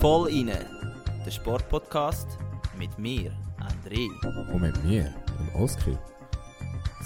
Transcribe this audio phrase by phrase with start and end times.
[0.00, 0.66] Voll inne,
[1.24, 2.26] der Sportpodcast
[2.76, 4.08] mit mir, André.
[4.52, 5.96] Und mit mir, dem Oskar.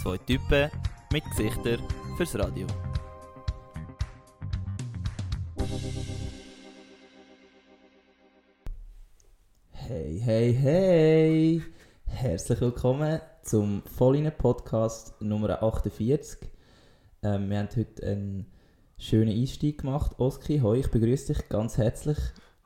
[0.03, 0.71] Zwei Typen
[1.13, 1.81] mit Gesichtern
[2.17, 2.67] fürs Radio.
[9.73, 11.63] Hey, hey, hey!
[12.07, 16.49] Herzlich willkommen zum Volline Podcast Nummer 48.
[17.23, 18.47] Ähm, wir haben heute einen
[19.01, 20.13] schönen Einstieg gemacht.
[20.19, 22.19] Oski, hoi, ich begrüße dich ganz herzlich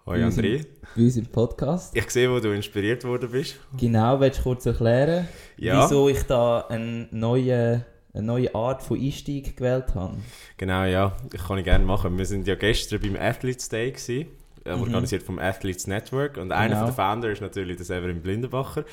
[0.06, 0.66] Hoi bei André.
[0.97, 1.97] bei uns im Podcast.
[1.97, 3.56] Ich sehe, wo du inspiriert worden bist.
[3.79, 5.83] Genau, willst du kurz erklären, Ja.
[5.84, 10.16] wieso ich da eine neue, eine neue Art von Einstieg gewählt habe?
[10.56, 11.16] Genau, ja.
[11.33, 12.19] Ich kann ich gerne machen.
[12.19, 14.27] Wir sind ja gestern beim Athletes Day gewesen,
[14.66, 14.80] Mhm.
[14.80, 16.37] organisiert vom Athletes Network.
[16.37, 16.87] Und einer Genau.
[16.87, 18.84] von der Founder ist natürlich der Severin Blindenbacher.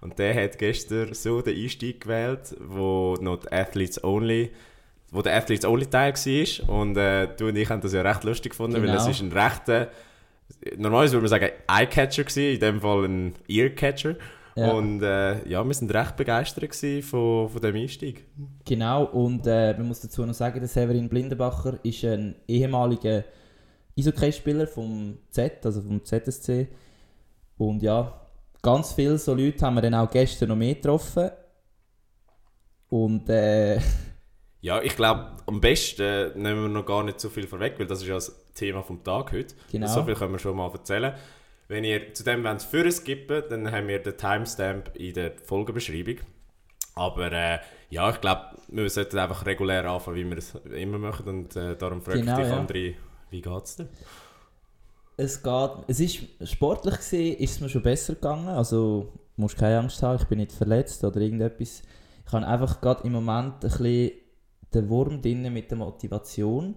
[0.00, 4.50] Und der hat gestern so den Einstieg gewählt, wo noch die Athletes Only
[5.10, 6.68] wo der Athletes Only Teil war.
[6.68, 9.00] Und äh, du und ich haben das ja recht lustig gefunden, weil Genau.
[9.00, 9.88] es ist ein rechter,
[10.76, 14.16] normalerweise würde man sagen Eyecatcher gewesen, in dem Fall ein Earcatcher.
[14.56, 14.72] Ja.
[14.72, 18.24] Und äh, ja, wir sind recht begeistert von, von dem Einstieg.
[18.64, 23.22] Genau, und äh, man muss dazu noch sagen, der Severin Blindenbacher ist ein ehemaliger
[23.96, 26.66] Eishockey-Spieler vom Z, also vom ZSC.
[27.56, 28.20] Und ja,
[28.60, 31.30] ganz viele so Leute haben wir dann auch gestern noch mehr getroffen.
[32.88, 33.78] Und äh,
[34.60, 37.86] Ja, ich glaube, am besten äh, nehmen wir noch gar nicht so viel vorweg, weil
[37.86, 39.54] das ist ja das Thema vom Tag heute.
[39.70, 39.86] Genau.
[39.86, 41.14] So viel können wir schon mal erzählen.
[41.68, 45.32] Wenn ihr zu dem wollt für es skippen dann haben wir den Timestamp in der
[45.44, 46.16] Folgenbeschreibung.
[46.94, 47.58] Aber äh,
[47.90, 51.28] ja, ich glaube, wir sollten einfach regulär anfangen, wie wir es immer machen.
[51.28, 52.58] Und äh, darum frage Genau, ich dich, ja.
[52.58, 52.94] André,
[53.30, 53.88] wie geht's dir?
[55.18, 58.48] es geht, es ist sportlich gesehen, ist es mir schon besser gegangen.
[58.48, 61.82] Also, musst keine Angst haben, ich bin nicht verletzt oder irgendetwas.
[62.24, 64.12] Ich habe einfach gerade im Moment ein bisschen
[64.74, 66.74] den Wurm drin mit der Motivation.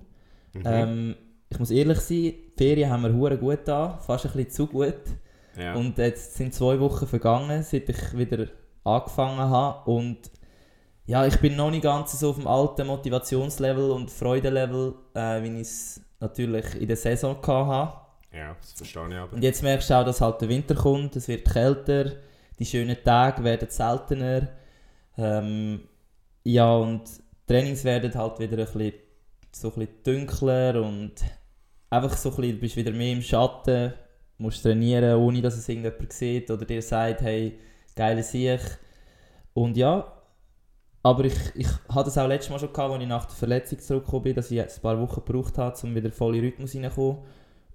[0.54, 0.64] Mhm.
[0.66, 1.16] Ähm,
[1.50, 5.02] ich muss ehrlich sein, die Ferien haben hure gut da, fast ein bisschen zu gut.
[5.58, 5.76] ja.
[5.76, 8.48] Und jetzt sind zwei Wochen vergangen, seit ich wieder
[8.84, 9.92] angefangen habe.
[9.92, 10.20] Und
[11.06, 15.62] ja, ich bin noch nicht ganz so auf dem alten Motivationslevel und Freudelevel, äh, wie
[15.62, 17.98] ich es natürlich in der Saison hatte.
[18.32, 19.34] ja, das verstehe ich aber.
[19.34, 22.14] Und jetzt merkst du auch, dass halt der Winter kommt, es wird kälter,
[22.60, 24.48] die schönen Tage werden seltener.
[25.18, 25.82] Ähm,
[26.44, 27.04] ja, und
[27.52, 28.94] Trainings werden halt wieder ein bisschen,
[29.52, 31.12] so ein bisschen dunkler und
[31.90, 33.94] einfach so ein bisschen, du bist wieder mehr im Schatten,
[34.38, 37.60] musst trainieren, ohne dass es irgendjemand sieht oder dir sagt, hey,
[37.94, 38.62] geile Sieg.
[39.54, 40.14] Und ja,
[41.04, 43.80] aber ich, ich hatte das auch letztes Mal schon gehabt, als ich nach der Verletzung
[43.80, 47.18] zurückgekommen bin, dass ich ein paar Wochen gebraucht habe, um wieder voll in Rhythmus reinzukommen.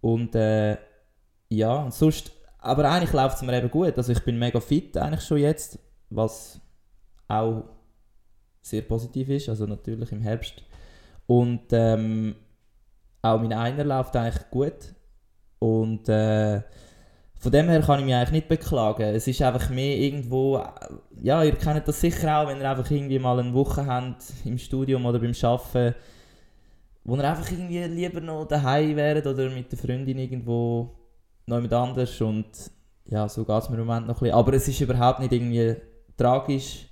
[0.00, 0.78] Und äh,
[1.50, 3.98] ja, und sonst, aber eigentlich läuft es mir eben gut.
[3.98, 6.62] Also ich bin mega fit eigentlich schon jetzt, was
[7.28, 7.75] auch
[8.68, 10.62] sehr positiv ist, also natürlich im Herbst.
[11.26, 12.34] Und ähm,
[13.22, 14.94] auch mein Einer läuft eigentlich gut.
[15.58, 16.60] Und äh,
[17.38, 19.02] von dem her kann ich mich eigentlich nicht beklagen.
[19.02, 20.62] Es ist einfach mehr irgendwo,
[21.22, 24.58] ja, ihr kennt das sicher auch, wenn ihr einfach irgendwie mal eine Woche habt im
[24.58, 25.94] Studium oder beim Arbeiten,
[27.04, 30.90] wo ihr einfach irgendwie lieber noch daheim wäret oder mit der Freundin irgendwo
[31.46, 32.46] noch jemand anders und
[33.08, 34.34] ja, so geht es mir im Moment noch ein bisschen.
[34.34, 35.76] Aber es ist überhaupt nicht irgendwie
[36.16, 36.88] tragisch,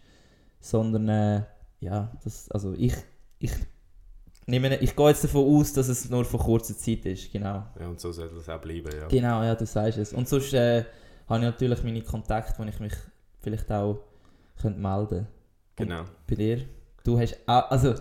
[0.61, 1.43] sondern äh,
[1.85, 2.95] ja, das, also ich,
[3.39, 3.53] ich
[4.47, 7.67] nehme, ich gehe jetzt davon aus, dass es nur von kurzer Zeit ist, genau.
[7.79, 9.07] Ja, und so sollte es auch bleiben, ja.
[9.09, 10.13] Genau, ja, du sagst es.
[10.13, 10.85] Und sonst äh,
[11.29, 12.95] habe ich natürlich meine Kontakte, wo ich mich
[13.41, 13.99] vielleicht auch
[14.61, 15.27] könnte melden
[15.77, 16.05] Genau.
[16.29, 16.65] Bei dir?
[17.03, 17.95] Du hast auch, also,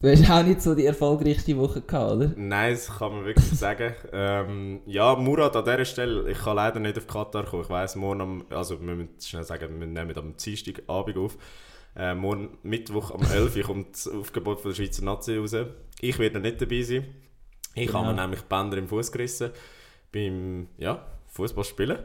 [0.00, 2.30] du hast auch nicht so die erfolgreichste Woche gehabt, oder?
[2.36, 3.94] Nein, das kann man wirklich sagen.
[4.12, 7.62] Ähm, ja, Murat, an dieser Stelle, ich kann leider nicht auf Katar kommen.
[7.62, 11.38] Ich weiss, morgen am, also wir müssen schnell sagen, wir nehmen am Dienstagabend auf.
[11.96, 15.54] Äh, morgen Mittwoch am 11 Uhr kommt das Aufgebot von der Schweizer Nazi raus.
[16.00, 17.06] Ich werde nicht dabei sein.
[17.74, 18.00] Ich Genau.
[18.04, 19.50] habe mir nämlich Bänder im Fuß gerissen
[20.12, 21.98] beim ja, Fußball spielen.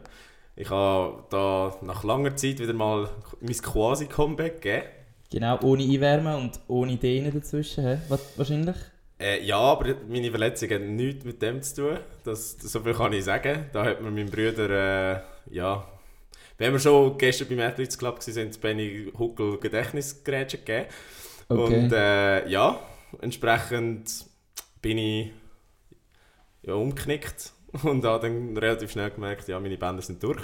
[0.56, 3.10] Ich habe da nach langer Zeit wieder mal
[3.42, 4.88] mein Quasi-Comeback gegeben.
[5.32, 8.02] Genau, ohne Einwärmen und ohne Dehnen dazwischen?
[8.08, 8.76] Was, wahrscheinlich?
[9.20, 11.98] Äh, ja, aber meine Verletzung hat nichts mit dem zu tun.
[12.24, 13.66] Das, so viel kann ich sagen.
[13.74, 15.22] Da hat mir mein Bruder, äh,
[15.52, 15.86] ja,
[16.58, 20.86] wenn wir schon gestern beim Athletes Club waren, Benny Huckel Gedächtnisgeräte gegeben.
[21.50, 21.84] Okay.
[21.84, 22.80] Und äh, ja,
[23.22, 24.26] entsprechend
[24.82, 25.32] bin ich
[26.64, 27.52] ja, umgeknickt
[27.84, 30.42] und habe dann relativ schnell gemerkt, ja, meine Bänder sind durch.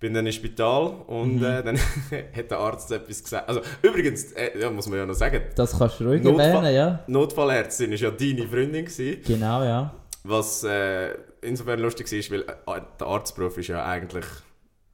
[0.00, 1.44] Bin dann ins Spital und Mhm.
[1.44, 1.78] äh, dann
[2.36, 3.48] hat der Arzt etwas gesagt.
[3.48, 6.74] Also übrigens, äh, ja, muss man ja noch sagen, Das kannst du ruhig Notfall- erwähnen,
[6.74, 7.04] ja?
[7.06, 8.84] Notfallärztin war ja deine Freundin.
[8.84, 9.22] Gewesen.
[9.26, 9.94] Genau, ja.
[10.24, 14.24] Was äh, insofern lustig war, weil äh, der Arztberuf ist ja eigentlich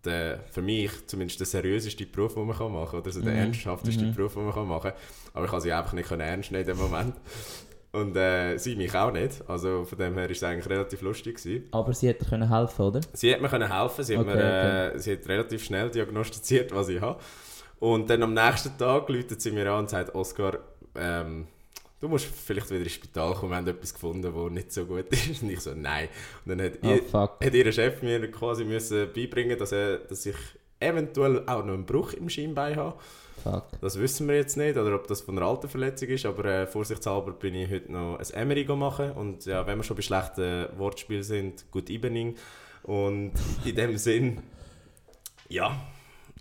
[0.05, 3.01] der, für mich zumindest der seriöseste Beruf, den man kann machen kann.
[3.01, 3.39] Oder so der Mhm.
[3.39, 4.15] ernsthafteste Mhm.
[4.15, 5.01] Beruf, den man kann machen kann.
[5.35, 7.15] Aber ich konnte sie einfach nicht ernst nehmen in dem Moment.
[7.93, 9.43] Und äh, sie mich auch nicht.
[9.49, 11.37] Also von dem her war es eigentlich relativ lustig.
[11.37, 11.69] Gewesen.
[11.73, 13.01] Aber sie hätte können helfen, oder?
[13.13, 16.73] Sie hat mir können helfen, sie hat, Okay, mir, äh, sie hat relativ schnell diagnostiziert,
[16.75, 17.21] was ich habe.
[17.81, 20.59] Und dann am nächsten Tag läutet sie mir an und sagt, Oskar,
[20.95, 21.49] ähm,
[22.01, 25.07] du musst vielleicht wieder ins Spital kommen, wir haben etwas gefunden, das nicht so gut
[25.11, 25.43] ist.
[25.43, 26.09] Und ich so, nein.
[26.45, 30.27] Und dann hat, Oh ihr, hat ihr Chef mir quasi müssen beibringen dass, er, dass
[30.27, 30.37] ich
[30.81, 32.97] eventuell auch noch einen Bruch im Schienbein habe.
[33.43, 33.65] Fuck.
[33.81, 36.67] Das wissen wir jetzt nicht, oder ob das von einer alten Verletzung ist, aber äh,
[36.67, 40.67] vorsichtshalber bin ich heute noch ein Emery machen und ja, wenn wir schon bei schlechten
[40.77, 42.37] Wortspielen sind, gut Evening
[42.83, 43.33] und
[43.65, 44.43] in dem Sinn,
[45.49, 45.75] ja,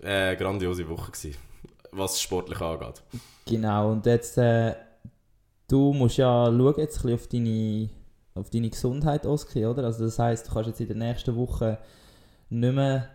[0.01, 1.37] äh, grandiose Woche gewesen,
[1.91, 3.01] was sportlich angeht.
[3.45, 4.75] Genau, und jetzt, äh,
[5.69, 7.89] du musst ja schauen jetzt ein bisschen auf deine,
[8.35, 9.85] auf deine Gesundheit, Oski, oder?
[9.85, 11.77] Also das heisst, du kannst jetzt in der nächsten Woche
[12.49, 13.07] nicht mehr,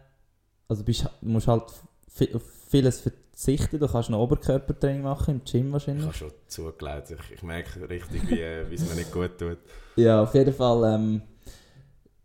[0.69, 5.73] also bist, musst halt auf vieles verzichten, du kannst noch Oberkörpertraining machen, im Gym Ich
[5.73, 6.07] wahrscheinlich.
[6.07, 9.59] habe schon zugelegt, ich, ich merke richtig, wie äh, wie es mir nicht gut tut.
[9.97, 11.23] Ja, auf jeden Fall, ähm,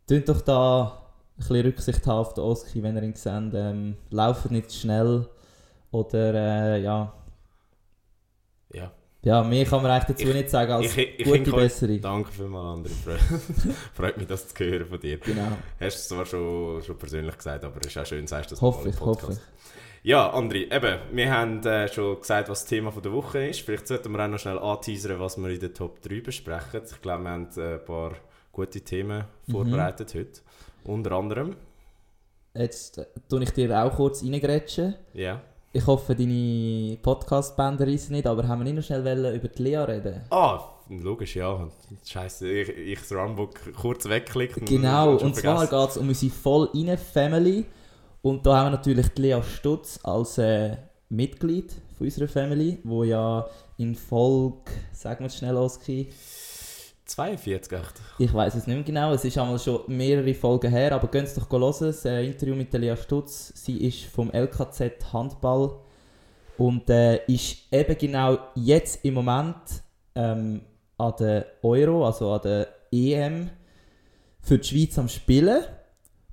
[0.07, 1.01] tun doch da
[1.35, 3.53] ein bisschen Rücksicht haben auf den Oski, wenn ihr ihn seht.
[3.53, 5.27] Ähm, lauft nicht zu schnell
[5.91, 6.33] oder,
[6.75, 7.13] äh, ja,
[8.73, 8.91] Ja,
[9.21, 11.99] ja, mehr kann man eigentlich dazu Ich- nicht sagen als ich, ich gute Besserung.
[12.01, 12.89] Danke vielmals, André.
[13.17, 15.17] Freut, freut mich, das zu hören von dir.
[15.17, 15.47] Genau,
[15.79, 18.55] Hast du es zwar schon, schon persönlich gesagt, aber es ist auch schön, sagst du
[18.55, 19.23] das hoffe mal ich, Podcast.
[19.23, 19.59] hoffe ich.
[20.01, 23.59] Ja, André, eben, wir haben äh, schon gesagt, was das Thema von der Woche ist.
[23.61, 26.81] Vielleicht sollten wir auch noch schnell anteasern, was wir in der Top 3 besprechen.
[26.89, 28.13] Ich glaube, wir haben äh, ein paar
[28.53, 29.51] gute Themen Mhm.
[29.51, 30.39] vorbereitet heute.
[30.85, 31.57] Unter anderem,
[32.53, 34.95] Jetzt äh, tue ich dir auch kurz reingrätschen.
[35.13, 35.41] ja.
[35.71, 39.61] Ich hoffe, deine Podcast-Bänder reissen nicht, aber haben wir nicht noch schnell wollen über die
[39.61, 40.21] Lea reden?
[40.31, 41.69] Ah, logisch, ja.
[42.03, 44.65] Scheiße, ich, ich das Runbook kurz wegklickt.
[44.65, 47.65] Genau, schon und zwar geht es um unsere voll rein Family.
[48.23, 50.75] Und da haben wir natürlich die Lea Stutz als äh,
[51.09, 53.45] Mitglied von unserer Family, wo ja
[53.77, 56.09] in Folge, sagen wir es schnell, Oski,
[57.09, 58.01] 42, echt.
[58.19, 61.27] ich weiß es nicht mehr genau, es ist einmal schon mehrere Folgen her, aber könnt
[61.27, 63.51] es doch hören, das äh, Interview mit Lea Stutz.
[63.55, 65.79] Sie ist vom LKZ Handball
[66.57, 69.55] und äh, ist eben genau jetzt im Moment
[70.13, 70.61] ähm,
[70.97, 73.49] an der Euro, also an der EM,
[74.41, 75.63] für die Schweiz am Spielen.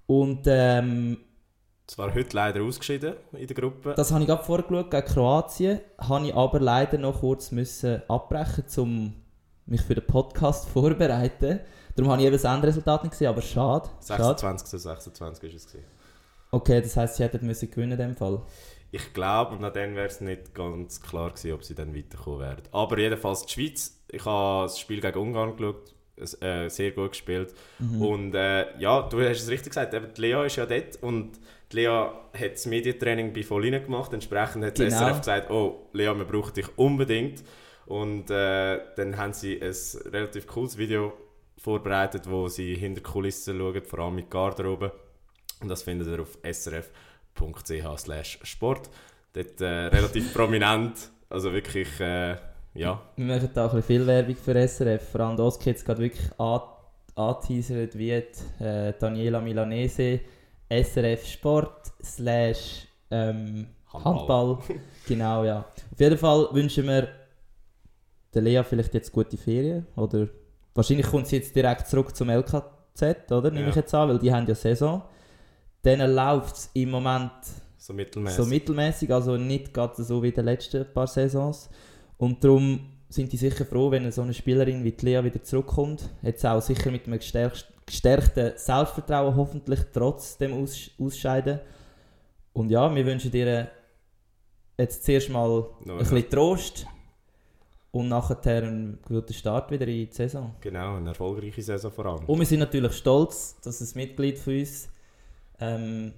[0.06, 1.19] Und ähm,
[1.87, 3.94] Zwar heute leider ausgeschieden in der Gruppe.
[3.96, 8.64] das habe ich gerade vorgeschaut gegen Kroatien, habe ich aber leider noch kurz müssen abbrechen,
[8.76, 9.14] um
[9.67, 11.61] mich für den Podcast vorzubereiten.
[11.95, 13.89] Darum habe ich eben das Endresultat nicht gesehen, aber schade.
[14.07, 14.23] schade.
[14.23, 15.73] 26 zu 26 ist es.
[15.73, 15.87] Gewesen.
[16.51, 18.43] Okay, das heisst, sie hätten müssen gewinnen in dem Fall.
[18.93, 22.63] Ich glaube, nach dann wäre es nicht ganz klar gewesen, ob sie dann weiterkommen werden.
[22.73, 27.11] Aber jedenfalls die Schweiz, ich habe das Spiel gegen Ungarn geschaut, es, äh, sehr gut
[27.11, 27.53] gespielt.
[27.79, 28.03] Mhm.
[28.03, 31.33] Und äh, ja, du hast es richtig gesagt, eben, die Lea ist ja dort und
[31.73, 34.13] die Lea hat das Medientraining bei Volline gemacht.
[34.13, 34.97] Entsprechend hat Genau.
[34.97, 37.43] SRF gesagt, oh, Lea, wir brauchen dich unbedingt.
[37.87, 39.75] Und äh, dann haben sie ein
[40.12, 41.12] relativ cooles Video
[41.59, 44.93] vorbereitet, wo sie hinter Kulissen schauen, vor allem mit Garderobe.
[45.61, 48.91] Und das findet ihr auf srf.ch sport.
[49.33, 52.37] Dort äh, relativ prominent, also wirklich, äh,
[52.75, 55.11] ja, Wir machen da auch ein bisschen viel Werbung für SRF.
[55.12, 56.61] Vor allem das jetzt gerade wirklich an-
[57.15, 60.21] angeteasert wie äh, Daniela Milanese,
[60.69, 64.15] SRF Sport slash ähm, Handball.
[64.59, 64.59] Handball.
[65.09, 65.61] genau, ja.
[65.93, 67.09] Auf jeden Fall wünschen wir
[68.34, 69.87] der Lea vielleicht jetzt gute Ferien.
[69.96, 70.28] Oder
[70.75, 73.51] wahrscheinlich kommt sie jetzt direkt zurück zum LKZ, oder?
[73.51, 73.69] Nehme Ja.
[73.70, 75.03] ich jetzt an, weil die haben ja Saison.
[75.84, 77.31] Denen läuft es im Moment
[77.77, 78.36] so mittelmäßig.
[78.36, 81.70] so mittelmäßig, also nicht gerade so wie in den letzten paar Saisons.
[82.19, 86.08] Und darum sind die sicher froh, wenn so eine Spielerin wie die Lea wieder zurückkommt.
[86.22, 91.60] Jetzt auch sicher mit einem gestärkt- gestärkten Selbstvertrauen, hoffentlich trotz dem Aus Ausscheiden.
[92.53, 93.69] Und ja, wir wünschen dir
[94.77, 95.46] jetzt zuerst mal
[95.84, 96.86] No, ein bisschen Trost
[97.96, 100.55] und nachher einen guten Start wieder in die Saison.
[100.60, 102.24] Genau, eine erfolgreiche Saison vor allem.
[102.26, 104.88] Und wir sind natürlich stolz, dass ein Mitglied von uns
[105.60, 106.12] ähm,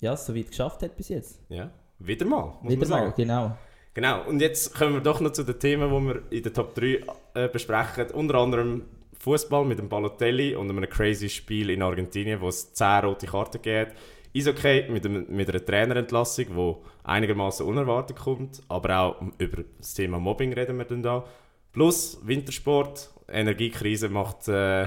[0.00, 1.40] ja, so weit geschafft hat bis jetzt.
[1.48, 3.04] Ja, wieder mal, muss Wieder man sagen.
[3.06, 3.58] mal, genau.
[3.94, 6.74] Genau, und jetzt kommen wir doch noch zu den Themen, die wir in der Top
[6.74, 8.10] 3 äh, besprechen.
[8.12, 8.82] Unter anderem
[9.20, 13.62] Fußball mit dem Balotelli und einem crazy Spiel in Argentinien, wo es 10 rote Karten
[13.62, 13.92] gibt.
[14.34, 16.74] Eishockey mit, einem, mit einer Trainerentlassung, die
[17.04, 18.62] einigermaßen unerwartet kommt.
[18.68, 21.24] Aber auch über das Thema Mobbing reden wir dann da.
[21.72, 24.84] Plus Wintersport, Energiekrise macht äh,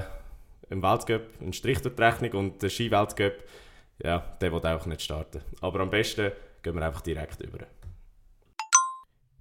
[0.70, 3.44] im Weltcup einen Strich durch die Rechnung und der Ski-Weltcup,
[4.02, 5.40] ja, der will auch nicht starten.
[5.60, 7.66] Aber am besten gehen wir einfach direkt über.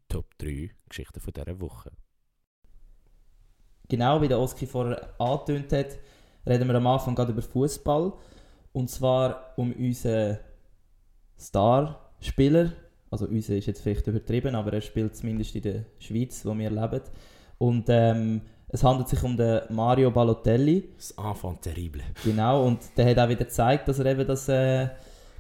[0.10, 1.92] Top 3 Geschichten von dieser Woche.
[3.90, 5.98] Genau wie der Oski vorher angetönt hat,
[6.46, 8.14] reden wir am Anfang gerade über Fußball.
[8.78, 10.38] Und zwar um unseren
[11.36, 12.74] Starspieler.
[13.10, 16.70] Also unser ist jetzt vielleicht übertrieben, aber er spielt zumindest in der Schweiz, wo wir
[16.70, 17.02] leben.
[17.58, 20.90] Und ähm, Es handelt sich um den Mario Balotelli.
[20.96, 22.04] Das Enfant terrible.
[22.24, 24.90] Genau, und der hat auch wieder gezeigt, dass er eben das, äh,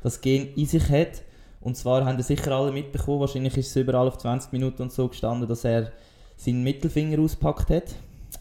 [0.01, 1.21] das Gen in sich hat.
[1.61, 4.91] Und zwar haben das sicher alle mitbekommen, wahrscheinlich ist es überall auf 20 Minuten und
[4.91, 5.91] so gestanden, dass er
[6.37, 7.93] seinen Mittelfinger auspackt hat.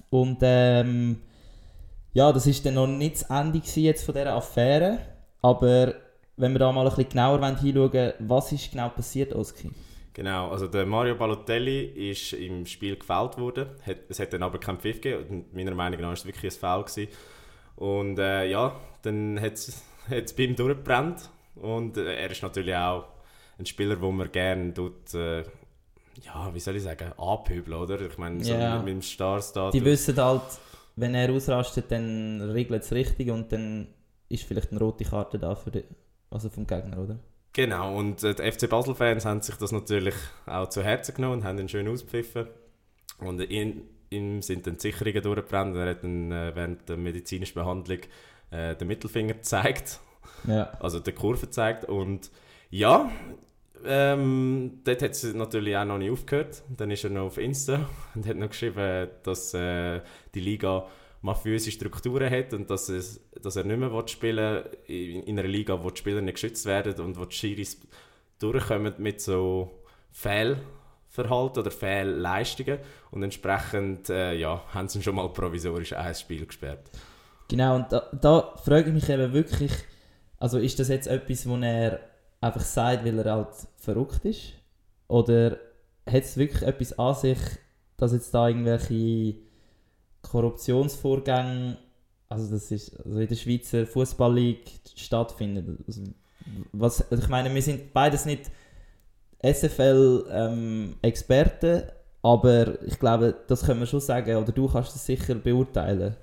[0.09, 1.19] Und ähm,
[2.16, 5.00] ja, das ist dann noch nicht das Ende jetzt von dieser Affäre.
[5.42, 5.92] Aber
[6.38, 9.70] wenn wir da mal ein bisschen genauer hinschauen was ist genau passiert, Oski?
[10.14, 13.66] Genau, also der Mario Balotelli ist im Spiel gefällt worden.
[14.08, 15.26] Es hat dann aber keinen Pfiff gegeben.
[15.28, 16.85] Und meiner Meinung nach war es wirklich ein Foul.
[16.85, 17.08] Gewesen.
[17.76, 21.28] Und äh, ja, dann hat es bei ihm durchgebrannt.
[21.56, 23.04] Und äh, er ist natürlich auch
[23.58, 25.40] ein Spieler, wo man gerne tut, äh,
[26.23, 28.00] ja, wie soll ich sagen, anpöbeln, oder?
[28.00, 29.73] Ich meine, so mit, mit dem Star-Status.
[29.73, 30.40] Die wissen halt,
[30.97, 33.88] wenn er ausrastet, dann regelt es richtig und dann
[34.29, 35.85] ist vielleicht eine rote Karte da für die,
[36.31, 37.19] also vom Gegner, oder?
[37.53, 40.15] Genau, und äh, die FC Basel-Fans haben sich das natürlich
[40.47, 42.49] auch zu Herzen genommen und haben ihn schön auspfiffen.
[43.19, 46.97] Und ihn, ihm sind dann die Sicherungen durchgebrannt und er hat dann äh, während der
[46.99, 48.00] medizinischen Behandlung
[48.50, 50.00] äh, den Mittelfinger gezeigt,
[50.47, 50.71] Ja.
[50.81, 51.87] also die Kurve gezeigt.
[51.87, 52.31] Und
[52.69, 53.11] ja,
[53.85, 56.62] ähm, dort hat es natürlich auch noch nicht aufgehört.
[56.76, 60.00] Dann ist er noch auf Insta und hat noch geschrieben, dass äh,
[60.35, 60.87] die Liga
[61.23, 65.49] mafiöse Strukturen hat und dass, es, dass er nicht mehr will spielen in, in einer
[65.49, 67.80] Liga, wo die Spieler nicht geschützt werden und wo die Schiris
[68.38, 72.78] durchkommen mit so Fehlverhalten oder Fehlleistungen
[73.11, 76.90] und entsprechend äh, ja, haben sie schon mal provisorisch ein Spiel gesperrt.
[77.49, 79.73] Genau, und da, da frage ich mich eben wirklich,
[80.38, 82.00] also ist das jetzt etwas, wo er
[82.40, 84.52] einfach sagt, weil er halt verrückt ist?
[85.09, 85.59] Oder
[86.07, 87.38] hat es wirklich etwas an sich,
[87.97, 89.37] dass jetzt da irgendwelche
[90.23, 91.78] Korruptionsvorgänge,
[92.28, 95.83] also das ist also in der Schweizer Fußballliga stattfinden?
[95.87, 96.02] Also,
[96.73, 98.50] was, also ich meine, wir sind beides nicht
[99.43, 101.83] SFL-Experten,
[102.23, 106.16] aber ich glaube, das können wir schon sagen, oder du kannst das sicher beurteilen.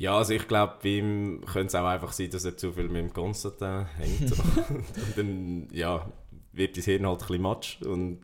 [0.00, 2.88] Ja, also ich glaube, bei ihm könnte es auch einfach sein, dass er zu viel
[2.88, 4.32] mit dem Konstantin hängt.
[4.70, 6.10] und dann ja,
[6.52, 8.20] wird dein Hirn halt ein bisschen matsch und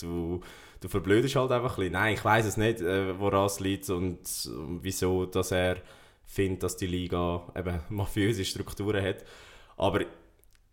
[0.00, 0.40] du,
[0.80, 1.92] du verblödest halt einfach ein bisschen.
[1.94, 4.50] Nein, ich weiß es nicht, äh, woran es liegt und äh,
[4.82, 5.78] wieso, dass er
[6.26, 9.24] findet, dass die Liga eben mafiöse Strukturen hat.
[9.76, 10.02] Aber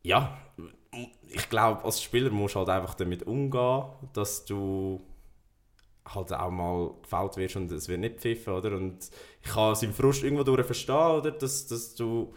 [0.03, 0.37] ja,
[1.29, 5.01] ich glaube, als Spieler musst du halt einfach damit umgehen, dass du
[6.07, 8.71] halt auch mal gefällt wirst und es wird nicht pfiffen, oder?
[8.75, 8.97] Und
[9.41, 11.31] ich kann seinen Frust irgendwo durch verstehen, oder?
[11.31, 12.33] Dass, dass du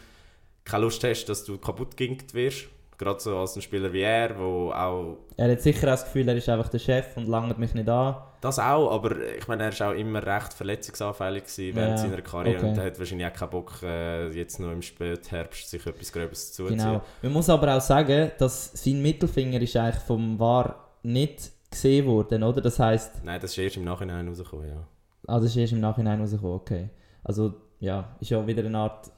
[0.65, 2.67] keine Lust hast, dass du kaputt geginkt wirst.
[2.99, 6.27] Gerade so als ein Spieler wie er, wo auch Er hat sicher auch das Gefühl,
[6.31, 8.17] er ist einfach der Chef und langt mich nicht an.
[8.41, 12.57] das auch, aber ich meine, er war auch immer recht verletzungsanfällig während Ja, seiner Karriere
[12.57, 12.69] okay.
[12.71, 16.55] und er hat wahrscheinlich auch keinen Bock, äh, jetzt noch im Spätherbst sich etwas Gröbes
[16.55, 16.79] zuzuziehen.
[16.79, 17.03] Genau.
[17.21, 22.43] Man muss aber auch sagen, dass sein Mittelfinger ist eigentlich vom VAR nicht gesehen worden,
[22.43, 22.61] oder?
[22.61, 24.87] Das heisst, Nein, das ist erst im Nachhinein rausgekommen, ja.
[25.27, 26.91] ah, das ist erst im Nachhinein rausgekommen, okay.
[27.23, 29.11] Also, ja, ist ja wieder eine Art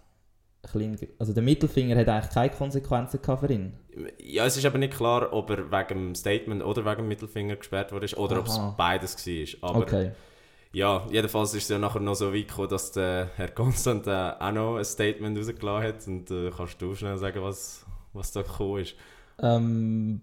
[0.63, 3.75] klein, also der Mittelfinger hat eigentlich keine Konsequenzen gehabt für ihn.
[4.19, 7.57] Ja, es ist aber nicht klar, ob er wegen dem Statement oder wegen dem Mittelfinger
[7.57, 9.71] gesperrt wurde oder ob es beides war.
[9.71, 10.13] Aber okay.
[10.73, 14.53] ja, jedenfalls ist es ja nachher noch so weit gekommen, dass der Herr Konstantin auch
[14.53, 16.07] noch ein Statement rausgelassen hat.
[16.07, 18.95] Und äh, kannst du schnell sagen, was, was da gekommen ist?
[19.41, 20.21] Ähm,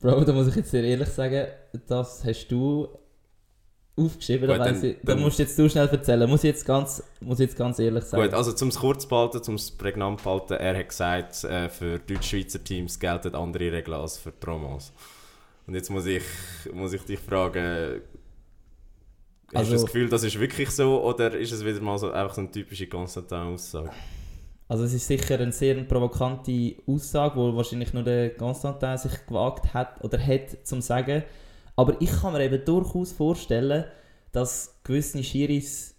[0.00, 1.48] Bro, da muss ich jetzt sehr ehrlich sagen,
[1.88, 2.88] das hast du
[3.96, 6.28] aufgeschrieben, da, Gut, dann- ich, da dann- musst du jetzt du schnell erzählen.
[6.30, 8.22] Muss ich jetzt ganz, muss ich jetzt ganz ehrlich sagen.
[8.22, 11.42] Gut, also zum es kurz zu behalten, zum es prägnant zu behalten, er hat gesagt,
[11.44, 14.92] äh, für Deutsch-Schweizer Teams gelten andere Regeln als für Tromos.
[15.66, 16.22] Und jetzt muss ich,
[16.72, 18.00] muss ich dich fragen,
[19.48, 22.12] hast Also- du das Gefühl, das ist wirklich so oder ist es wieder mal so
[22.12, 23.90] einfach so eine typische Konstantin-Aussage?
[24.68, 29.72] Also es ist sicher eine sehr provokante Aussage, wo wahrscheinlich nur der Constantin sich gewagt
[29.72, 31.24] hat oder hat zum sagen.
[31.74, 33.84] Aber ich kann mir eben durchaus vorstellen,
[34.32, 35.94] dass gewisse Schiris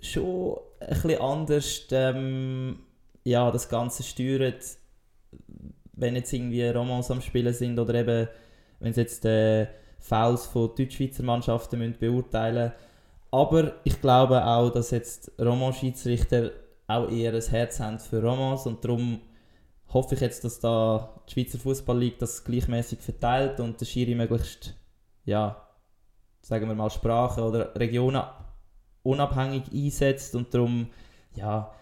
[0.00, 2.78] schon ein bisschen anders ähm,
[3.22, 4.54] ja, das Ganze steuern,
[5.92, 8.28] wenn jetzt irgendwie Romans am Spielen sind oder eben,
[8.80, 9.66] wenn sie jetzt äh,
[9.98, 12.72] Fouls von Deutschschweizer Mannschaften müssen beurteilen
[13.30, 16.50] Aber ich glaube auch, dass jetzt Roman-Schiedsrichter
[16.86, 19.20] auch eher ein Herz haben für Romans und darum
[19.92, 24.74] hoffe ich jetzt, dass da die Schweizer Fußballliga das gleichmäßig verteilt und der Schiri möglichst,
[25.24, 25.68] ja,
[26.42, 28.22] sagen wir mal Sprachen oder Regionen
[29.02, 30.88] unabhängig einsetzt und darum,
[31.34, 31.72] ja,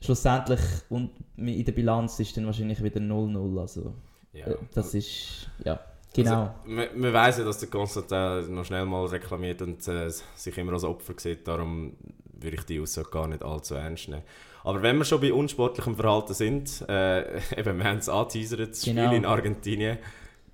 [0.00, 0.60] schlussendlich
[0.90, 3.94] und in der Bilanz ist dann wahrscheinlich wieder 0-0, also
[4.32, 4.46] Ja.
[4.48, 5.80] äh, das ist, ja,
[6.12, 6.30] genau.
[6.42, 10.58] Also, man, man weiss ja, dass der Konstantin noch schnell mal reklamiert und äh, sich
[10.58, 11.96] immer als Opfer sieht, darum
[12.40, 14.22] würde ich die Aussage gar nicht allzu ernst nehmen.
[14.62, 18.80] Aber wenn wir schon bei unsportlichem Verhalten sind, äh, eben, wir haben es angeteasert, das
[18.82, 19.12] Spiel Genau.
[19.12, 19.98] in Argentinien,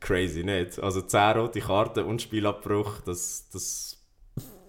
[0.00, 0.78] crazy nicht?
[0.80, 3.98] Also 10 rote Karten und Spielabbruch, das, das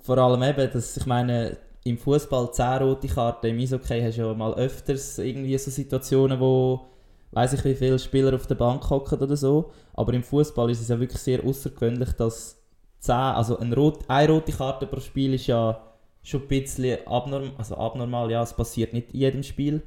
[0.03, 4.21] vor allem eben, dass ich meine, im Fußball 10 rote Karten, im Eishockey hast du
[4.23, 6.87] ja mal öfters irgendwie so Situationen, wo
[7.31, 9.71] weiß ich wie viele Spieler auf der Bank hocken oder so.
[9.93, 12.57] Aber im Fußball ist es ja wirklich sehr außergewöhnlich, dass
[12.99, 15.81] 10, also ein rot, eine rote Karte pro Spiel ist ja
[16.23, 19.81] schon ein bisschen abnorm, also abnormal, ja, es passiert nicht in jedem Spiel.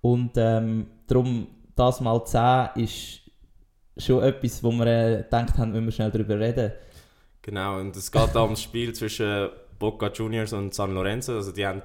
[0.00, 3.20] Und ähm, darum, das mal 10 ist
[3.96, 6.72] schon etwas, wo wir äh, gedacht haben, wenn wir schnell darüber reden.
[7.42, 11.34] Genau, und es geht da ums Spiel zwischen Boca Juniors und San Lorenzo.
[11.34, 11.82] Also die haben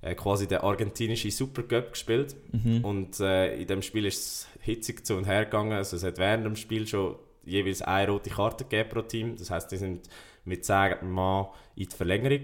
[0.00, 2.36] äh, quasi den argentinischen Supercup gespielt.
[2.52, 2.84] Mhm.
[2.84, 5.72] Und äh, in dem Spiel ist es hitzig zu und her gegangen.
[5.72, 9.36] Also es hat während dem Spiel schon jeweils eine rote Karte gegeben pro Team.
[9.36, 10.08] Das heißt, die sind
[10.44, 12.42] mit 10 Mann in die Verlängerung.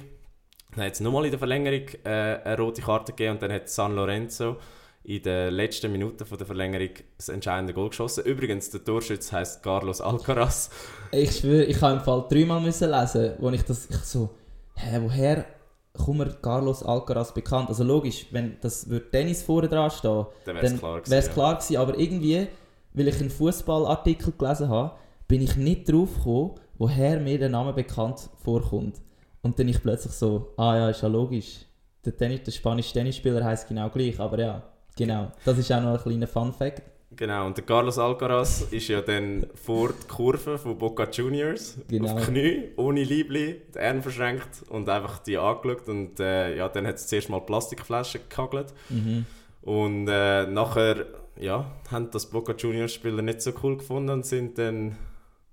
[0.79, 3.69] Dann hat es nochmal in der Verlängerung äh, eine rote Karte gegeben und dann hat
[3.69, 4.59] San Lorenzo
[5.03, 8.25] in den letzten Minuten von der Verlängerung das entscheidende Goal geschossen.
[8.25, 10.71] Übrigens, der Torschütze heißt Carlos Alcaraz.
[11.11, 14.31] Ich schwöre, ich habe im Fall dreimal müssen lesen, wo ich das ich so,
[14.77, 15.47] hä, woher
[15.95, 17.71] kommt Carlos Alcaraz bekannt?
[17.71, 21.13] Also logisch, wenn das würde Dennis vorne dran stehen, Dann wäre es gewesen.
[21.13, 21.33] ja.
[21.33, 21.77] klar gewesen.
[21.79, 22.47] Aber irgendwie,
[22.93, 24.93] weil ich einen Fußballartikel gelesen habe,
[25.27, 29.01] bin ich nicht drauf gekommen, woher mir der Name bekannt vorkommt.
[29.43, 31.61] Und dann ich plötzlich so, ah ja, ist ja logisch.
[32.05, 34.63] Der, Tennis, der spanische Tennisspieler heißt genau gleich, aber ja,
[34.97, 35.31] genau.
[35.45, 36.83] Das ist auch noch ein kleiner Fun-Fact.
[37.17, 42.15] Genau, und der Carlos Alcaraz ist ja dann vor die Kurve von Boca Juniors Genau.
[42.15, 46.87] auf Knie, ohne Liebli, die Arme verschränkt und einfach die angeschaut und äh, ja, dann
[46.87, 49.25] hat es zuerst mal Plastikflaschen gehagelt Mhm.
[49.63, 51.07] und äh, nachher
[51.41, 54.97] ja, haben das Boca Juniors Spieler nicht so cool gefunden und sind dann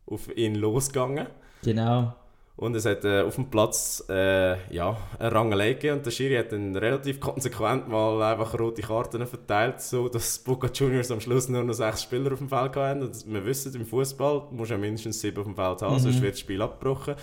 [0.06, 1.28] auf ihn losgegangen
[1.64, 2.14] Genau.
[2.58, 6.36] Und es hat äh, auf dem Platz äh, ja, eine Rangelei gegeben und der Schiri
[6.36, 11.50] hat dann relativ konsequent mal einfach rote Karten verteilt, so dass Boca Juniors am Schluss
[11.50, 13.02] nur noch sechs Spieler auf dem Feld hatten.
[13.04, 16.00] Und wir wissen, im Fußball musst du ja mindestens sieben auf dem Feld haben, Mhm.
[16.00, 17.16] sonst wird das Spiel abgebrochen.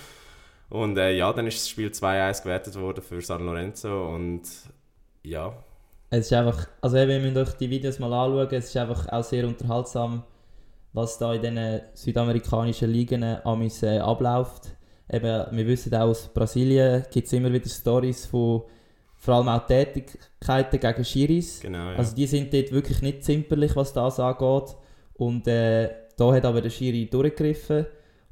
[0.68, 4.42] Und äh, ja, dann ist das Spiel 2-1 gewertet worden für San Lorenzo und
[5.22, 5.54] ja,
[6.10, 9.24] Es ist einfach, also ihr müsst euch die Videos mal anschauen, es ist einfach auch
[9.24, 10.24] sehr unterhaltsam,
[10.92, 14.76] was da in diesen südamerikanischen Ligen amis äh, abläuft.
[15.12, 18.62] Eben, wir wissen auch aus Brasilien gibt es immer wieder Stories von
[19.16, 21.60] vor allem auch Tätigkeiten gegen Schiris.
[21.60, 21.90] genau.
[21.90, 21.96] Ja.
[21.96, 24.74] Also die sind dort wirklich nicht zimperlich, was das angeht.
[25.14, 27.86] Und äh, da hat aber der Schiri durchgegriffen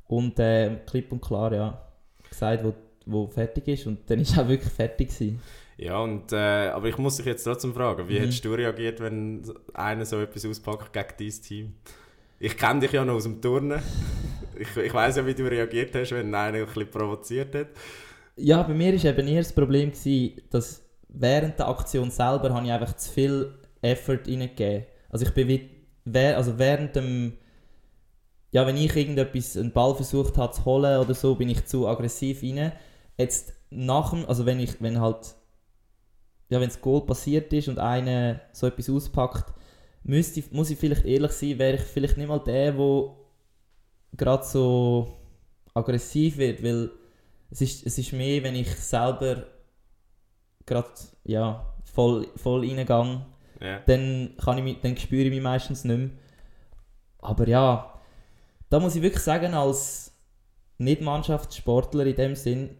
[0.08, 1.80] und äh, klipp und klar ja,
[2.28, 2.74] gesagt, wo,
[3.06, 3.86] wo fertig ist.
[3.86, 5.40] Und dann ist auch wirklich fertig gewesen.
[5.76, 8.22] Ja, und, äh, aber ich muss dich jetzt trotzdem fragen, wie Mhm.
[8.22, 11.74] hättest du reagiert, wenn einer so etwas auspackt gegen dein Team?
[12.40, 13.80] Ich kenne dich ja noch aus dem Turnen.
[14.60, 17.68] Ich, ich weiß ja, wie du reagiert hast, wenn einer ein bisschen provoziert hat.
[18.36, 22.66] Ja, bei mir war eben eher das Problem, gewesen, dass während der Aktion selber habe
[22.66, 24.86] ich einfach zu viel Effort reingegeben.
[25.08, 27.38] Also ich bin wie, also während dem,
[28.52, 31.88] ja, wenn ich irgendetwas, einen Ball versucht habe zu holen oder so, bin ich zu
[31.88, 32.72] aggressiv rein.
[33.16, 35.34] Jetzt nach dem, also wenn ich, wenn halt,
[36.50, 39.54] ja, wenn das Goal passiert ist und einer so etwas auspackt,
[40.02, 43.16] müsste, muss ich vielleicht ehrlich sein, wäre ich vielleicht nicht mal der, der
[44.16, 45.16] gerade so
[45.74, 46.90] aggressiv wird, weil
[47.50, 49.46] es ist, es ist mehr, wenn ich selber
[50.66, 50.88] gerade
[51.24, 53.26] ja, voll, voll reingehe,
[53.60, 53.80] Ja.
[53.86, 56.10] dann, kann ich mich, dann spüre ich mich meistens nicht mehr.
[57.18, 57.94] Aber ja,
[58.68, 60.12] da muss ich wirklich sagen, als
[60.78, 62.76] Nicht-Mannschaftssportler in dem Sinn,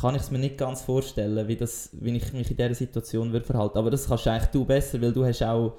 [0.00, 3.32] kann ich es mir nicht ganz vorstellen, wie, das, wie ich mich in dieser Situation
[3.32, 3.78] würde verhalten.
[3.78, 5.78] Aber das kannst eigentlich du besser, weil du hast auch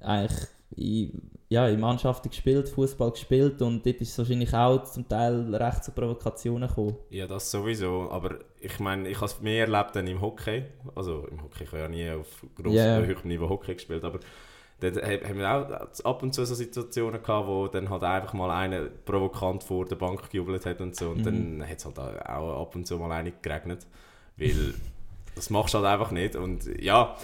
[0.00, 1.12] eigentlich
[1.52, 5.82] ja, in Mannschaften gespielt, Fußball gespielt und dort ist es wahrscheinlich auch zum Teil recht
[5.84, 6.96] zu Provokationen gekommen.
[7.10, 8.08] ja, das sowieso.
[8.10, 10.62] Aber ich meine, ich habe es mehr erlebt dann im Hockey.
[10.94, 13.04] Also im Hockey, ich habe ja nie auf grossem Ja, ja.
[13.04, 14.20] höherem Niveau Hockey gespielt, aber
[14.80, 18.50] ha- haben wir auch ab und zu so Situationen gehabt, wo dann halt einfach mal
[18.52, 21.10] einer provokant vor der Bank gejubelt hat und so.
[21.10, 21.58] Und Mhm.
[21.58, 23.86] dann hat es halt auch ab und zu mal eine geregnet.
[24.36, 24.54] Weil
[25.34, 26.36] das machst du halt einfach nicht.
[26.36, 27.16] Und ja,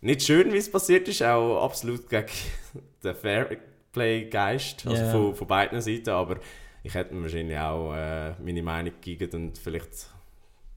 [0.00, 2.26] nicht schön, wie es passiert ist, auch absolut gegen
[3.04, 5.10] den Fairplay-Geist, also Ja.
[5.10, 6.10] von, von beiden Seiten.
[6.10, 6.38] Aber
[6.82, 10.08] ich hätte mir wahrscheinlich auch äh, meine Meinung gegeben und vielleicht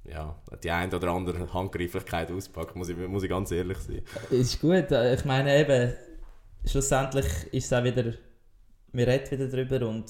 [0.06, 4.02] ja, die eine oder andere Handgreiflichkeit auspacken, muss ich, muss ich ganz ehrlich sein.
[4.32, 5.94] Ist gut, äh, ich meine eben,
[6.66, 8.14] schlussendlich ist es auch wieder,
[8.92, 10.06] wir reden wieder drüber und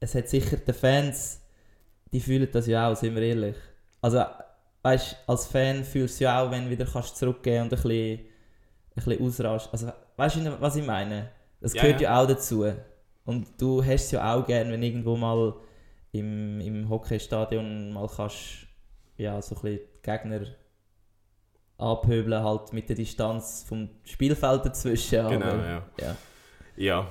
[0.00, 1.40] es hat sicher die Fans,
[2.10, 3.56] die fühlen das ja auch, sind wir ehrlich.
[4.00, 4.24] Also,
[4.82, 8.20] weißt als Fan fühlst du ja auch, wenn du wieder kannst zurückgehen und ein bisschen,
[9.04, 9.72] bisschen ausrastest.
[9.72, 11.30] Also, weißt du, was ich meine?
[11.60, 12.10] Das Ja, gehört ja.
[12.12, 12.22] ja.
[12.22, 12.64] auch dazu.
[13.24, 15.54] Und du hast es ja auch gern, wenn irgendwo mal
[16.12, 18.66] im, im Hockeystadion mal kannst,
[19.16, 20.40] ja, so ein bisschen die Gegner
[21.76, 25.28] abhöbeln, halt mit der Distanz vom Spielfeld dazwischen.
[25.28, 25.82] Genau, aber, ja.
[26.00, 26.16] ja.
[26.76, 27.06] Ja,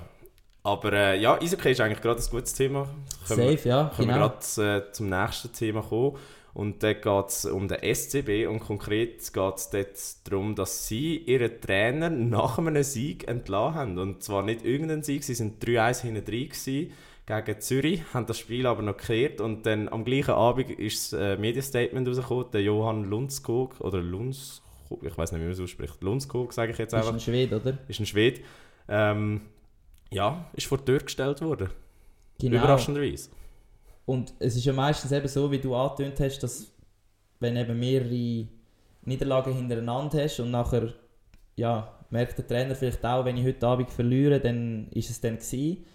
[0.64, 2.88] aber äh, ja, Eishockey ist eigentlich gerade ein gutes Thema.
[3.28, 4.20] Können wir- Safe, ja, Können genau.
[4.22, 4.30] wir
[4.66, 6.18] gerade äh, zum nächsten Thema kommen.
[6.58, 11.18] Und dort geht es um den SCB und konkret geht es dort darum, dass sie
[11.18, 14.00] ihren Trainer nach einem Sieg entlassen haben.
[14.00, 16.94] Und zwar nicht irgendeinen Sieg, sie sind 3-1 hinten drin gewesen
[17.28, 21.20] gegen Zürich, haben das Spiel aber noch gekehrt und dann am gleichen Abend ist das
[21.20, 26.02] äh, Medienstatement rausgekommen, der Johann Lundskog, oder Lundskog, ich weiß nicht, wie man es ausspricht,
[26.02, 27.14] Lundskog sage ich jetzt Ist einfach.
[27.14, 27.78] ein Schwede, oder?
[27.88, 28.42] Ist ein Schwede.
[28.88, 29.42] Ähm,
[30.10, 31.70] ja, ist vor die Tür gestellt worden.
[32.40, 32.58] Genau.
[32.58, 33.30] Überraschenderweise.
[34.08, 36.72] Und es ist ja meistens eben so, wie du angetönt hast, dass
[37.42, 38.48] wenn eben mehrere
[39.02, 40.94] Niederlagen hintereinander hast und nachher
[41.58, 45.36] ja, merkt der Trainer vielleicht auch, wenn ich heute Abend verliere, dann ist es dann
[45.36, 45.86] gewesen.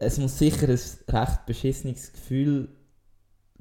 [0.00, 0.80] Es muss sicher ein
[1.16, 2.68] recht beschissenes Gefühl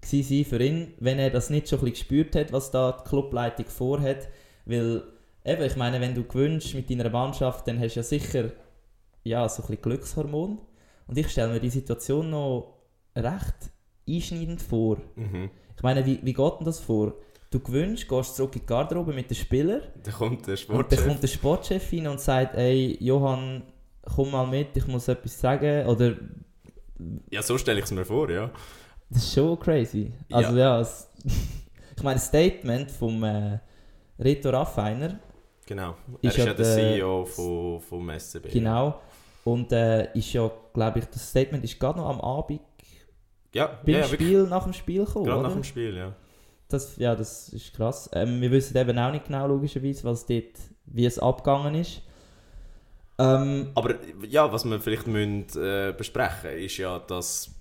[0.04, 3.68] sein für ihn, wenn er das nicht schon ein gespürt hat, was da die Clubleitung
[3.68, 4.28] vorhat.
[4.66, 5.04] Weil,
[5.46, 8.52] eben, ich meine, wenn du gewünscht mit deiner Mannschaft, dann hast du ja sicher
[9.24, 10.58] ja, so ein bisschen Glückshormon.
[11.06, 12.81] Und ich stelle mir die Situation noch
[13.16, 13.72] recht
[14.08, 14.98] einschneidend vor.
[15.16, 15.50] Mhm.
[15.76, 17.14] Ich meine, wie, wie geht denn das vor?
[17.50, 20.58] Du gewünscht, gehst zurück in die Garderobe mit den Spielern Dann kommt der und dann
[20.58, 21.06] Sportchef.
[21.08, 23.64] kommt der Sportchef rein und sagt, ey, Johann,
[24.16, 25.86] komm mal mit, ich muss etwas sagen.
[25.88, 26.16] Oder,
[27.30, 28.52] Ja, so stelle ich es mir vor, ja.
[29.10, 30.12] das ist schon crazy.
[30.32, 31.10] Also ja, es,
[31.98, 33.60] ich meine, das Statement vom äh,
[34.20, 35.20] Reto Raffiner,
[35.66, 35.96] Genau.
[36.22, 38.52] Er ist ja ja der CEO von, vom SCB.
[38.52, 39.00] genau,
[39.46, 42.60] und äh, ist ja, glaube ich, das Statement ist gerade noch am Abend
[43.54, 44.30] Ja, beim ja, ja wirklich.
[44.30, 45.48] Spiel, nach dem Spiel gekommen, Gerade oder?
[45.50, 46.14] nach dem Spiel, ja.
[46.70, 48.10] Das, ja, das ist krass.
[48.14, 52.02] Ähm, wir wissen eben auch nicht genau, logischerweise, was dort, wie es abgegangen ist.
[53.20, 53.96] Ähm, Aber
[54.28, 57.52] ja, was wir vielleicht müssen, äh, besprechen ist ja, dass,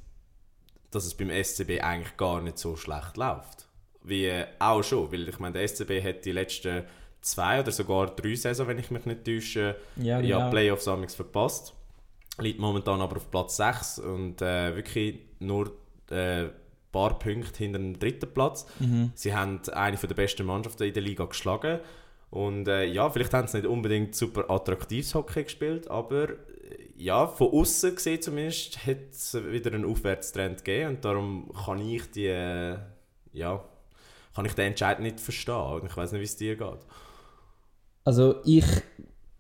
[0.90, 3.66] dass es beim SCB eigentlich gar nicht so schlecht läuft.
[4.02, 6.84] Wie äh, auch schon, weil ich meine, der SCB hat die letzten
[7.20, 10.50] zwei oder sogar drei Saison, wenn ich mich nicht täusche, ja, ja, genau.
[10.50, 11.74] Playoffs amigs verpasst.
[12.38, 15.72] Liegt momentan aber auf Platz 6 und äh, wirklich nur
[16.10, 16.50] äh, ein
[16.92, 18.66] paar Punkte hinter dem dritten Platz.
[18.78, 19.12] Mhm.
[19.14, 21.80] Sie haben eine der besten Mannschaften in der Liga geschlagen.
[22.30, 26.36] Und äh, ja, vielleicht haben sie nicht unbedingt super attraktives Hockey gespielt, aber äh,
[26.96, 32.08] ja, von außen gesehen zumindest hat es wieder einen Aufwärtstrend gegeben und darum kann ich
[32.12, 32.76] die, äh,
[33.32, 33.64] ja,
[34.34, 35.82] kann ich den Entscheid nicht verstehen.
[35.86, 36.86] Ich weiß nicht, wie es dir geht.
[38.04, 38.64] Also ich,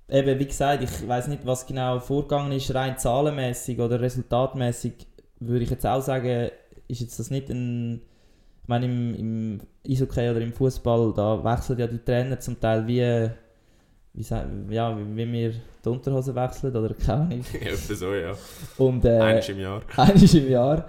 [0.08, 5.06] eben wie gesagt, ich weiß nicht, was genau vorgegangen ist, rein zahlenmäßig oder resultatmäßig,
[5.38, 6.50] würde ich jetzt auch sagen,
[6.90, 8.02] ist jetzt das nicht ein,
[8.62, 12.86] ich meine im, im Eishockey oder im Fußball, da wechseln ja die Trainer zum Teil
[12.86, 13.30] wie,
[14.12, 17.44] wie, ja, wie, wir die Unterhose wechseln oder keine Ahnung.
[17.60, 18.34] Etwa so, ja.
[18.76, 19.82] Und, äh, Eines im Jahr.
[19.96, 20.88] Einmal im Jahr.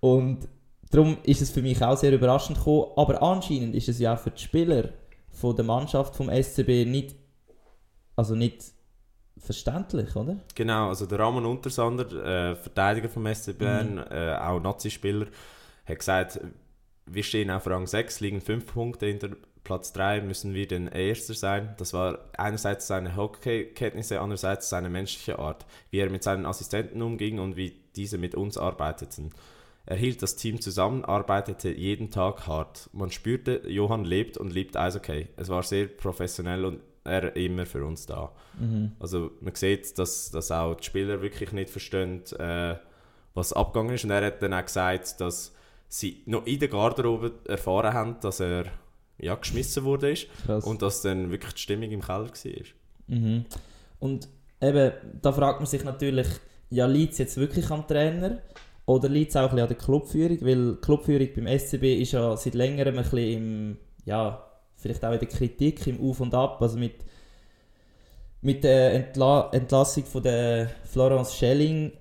[0.00, 0.48] Und
[0.90, 2.86] darum ist es für mich auch sehr überraschend gekommen.
[2.96, 4.90] Aber anscheinend ist es ja auch für die Spieler
[5.30, 7.14] von der Mannschaft vom SCB nicht,
[8.16, 8.64] also nicht
[9.42, 10.36] verständlich, oder?
[10.54, 14.04] Genau, also der Ramon Untersander, äh, Verteidiger vom SC Bern, Mhm.
[14.10, 15.26] äh, auch Nazi-Spieler,
[15.86, 16.40] hat gesagt,
[17.06, 19.30] wir stehen auf Rang 6, liegen 5 Punkte hinter
[19.64, 21.74] Platz 3, müssen wir den Erster sein.
[21.78, 27.38] Das war einerseits seine Hockeykenntnisse, andererseits seine menschliche Art, wie er mit seinen Assistenten umging
[27.38, 29.30] und wie diese mit uns arbeiteten.
[29.84, 32.88] Er hielt das Team zusammen, arbeitete jeden Tag hart.
[32.92, 35.28] Man spürte, Johann lebt und liebt Eishockey.
[35.36, 38.32] Es war sehr professionell und er immer für uns da.
[38.58, 38.92] Mhm.
[39.00, 42.76] Also man sieht, dass, dass auch die Spieler wirklich nicht verstehen, äh,
[43.34, 44.04] was abgegangen ist.
[44.04, 45.54] Und er hat dann auch gesagt, dass
[45.88, 48.66] sie noch in der Garderobe erfahren haben, dass er
[49.18, 50.64] ja, geschmissen wurde ist Krass.
[50.64, 52.64] und dass dann wirklich die Stimmung im Keller war.
[53.06, 53.44] Mhm.
[54.00, 54.28] Und
[54.60, 56.26] eben, da fragt man sich natürlich,
[56.70, 58.38] ja, liegt es jetzt wirklich am Trainer
[58.86, 60.40] oder liegt es auch ein bisschen an der Clubführung?
[60.40, 64.44] Weil die Clubführung beim SCB ist ja seit längerem ein bisschen im, ja,
[64.82, 66.60] vielleicht auch in der Kritik, im Auf und Ab.
[66.60, 66.96] Also mit,
[68.40, 71.92] mit der Entla Entlassung von der Florence Schelling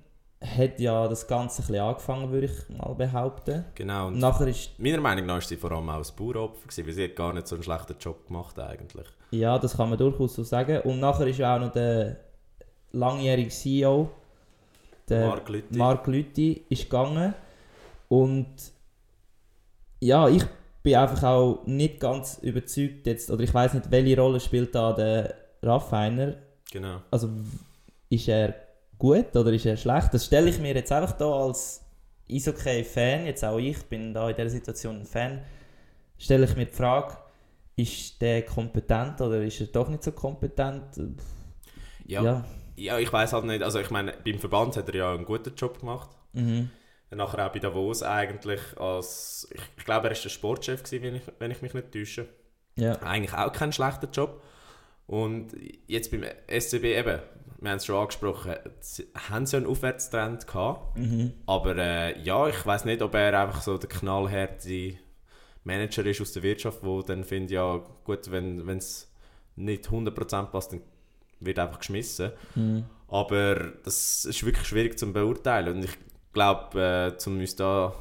[0.43, 3.65] hat ja das Ganze ein bisschen angefangen, würde ich mal behaupten.
[3.75, 4.07] Genau.
[4.07, 6.93] Und nachher ist, meiner Meinung nach war sie vor allem auch ein Bauernopfer, gewesen, weil
[6.93, 9.07] sie hat gar nicht so einen schlechten Job gemacht eigentlich.
[9.29, 10.81] ja, das kann man durchaus so sagen.
[10.81, 12.17] Und nachher ist auch noch der
[12.91, 14.09] langjährige CEO,
[15.07, 15.77] der Mark Lüthi.
[15.77, 17.35] Mark Lüthi ist gegangen
[18.09, 18.47] und
[19.99, 20.43] ja, ich
[20.83, 24.93] bin einfach auch nicht ganz überzeugt jetzt, oder ich weiß nicht, welche Rolle spielt da
[24.93, 26.35] der Raffiner.
[26.71, 27.01] Genau.
[27.11, 27.29] Also
[28.09, 28.55] ist er
[28.97, 30.13] gut oder ist er schlecht?
[30.13, 31.81] Das stelle ich mir jetzt einfach da als
[32.29, 35.41] Eishockey-Fan, jetzt auch ich bin da in dieser Situation ein Fan,
[36.17, 37.17] stelle ich mir die Frage,
[37.75, 40.83] ist der kompetent oder ist er doch nicht so kompetent?
[42.05, 42.45] Ja, ja.
[42.75, 42.99] ja.
[42.99, 43.63] ich weiß halt nicht.
[43.63, 46.09] Also ich meine, beim Verband hat er ja einen guten Job gemacht.
[46.33, 46.69] Mhm.
[47.11, 51.15] Nachher auch bei Davos eigentlich als, ich, ich glaube, er war der Sportchef, gewesen, wenn
[51.15, 52.27] ich, wenn ich mich nicht täusche.
[52.75, 52.93] ja.
[53.01, 54.41] Eigentlich auch kein schlechter Job.
[55.07, 55.49] Und
[55.87, 57.19] jetzt beim SCB eben,
[57.59, 58.55] wir haben es schon angesprochen,
[59.29, 60.97] haben sie ja einen Aufwärtstrend gehabt.
[60.97, 61.33] Mhm.
[61.45, 64.95] Aber äh, ja, ich weiß nicht, ob er einfach so der knallharte
[65.63, 69.11] Manager ist aus der Wirtschaft, wo dann findet, ja gut, wenn es
[69.55, 70.81] nicht 100% passt, dann
[71.39, 72.31] wird einfach geschmissen.
[72.55, 72.85] Mhm.
[73.07, 75.75] Aber das ist wirklich schwierig zu beurteilen.
[75.75, 75.97] Und ich
[76.33, 77.93] glaube, äh, um uns da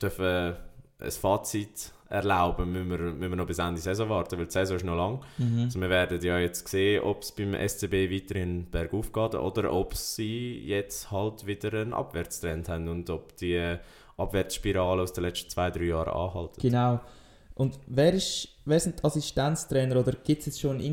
[0.00, 0.56] dürfen
[0.98, 4.76] ein Fazit erlauben, müssen wir, müssen wir noch bis Ende Saison warten, weil die Saison
[4.76, 5.20] ist noch lang.
[5.38, 5.64] Mhm.
[5.64, 9.94] Also wir werden ja jetzt sehen, ob es beim SCB weiterhin bergauf geht oder ob
[9.94, 13.76] sie jetzt halt wieder einen Abwärtstrend haben und ob die
[14.16, 16.60] Abwärtsspirale aus den letzten zwei, drei Jahren anhalten.
[16.60, 17.00] Genau.
[17.54, 20.84] Und wer, ist, wer sind Assistenztrainer oder gibt es jetzt schon einen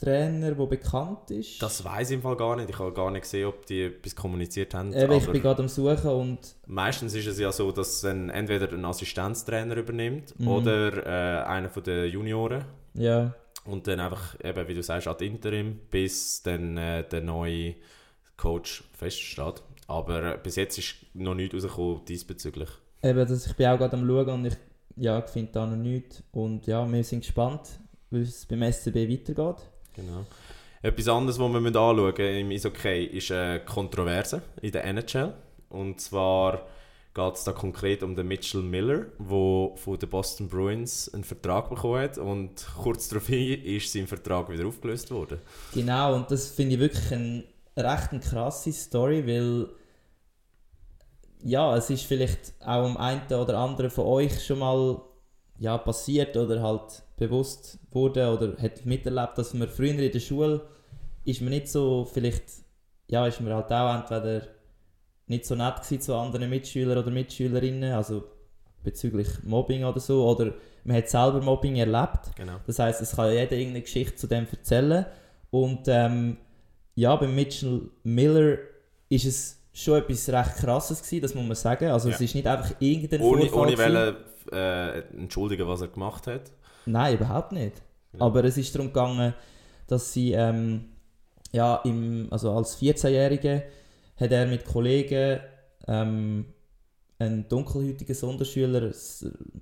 [0.00, 1.60] Interimstrainer, der bekannt ist?
[1.62, 2.70] Das weiß ich im Fall gar nicht.
[2.70, 4.92] Ich habe gar nicht gesehen, ob die etwas kommuniziert haben.
[4.92, 8.72] Eben, ich bin gerade am Suchen und meistens ist es ja so, dass dann entweder
[8.72, 10.48] ein Assistenztrainer übernimmt Mhm.
[10.48, 13.34] oder äh, einer von den Junioren ja,
[13.64, 17.74] und dann einfach, eben, wie du sagst, ad interim, bis dann äh, der neue
[18.36, 19.62] Coach feststeht.
[19.88, 22.68] Aber bis jetzt ist noch nichts rausgekommen diesbezüglich.
[23.02, 24.54] eben, das, ich bin auch gerade am Schauen und ich
[24.96, 26.22] ja, finde da noch nichts.
[26.32, 27.62] Und ja, wir sind gespannt,
[28.10, 29.62] wie es beim SCB weitergeht.
[29.98, 30.24] Genau.
[30.80, 35.34] Etwas anderes, was wir anschauen müssen im Eishockey, ist eine Kontroverse in der NHL.
[35.70, 36.66] Und zwar
[37.14, 41.68] geht es da konkret um den Mitchell Miller, der von den Boston Bruins einen Vertrag
[41.68, 42.16] bekommen hat.
[42.16, 45.40] Und kurz darauf ist sein Vertrag wieder aufgelöst worden.
[45.74, 47.44] Genau, und das finde ich wirklich eine
[47.76, 49.68] recht eine krasse Story, weil
[51.42, 55.00] ja, es ist vielleicht auch am einen oder anderen von euch schon mal
[55.58, 60.62] ja, passiert oder halt bewusst wurde oder hat miterlebt, dass man früher in der Schule
[61.24, 62.44] ist man nicht so, vielleicht,
[63.08, 64.46] ja, ist man halt auch entweder
[65.26, 68.24] nicht so nett gewesen zu anderen Mitschülern oder Mitschülerinnen, also
[68.82, 72.30] bezüglich Mobbing oder so, oder man hat selber Mobbing erlebt.
[72.36, 72.54] Genau.
[72.66, 75.04] Das heißt, es kann jeder irgendeine Geschichte zu dem erzählen.
[75.50, 76.38] Und ähm,
[76.94, 78.58] ja, bei Mitchell Miller
[79.10, 81.88] ist es schon etwas recht krasses gewesen, das muss man sagen.
[81.90, 82.24] Also es Ja.
[82.24, 84.16] ist nicht einfach irgendein Ohne, Vorfall ohne.
[84.52, 86.52] Äh, entschuldigen, was er gemacht hat.
[86.86, 87.82] Nein, überhaupt nicht.
[88.12, 88.20] Ja.
[88.20, 89.34] Aber es ist darum gegangen,
[89.86, 90.86] dass sie ähm,
[91.52, 93.64] ja, im, also als 14-Jährige
[94.16, 95.40] hat er mit Kollegen
[95.86, 96.46] ähm,
[97.18, 98.92] einen dunkelhäutigen Sonderschüler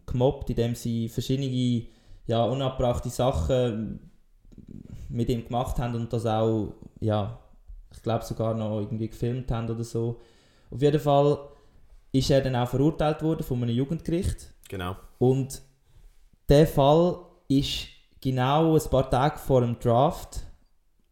[0.04, 1.86] gemobbt, indem sie verschiedene
[2.26, 4.10] ja, unabbrachte Sachen
[5.08, 7.38] mit ihm gemacht haben und das auch, ja,
[7.92, 10.20] ich glaube sogar noch irgendwie gefilmt haben oder so.
[10.70, 11.38] Auf jeden Fall
[12.12, 14.96] ist er dann auch verurteilt worden von einem Jugendgericht Genau.
[15.18, 15.62] und
[16.48, 17.86] der Fall ist
[18.20, 20.40] genau ein paar Tage vor dem Draft,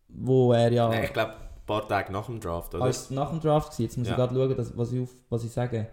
[0.09, 2.85] wo er ja Nein, ich glaube, ein paar Tage nach dem Draft, oder?
[2.85, 3.81] als nach dem Draft war.
[3.81, 4.13] Jetzt muss Ja.
[4.13, 5.89] ich gerade schauen, dass, was, ich auf, was ich sage.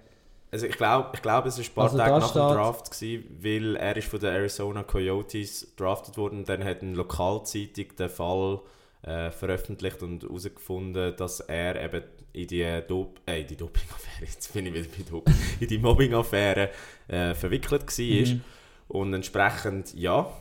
[0.52, 2.92] Also ich glaube, ich glaub, es war ein paar Also Tage nach steht- dem Draft,
[2.92, 7.96] gewesen, weil er ist von den Arizona Coyotes drafted worden und dann hat eine Lokalzeitung
[7.98, 8.60] den Fall
[9.04, 14.54] äh, veröffentlicht und herausgefunden, dass er eben in die, Dop äh, in die Doping-Affäre, jetzt
[14.54, 16.70] bin ich wieder bei Doping, in die Mobbing-Affäre
[17.08, 18.06] äh, verwickelt war.
[18.34, 18.42] Mhm.
[18.88, 20.32] Und entsprechend, ja,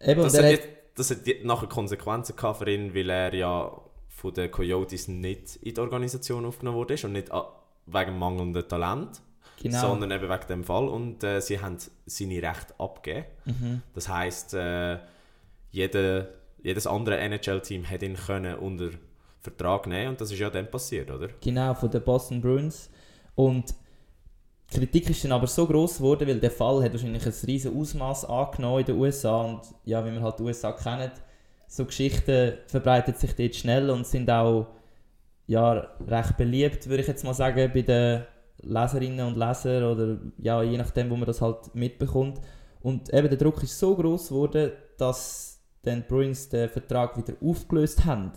[0.00, 4.34] Eben, das hat, jetzt, das hat nachher Konsequenzen gehabt für ihn, weil er ja von
[4.34, 7.52] den Coyotes nicht in die Organisation aufgenommen wurde und nicht a-
[7.86, 9.20] wegen mangelndem Talent,
[9.62, 9.80] genau.
[9.80, 10.88] sondern eben wegen dem Fall.
[10.88, 13.26] Und äh, sie haben seine Rechte abgegeben.
[13.44, 13.82] Mhm.
[13.94, 14.98] Das heisst, äh,
[15.70, 18.90] jede, jedes andere NHL-Team hätte ihn können unter
[19.40, 21.28] Vertrag nehmen und das ist ja dann passiert, oder?
[21.40, 22.90] Genau, von den Boston Bruins.
[23.34, 23.74] Und
[24.72, 27.78] die Kritik ist dann aber so groß geworden, weil der Fall hat wahrscheinlich ein riesen
[27.78, 29.42] Ausmaß angenommen in den USA.
[29.42, 31.10] Und ja, wie wir halt die USA kennen,
[31.66, 34.68] so Geschichten verbreiten sich dort schnell und sind auch
[35.46, 38.24] ja, recht beliebt, würde ich jetzt mal sagen, bei den
[38.62, 42.40] Leserinnen und Lesern oder ja, je nachdem, wo man das halt mitbekommt.
[42.80, 45.53] Und eben der Druck ist so groß geworden, dass
[45.84, 48.32] dann Bruins den Vertrag wieder aufgelöst haben.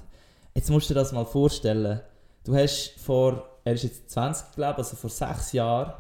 [0.54, 2.02] Jetzt musst du dir das mal vorstellen.
[2.44, 5.94] Du hast vor, er ist jetzt 20, glaube ich, also vor sechs Jahren,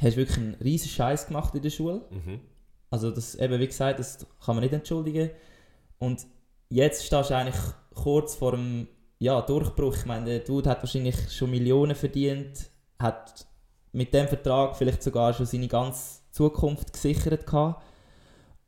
[0.00, 2.02] hast wirklich einen riesen Scheiß gemacht in der Schule.
[2.10, 2.40] Mhm.
[2.90, 5.30] Also das eben, wie gesagt, das kann man nicht entschuldigen.
[5.98, 6.26] Und
[6.68, 7.60] jetzt stehst du eigentlich
[7.94, 9.96] kurz vor dem ja, Durchbruch.
[9.96, 13.46] Ich meine, der Dude hat wahrscheinlich schon Millionen verdient, hat
[13.92, 17.82] mit dem Vertrag vielleicht sogar schon seine ganze Zukunft gesichert gehabt.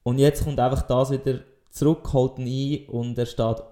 [0.02, 1.40] Und jetzt kommt einfach das wieder
[1.74, 3.62] zurück, holt ihn ein und er steht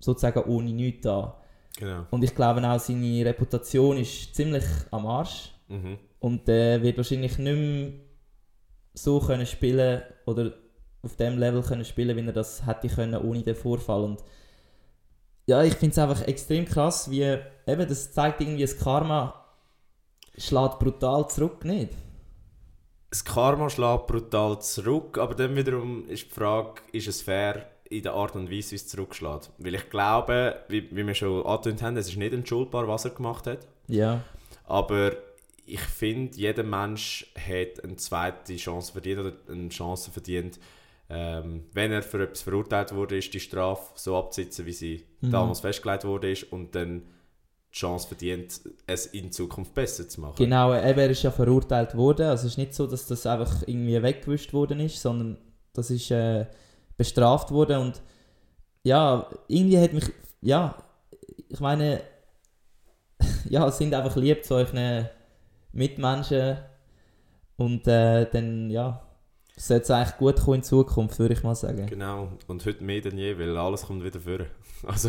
[0.00, 1.40] sozusagen ohne nichts da.
[1.78, 2.06] Genau.
[2.10, 5.52] Und ich glaube auch, seine Reputation ist ziemlich am Arsch.
[5.68, 5.98] Mhm.
[6.18, 7.92] Und der wird wahrscheinlich nicht mehr
[8.94, 10.54] so können spielen oder
[11.02, 14.02] auf dem Level können spielen, wie er das hätte können ohne den Vorfall.
[14.02, 14.24] Und
[15.46, 19.44] ja, ich finde es einfach extrem krass, wie eben das zeigt irgendwie, das Karma
[20.38, 21.90] schlägt brutal zurück, nicht?
[23.10, 28.02] Das Karma schlägt brutal zurück, aber dann wiederum ist die Frage, ist es fair in
[28.02, 29.50] der Art und Weise, wie es zurückschlägt?
[29.58, 33.12] Weil ich glaube, wie, wie wir schon angetönt haben, es ist nicht entschuldbar, was er
[33.12, 33.66] gemacht hat.
[33.86, 34.22] Ja.
[34.64, 35.12] Aber
[35.64, 40.58] ich finde, jeder Mensch hat eine zweite Chance verdient oder eine Chance verdient,
[41.08, 45.30] ähm, wenn er für etwas verurteilt wurde, ist die Strafe so abzusitzen, wie sie Mhm.
[45.30, 47.02] damals festgelegt wurde ist und dann
[47.76, 50.36] Chance verdient, es in Zukunft besser zu machen.
[50.38, 52.26] Genau, eben, er ist ja verurteilt worden.
[52.26, 55.36] Also es ist nicht so, dass das einfach irgendwie weggewischt worden ist, sondern
[55.74, 56.46] das ist äh,
[56.96, 58.02] bestraft worden und
[58.82, 60.10] ja, irgendwie hat mich,
[60.40, 60.82] ja,
[61.48, 62.00] ich meine,
[63.50, 65.10] ja, es sind einfach lieb zu euren
[65.72, 66.56] Mitmenschen
[67.56, 69.06] und äh, dann, ja,
[69.54, 71.86] sollte es eigentlich gut kommen in Zukunft, würde ich mal sagen.
[71.86, 74.38] Genau, und heute mehr denn je, weil alles kommt wieder vor.
[74.86, 75.08] Also,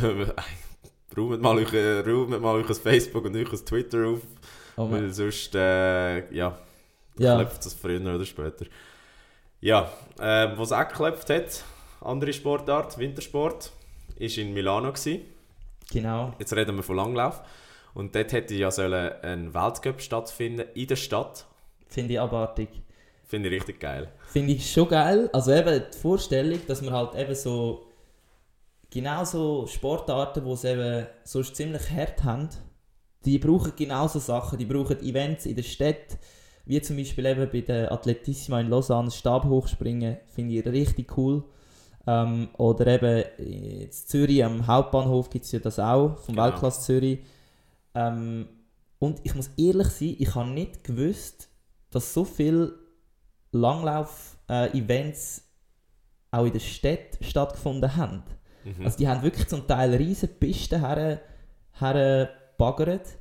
[1.17, 4.21] räumt mal, euch, äh, räumt mal euch Facebook und euch Twitter auf,
[4.75, 6.57] Oh weil sonst, äh, ja,
[7.17, 8.65] ja, klopft das früher oder später.
[9.59, 11.63] Ja, äh, was auch geklopft hat,
[12.01, 13.71] andere Sportart, Wintersport,
[14.17, 15.21] ist in Milano gewesen.
[15.91, 16.33] genau.
[16.39, 17.41] Jetzt reden wir von Langlauf.
[17.93, 21.45] Und dort hätte ja sollen ein Weltcup stattfinden in der Stadt.
[21.87, 22.69] Finde ich abartig.
[23.25, 24.11] Finde ich richtig geil.
[24.27, 25.29] Finde ich schon geil.
[25.33, 27.86] Also eben die Vorstellung, dass man halt eben so
[28.89, 32.49] genau so Sportarten, die es eben sonst ziemlich hart haben,
[33.25, 34.57] die brauchen genauso Sachen.
[34.57, 36.17] Die brauchen Events in der Stadt,
[36.65, 41.43] wie zum Beispiel eben bei der Atletissima in Lausanne, Stabhochspringen, finde ich richtig cool.
[42.05, 46.47] Ähm, oder eben in Zürich am Hauptbahnhof gibt es ja das auch, vom Genau.
[46.47, 47.19] Weltklasse Zürich.
[47.93, 48.47] Ähm,
[48.99, 51.49] und ich muss ehrlich sein, ich habe nicht gewusst,
[51.89, 52.73] dass so viele
[53.51, 55.43] Langlauf-Events
[56.31, 58.23] auch in der Stadt stattgefunden haben.
[58.67, 58.85] Mhm.
[58.85, 61.21] Also die haben wirklich zum Teil riesige Pisten her,
[61.73, 63.17] hergebaggert,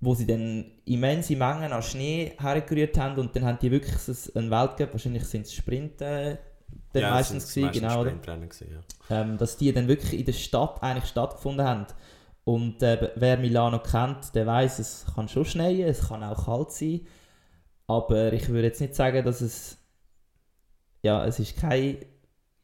[0.00, 3.96] wo sie dann immense Mengen an Schnee hergerührt haben und dann haben die wirklich
[4.34, 6.38] einen Weltcup, wahrscheinlich sind es Sprint äh,
[6.92, 9.20] dann Ja, meistens es gewesen, genau, gewesen, ja.
[9.20, 11.86] ähm, dass die dann wirklich in der Stadt eigentlich stattgefunden haben.
[12.44, 16.72] Und äh, wer Milano kennt, der weiß, es kann schon schneien, es kann auch kalt
[16.72, 17.06] sein.
[17.86, 19.76] Aber ich würde jetzt nicht sagen, dass es.
[21.02, 21.98] Ja, es ist keine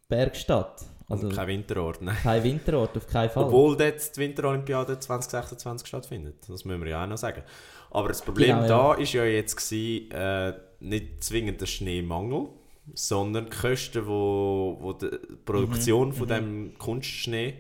[0.08, 0.84] Bergstadt.
[1.08, 2.16] Also Und kein Winterort, nein.
[2.22, 3.44] kein Winterort, auf keinen Fall.
[3.44, 6.34] Obwohl dort die Winterolympiade 2026 stattfindet.
[6.48, 7.42] Das müssen wir ja auch noch sagen.
[7.90, 12.48] Aber das Problem Genau, da ist ja jetzt gewesen, äh, nicht zwingend der Schneemangel,
[12.94, 15.10] sondern die Kosten, wo, wo die
[15.44, 16.30] Produktion Mhm, von mhm.
[16.30, 17.54] dem Kunstschnee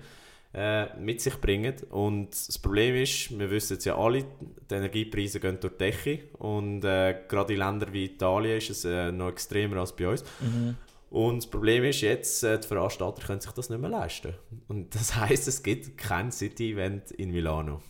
[0.54, 1.74] äh, mit sich bringen.
[1.90, 4.24] Und das Problem ist, wir wissen es ja alle,
[4.70, 8.84] die Energiepreise gehen durch die Decke und äh, gerade in Ländern wie Italien ist es
[8.84, 10.24] äh, noch extremer als bei uns.
[10.40, 10.76] Mhm.
[11.10, 14.34] Und das Problem ist jetzt, äh, die Veranstalter können sich das nicht mehr leisten.
[14.68, 17.80] Und das heißt, es gibt kein City-Event in Milano.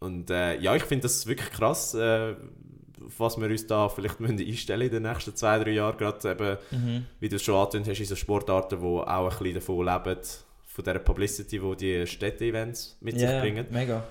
[0.00, 2.34] Und äh, ja, ich finde das wirklich krass, äh,
[3.16, 5.96] was wir uns da vielleicht müssen einstellen in den nächsten zwei, drei Jahren.
[5.96, 7.06] Gerade eben, Mhm.
[7.20, 10.18] wie du es schon angetönt hast, in so Sportarten, die auch ein bisschen davon leben,
[10.66, 13.66] von dieser Publicity, die die Städte-Events mit Ja, sich bringen.
[13.70, 14.04] mega.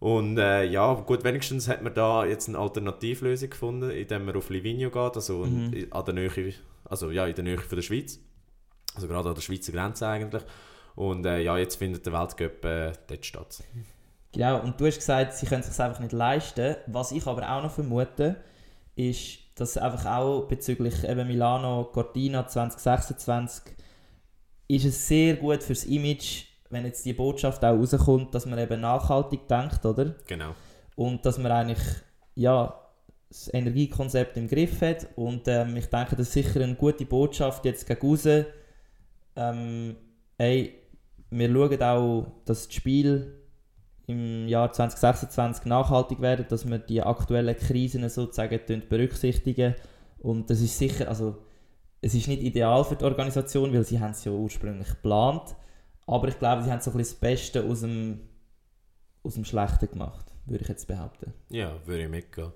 [0.00, 4.48] Und äh, ja, gut, wenigstens hat man da jetzt eine Alternativlösung gefunden, indem man auf
[4.50, 5.88] Livigno geht, also Mhm.
[5.90, 6.54] an der Nähe,
[6.88, 8.18] also ja, in der Nähe von der Schweiz.
[8.94, 10.42] Also gerade an der Schweizer Grenze eigentlich.
[10.94, 13.62] Und äh, ja, jetzt findet der Weltcup äh, dort statt.
[14.32, 16.76] Genau, und du hast gesagt, sie können es sich einfach nicht leisten.
[16.86, 18.36] Was ich aber auch noch vermute,
[18.96, 23.74] ist, dass einfach auch bezüglich eben Milano Cortina 2026
[24.68, 28.80] ist es sehr gut fürs Image, wenn jetzt die Botschaft auch rauskommt, dass man eben
[28.80, 30.14] nachhaltig denkt, oder?
[30.26, 30.54] Genau.
[30.94, 31.80] Und dass man eigentlich
[32.34, 32.72] ja,
[33.28, 35.06] das Energiekonzept im Griff hat.
[35.16, 38.26] Und ähm, ich denke, das ist sicher eine gute Botschaft jetzt gegen raus.
[39.36, 39.96] Ähm,
[40.38, 40.74] ey,
[41.30, 43.34] wir schauen auch, dass die Spiele
[44.06, 49.74] im Jahr 2026 nachhaltig werden, dass wir die aktuellen Krisen sozusagen berücksichtigen.
[50.20, 51.36] Und das ist sicher, also
[52.00, 55.54] es ist nicht ideal für die Organisation, weil sie haben es ja ursprünglich geplant.
[56.06, 58.20] Aber ich glaube, sie haben so ein bisschen das Beste aus dem,
[59.22, 61.34] aus dem Schlechten gemacht, würde ich jetzt behaupten.
[61.50, 62.52] Ja, würde ich mitgehen.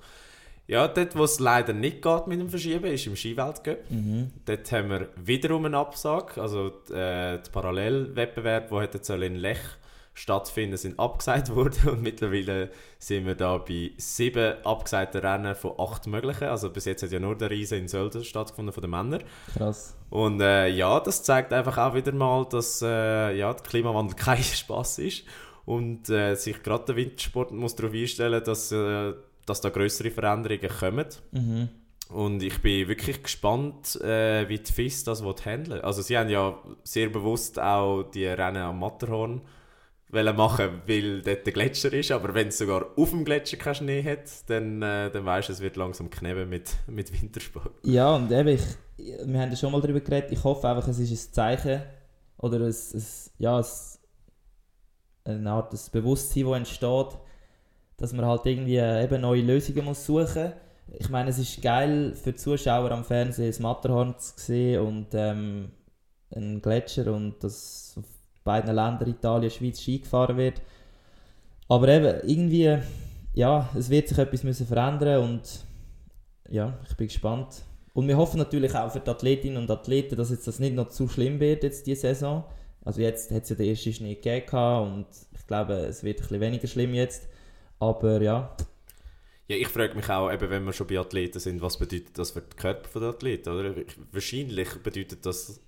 [0.72, 3.90] Ja, dort, wo es leider nicht geht mit dem Verschieben, ist im Skiweltcup.
[3.90, 4.30] Mhm.
[4.46, 6.38] Dort haben wir wiederum einen Absag.
[6.38, 9.58] Also äh, der Parallelwettbewerb, der hätte soll in Lech
[10.14, 16.06] stattfinden, sind abgesagt worden und mittlerweile sind wir da bei sieben abgesagten Rennen von acht
[16.06, 16.44] möglichen.
[16.44, 19.24] Also bis jetzt hat ja nur der Riese in Sölden stattgefunden von den Männern.
[19.54, 19.94] Krass.
[20.08, 24.42] Und äh, ja, das zeigt einfach auch wieder mal, dass äh, ja, der Klimawandel kein
[24.42, 25.24] Spaß ist
[25.66, 29.12] und äh, sich gerade der Wintersport muss darauf einstellen, dass, äh,
[29.46, 31.06] dass da größere Veränderungen kommen.
[31.32, 31.68] Mhm.
[32.08, 36.58] Und ich bin wirklich gespannt, äh, wie die FIS das handeln Also sie haben ja
[36.84, 39.40] sehr bewusst auch die Rennen am Matterhorn
[40.12, 42.10] machen, weil dort der Gletscher ist.
[42.10, 45.52] Aber wenn es sogar auf dem Gletscher keinen Schnee hat, dann, äh, dann weißt du,
[45.54, 47.72] es wird langsam kneben mit, mit Wintersport.
[47.82, 48.62] Ja, und eben, ich,
[48.98, 50.32] wir haben ja schon mal darüber geredet.
[50.32, 51.82] Ich hoffe einfach, es ist ein Zeichen
[52.36, 53.04] oder ein, ein,
[53.38, 53.64] ja, ein,
[55.24, 57.18] eine Art des Bewusstsein, das entsteht,
[58.02, 60.52] dass man halt irgendwie äh, eben neue Lösungen muss suchen
[60.98, 65.06] Ich meine, es ist geil für die Zuschauer am Fernsehen das Matterhorn zu sehen und
[65.12, 65.70] ähm,
[66.34, 68.04] einen Gletscher und dass auf
[68.42, 70.60] beiden Ländern, Italien, Schweiz, Ski gefahren wird.
[71.68, 72.76] Aber eben, irgendwie,
[73.34, 75.64] ja, es wird sich etwas müssen verändern und
[76.50, 77.62] ja, ich bin gespannt.
[77.94, 80.88] Und wir hoffen natürlich auch für die Athletinnen und Athleten, dass jetzt das nicht noch
[80.88, 82.42] zu schlimm wird jetzt diese Saison.
[82.84, 86.22] Also jetzt hat es ja den ersten Schnee gegeben und ich glaube, es wird ein
[86.22, 87.28] bisschen weniger schlimm jetzt.
[87.82, 88.54] Aber ja.
[89.48, 92.30] Ja, ich frage mich auch, eben, wenn wir schon bei Athleten sind, was bedeutet das
[92.30, 93.48] für den Körper der Athleten?
[93.50, 93.74] Oder?
[94.12, 95.60] Wahrscheinlich bedeutet das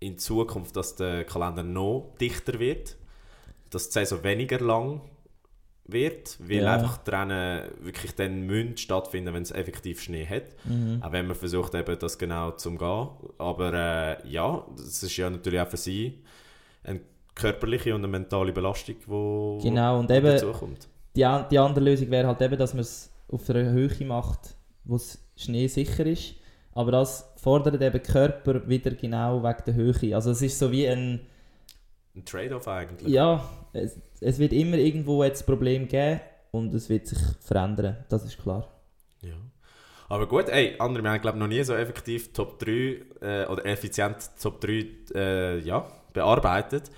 [0.00, 2.96] in Zukunft, dass der Kalender noch dichter wird,
[3.70, 5.02] dass die Saison weniger lang
[5.84, 6.74] wird, weil Ja.
[6.74, 10.44] einfach die Rennen wirklich dann müssen stattfinden, wenn es effektiv Schnee hat.
[10.64, 11.02] Mhm.
[11.02, 13.08] Auch wenn man versucht, eben das genau zu umgehen.
[13.36, 16.22] Aber äh, ja, das ist ja natürlich auch für sie
[16.82, 17.00] eine
[17.34, 20.88] körperliche und eine mentale Belastung, die Genau, und eben dazukommt.
[21.18, 24.54] Die, die andere Lösung wäre halt eben, dass man es auf einer Höhe macht,
[24.84, 26.34] wo es Schnee sicher ist.
[26.72, 30.14] Aber das fordert eben Körper wieder genau wegen der Höhe.
[30.14, 31.20] Also es ist so wie ein,
[32.14, 33.08] Ein Trade-off eigentlich.
[33.12, 36.20] ja, es, es wird immer irgendwo jetzt Problem geben
[36.52, 38.68] und es wird sich verändern, das ist klar.
[39.22, 39.34] Ja.
[40.08, 42.70] Aber gut, ey, andere, wir haben glaube noch nie so effektiv Top 3
[43.20, 46.90] äh, oder effizient Top 3 äh, ja, bearbeitet.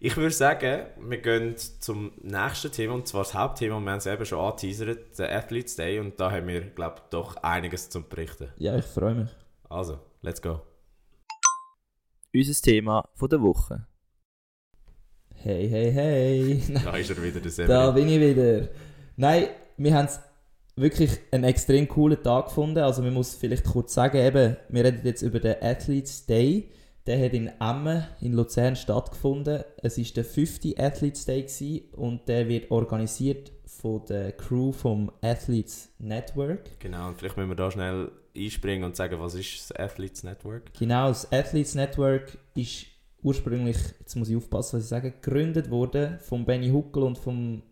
[0.00, 4.06] Ich würde sagen, wir gehen zum nächsten Thema und zwar das Hauptthema, wir haben es
[4.06, 8.48] eben schon angeteasert, der Athletes Day und da haben wir glaube doch einiges zum berichten.
[8.58, 9.30] Ja, ich freue mich.
[9.68, 10.60] Also, let's go.
[12.32, 13.86] Unser Thema von der Woche.
[15.34, 16.62] Hey, hey, hey.
[16.84, 17.94] Da ist er wieder, der Da Severin.
[17.94, 18.68] bin ich wieder.
[19.16, 20.08] Nein, wir haben
[20.76, 22.78] wirklich einen extrem coolen Tag gefunden.
[22.78, 26.70] Also man muss vielleicht kurz sagen, eben, wir reden jetzt über den Athletes Day.
[27.08, 29.64] Der hat in Emmen in Luzern stattgefunden.
[29.78, 35.10] Es war der fünfte Athletes Day gewesen und der wird organisiert von der Crew vom
[35.22, 36.78] Athletes Network.
[36.80, 40.74] Genau, und vielleicht müssen wir da schnell einspringen und sagen, was ist das Athletes Network?
[40.78, 42.84] Genau, das Athletes Network ist
[43.22, 47.62] ursprünglich, jetzt muss ich aufpassen, was ich sage, gegründet worden von Benny Huckel und von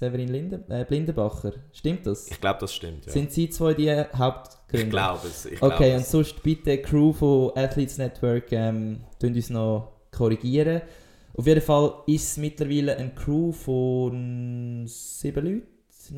[0.00, 1.52] Severin Linde, äh, Blindenbacher.
[1.74, 2.30] Stimmt das?
[2.30, 3.12] Ich glaube, das stimmt, ja.
[3.12, 4.84] Sind Sie zwei die Hauptgründer?
[4.86, 5.44] ich glaube es.
[5.44, 6.10] Ich Okay, glaube und es.
[6.10, 10.80] sonst bitte die Crew von Athletes Network ähm, uns noch korrigieren.
[11.36, 15.66] Auf jeden Fall ist es mittlerweile eine Crew von sieben Leuten?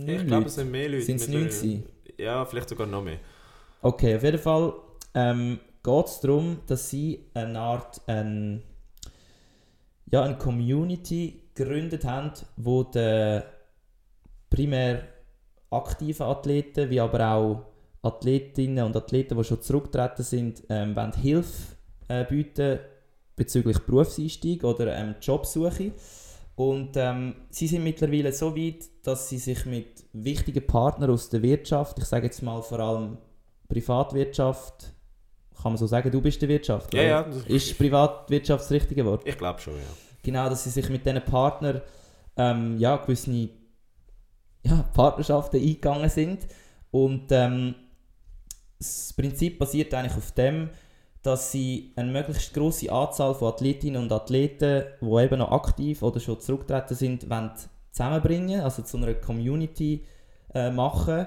[0.07, 1.03] Neun Ich glaube, es sind mehr Leute.
[1.03, 1.85] Sind es mit neun der- gewesen?
[2.19, 3.19] Ja, vielleicht sogar noch mehr.
[3.81, 4.75] Okay, auf jeden Fall
[5.15, 8.63] ähm, geht es darum, dass sie eine Art ein,
[10.07, 13.41] ja, eine Community gegründet haben, wo die
[14.53, 15.03] primär
[15.71, 17.63] aktiven Athleten, wie aber auch
[18.03, 21.77] Athletinnen und Athleten, die schon zurückgetreten sind, ähm, wollen Hilfe
[22.09, 22.79] äh, bieten
[23.37, 25.93] bezüglich Berufseinstieg oder ähm, Jobsuche.
[26.55, 31.43] Und ähm, sie sind mittlerweile so weit, dass sie sich mit wichtigen Partnern aus der
[31.43, 33.19] Wirtschaft, ich sage jetzt mal vor allem
[33.69, 34.93] Privatwirtschaft,
[35.63, 37.21] kann man so sagen, du bist der Wirtschaft, Ja, ja.
[37.47, 39.23] Ist Privatwirtschaft das richtige Wort?
[39.25, 39.81] Ich glaube schon, ja.
[40.23, 41.81] Genau, dass sie sich mit diesen Partnern
[42.37, 43.31] ähm, ja, gewisse
[44.63, 46.47] ja, Partnerschaften eingegangen sind.
[46.91, 47.75] Und ähm,
[48.79, 50.71] das Prinzip basiert eigentlich auf dem,
[51.23, 56.19] dass sie eine möglichst große Anzahl von Athletinnen und Athleten, die eben noch aktiv oder
[56.19, 57.53] schon zurückgetreten sind, wollen
[57.93, 60.05] zusammenbringen, also zu einer Community
[60.55, 61.27] äh, machen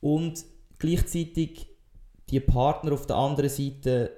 [0.00, 0.44] und
[0.78, 1.66] gleichzeitig
[2.28, 4.10] die Partner auf der anderen Seite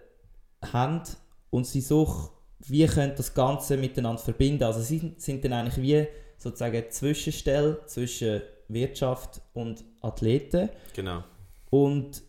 [0.72, 1.02] haben
[1.50, 2.30] und sie so
[2.66, 4.64] wie können das Ganze miteinander verbinden.
[4.64, 6.06] Also sie sind dann eigentlich wie
[6.44, 10.68] sozusagen Zwischenstelle zwischen Wirtschaft und Athleten.
[10.94, 11.24] Genau.
[11.70, 12.22] Und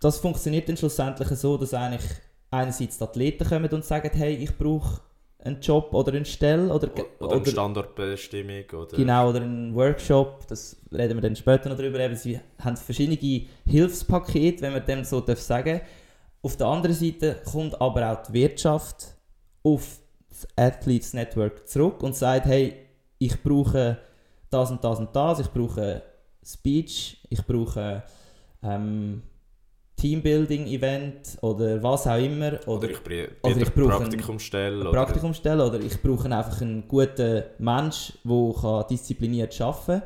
[0.00, 2.10] das funktioniert dann schlussendlich so, dass eigentlich
[2.50, 5.00] einerseits die Athleten kommen und sagen, hey, ich brauche
[5.40, 6.88] einen Job oder eine Stelle oder,
[7.20, 8.64] O- Oder, eine Standortbestimmung.
[8.72, 11.98] Oder Genau, oder einen Workshop, das reden wir dann später noch drüber.
[12.00, 15.80] Eben, sie haben verschiedene Hilfspakete, wenn man dem so darf sagen
[16.42, 19.14] Auf der anderen Seite kommt aber auch die Wirtschaft
[19.62, 19.98] auf
[20.28, 22.85] das Athletes Network zurück und sagt, hey,
[23.18, 23.98] ich brauche
[24.50, 26.02] das und das und das, ich brauche
[26.44, 28.02] Speech, ich brauche
[28.62, 29.22] ähm,
[29.96, 32.58] Teambuilding-Event oder was auch immer.
[32.66, 36.86] Oder ich, brie- oder ich brauche ein oder- Praktikum stellen oder ich brauche einfach einen
[36.86, 40.02] guten Mensch, der diszipliniert arbeiten kann.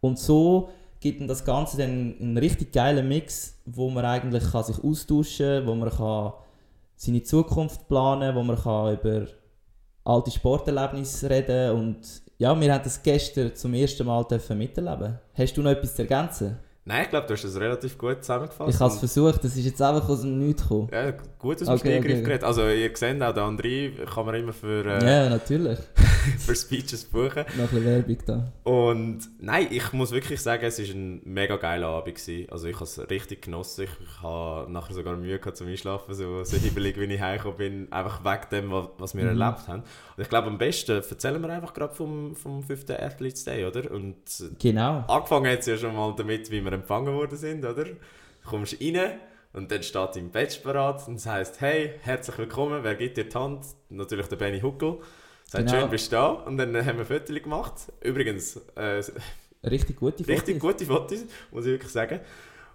[0.00, 4.64] Und so gibt dann das Ganze dann einen richtig geilen Mix, wo man eigentlich kann
[4.64, 6.32] sich austauschen kann, wo man kann
[6.96, 9.26] seine Zukunft planen wo man kann über
[10.04, 15.18] alte Sporterlebnisse reden und ja, wir haben das gestern zum ersten Mal miterleben.
[15.34, 16.58] Hast du noch etwas zu ergänzen?
[16.86, 18.74] Nein, ich glaube, du hast das relativ gut zusammengefasst.
[18.74, 20.88] Ich habe es versucht, das ist jetzt einfach aus dem Nichts gekommen.
[20.92, 22.22] Ja, gut aus dem Okay, Stegreif okay.
[22.22, 22.44] geredet.
[22.44, 24.84] Also ihr seht auch, der André kann man immer für...
[24.84, 25.78] Äh, Ja, natürlich.
[26.40, 27.44] für Speeches buchen.
[27.56, 28.52] Noch ein bisschen Werbung da.
[28.70, 32.16] Und nein, ich muss wirklich sagen, es war ein mega geiler Abend.
[32.16, 32.50] Gewesen.
[32.50, 33.84] Also ich habe es richtig genossen.
[33.84, 37.56] Ich, ich habe nachher sogar Mühe gehabt zum Einschlafen, so, so hibbelig, wie ich heimgekommen
[37.56, 39.40] bin, einfach wegen dem, was, was wir Mhm.
[39.40, 39.82] erlebt haben.
[40.16, 42.90] Und ich glaube, am besten erzählen wir einfach gerade vom, vom 5.
[42.90, 43.90] Athletes Day, oder?
[43.90, 44.16] Und
[44.58, 45.02] Genau.
[45.08, 47.84] angefangen hat es ja schon mal damit, wie wir empfangen worden sind, oder?
[47.84, 47.94] Du
[48.44, 49.12] kommst rein
[49.52, 53.24] und dann steht im Badge parat und es heisst, hey, herzlich willkommen, wer gibt dir
[53.24, 53.64] die Hand?
[53.88, 54.98] Natürlich der Benny Huckel.
[55.46, 55.80] Sagt, Genau.
[55.80, 56.26] schön bist du da.
[56.28, 57.74] Und dann haben wir ein Foto gemacht.
[58.02, 59.02] Übrigens, äh,
[59.64, 60.28] Richtig gute Fotos.
[60.28, 62.20] richtig gute Fotos, muss ich wirklich sagen.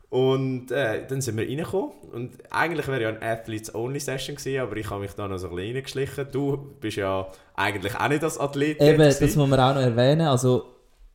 [0.09, 4.89] Und äh, dann sind wir reingekommen und eigentlich wäre ja eine Athletes-Only-Session gewesen, aber ich
[4.89, 6.27] habe mich da noch so ein bisschen reingeschlichen.
[6.31, 10.25] Du bist ja eigentlich auch nicht als Athlet Eben, das muss man auch noch erwähnen.
[10.27, 10.65] Also,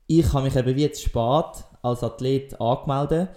[0.07, 3.29] ich habe mich eben wie jetzt spät als Athlet angemeldet.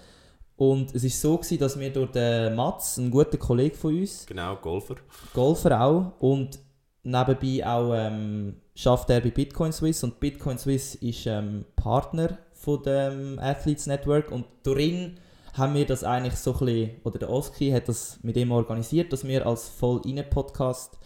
[0.56, 4.26] Und es war so, gewesen, dass wir durch den Mats, ein guter Kollege von uns,
[4.26, 4.95] Genau, Golfer.
[5.34, 6.58] Golfer auch, und
[7.04, 10.04] nebenbei auch ähm, schafft er bei Bitcoin Swiss.
[10.04, 14.32] Und Bitcoin Swiss ist ähm, Partner von dem Athletes Network.
[14.32, 15.20] Und darin
[15.54, 19.14] haben wir das eigentlich so ein bisschen, oder der Oski hat das mit ihm organisiert,
[19.14, 20.98] dass wir als Voll-Inne-Podcast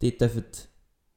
[0.00, 0.44] dort dürfen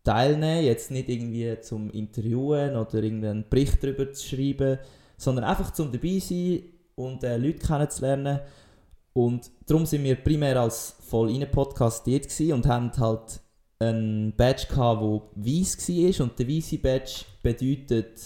[0.03, 4.77] teilnehmen Jetzt nicht irgendwie zum Interviewen oder irgendeinen Bericht darüber zu schreiben,
[5.17, 6.63] sondern einfach zum dabei sein
[6.95, 8.39] und äh, Leute kennenzulernen.
[9.13, 13.39] Und darum sind wir primär als Voll-Inne-Podcast dort gewesen und haben halt
[13.79, 16.25] einen Badge gehabt, der weiss war.
[16.25, 18.19] Und der weiße Badge bedeutet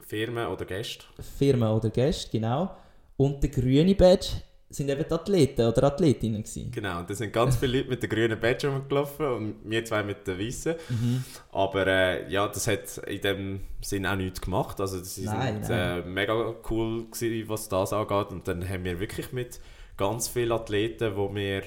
[0.00, 1.04] Firmen oder Gäste.
[1.38, 2.74] Firma oder Gäste, genau.
[3.16, 4.28] Und der grüne Badge
[4.70, 6.70] sind eben Athleten oder Athletinnen gewesen.
[6.70, 10.02] Genau, und da sind ganz viele Leute mit der grünen Badge rumgelaufen und wir zwei
[10.02, 10.74] mit der weißen.
[11.52, 14.80] Aber äh, ja, das hat in dem Sinn auch nichts gemacht.
[14.80, 16.02] Also sie Nein, sind nein.
[16.04, 18.30] Äh, mega cool gewesen, was das angeht.
[18.30, 19.58] Und dann haben wir wirklich mit
[19.96, 21.62] ganz vielen Athleten, die wir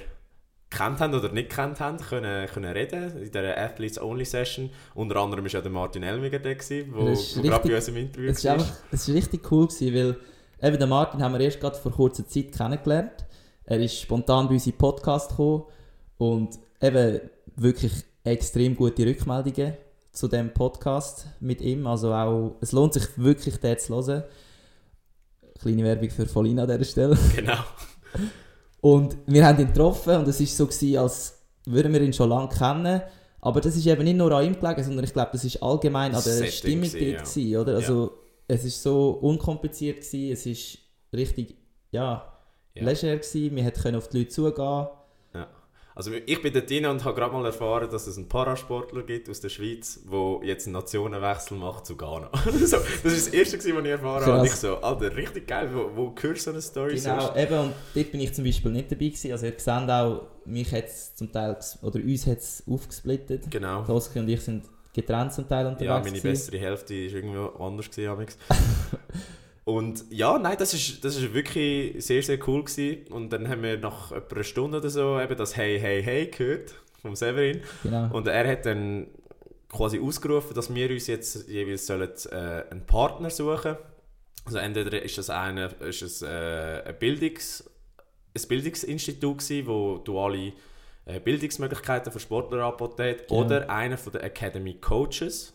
[0.70, 4.70] kennt haben oder nicht kennt haben, können, können reden in dieser Athletes Only Session.
[4.94, 7.96] Unter anderem war ja der Martin Elmiger da, Das ist wo gerade bei uns im
[7.96, 8.52] Interview Es war.
[8.56, 10.16] war einfach, es ist richtig cool, gewesen, weil
[10.62, 13.24] eben den Martin haben wir erst gerade vor kurzer Zeit kennengelernt.
[13.64, 15.64] Er ist spontan bei uns in Podcast gekommen
[16.18, 17.20] und eben
[17.56, 17.92] wirklich
[18.24, 19.74] extrem gute Rückmeldungen
[20.12, 21.86] zu dem Podcast mit ihm.
[21.86, 24.24] Also auch, es lohnt sich wirklich, den zu hören.
[25.60, 27.18] Kleine Werbung für Folina an dieser Stelle.
[27.36, 27.58] Genau.
[28.80, 32.28] Und wir haben ihn getroffen und es war so, gewesen, als würden wir ihn schon
[32.28, 33.00] lange kennen.
[33.40, 36.14] Aber das ist eben nicht nur an ihm gelegen, sondern ich glaube, das ist allgemein
[36.14, 37.22] an der Setting Stimmung gewesen, dort, ja.
[37.22, 37.74] gewesen, oder?
[37.76, 38.21] Also,
[38.54, 40.78] es ist so unkompliziert, gewesen, es ist
[41.12, 41.56] richtig,
[41.90, 42.38] ja,
[42.74, 42.84] Ja.
[42.84, 44.86] leger gewesen, wir konnten auf die Leute zugehen.
[45.94, 49.28] Also ich bin dort rein und habe gerade mal erfahren, dass es einen Parasportler gibt
[49.28, 52.30] aus der Schweiz, der jetzt einen Nationenwechsel macht zu Ghana.
[52.44, 54.38] so, das ist das Erste, was ich erfahren habe.
[54.40, 56.94] Und ich so, Alter, richtig geil, wo, wo hörst du so eine Story?
[56.94, 57.36] Genau, sonst?
[57.36, 59.32] eben, und dort bin ich zum Beispiel nicht dabei gewesen.
[59.32, 63.50] Also ihr seht auch, mich hat es zum Teil, oder uns hat es aufgesplittet.
[63.50, 63.84] Genau.
[63.88, 66.30] Oski und ich sind getrennt zum Teil unterwegs Ja, meine gewesen.
[66.30, 67.90] bessere Hälfte war irgendwo anders.
[67.90, 68.26] Gewesen,
[69.64, 72.64] und ja, nein, das ist, das ist wirklich sehr, sehr cool.
[72.64, 73.06] Gewesen.
[73.08, 76.26] Und dann haben wir nach etwa einer Stunde oder so eben das Hey, Hey, Hey
[76.26, 77.60] gehört vom Severin.
[77.82, 78.14] Genau.
[78.14, 79.08] Und er hat dann
[79.68, 83.76] quasi ausgerufen, dass wir uns jetzt jeweils sollen, äh, einen Partner suchen
[84.44, 87.64] Also entweder ist das, eine, ist es, äh, ein, Bildungs-,
[88.36, 90.52] ein Bildungsinstitut gewesen, wo duale
[91.06, 93.40] Bildungsmöglichkeiten für Sportler angeboten hat, Genau.
[93.44, 95.54] oder einer von den Academy Coaches.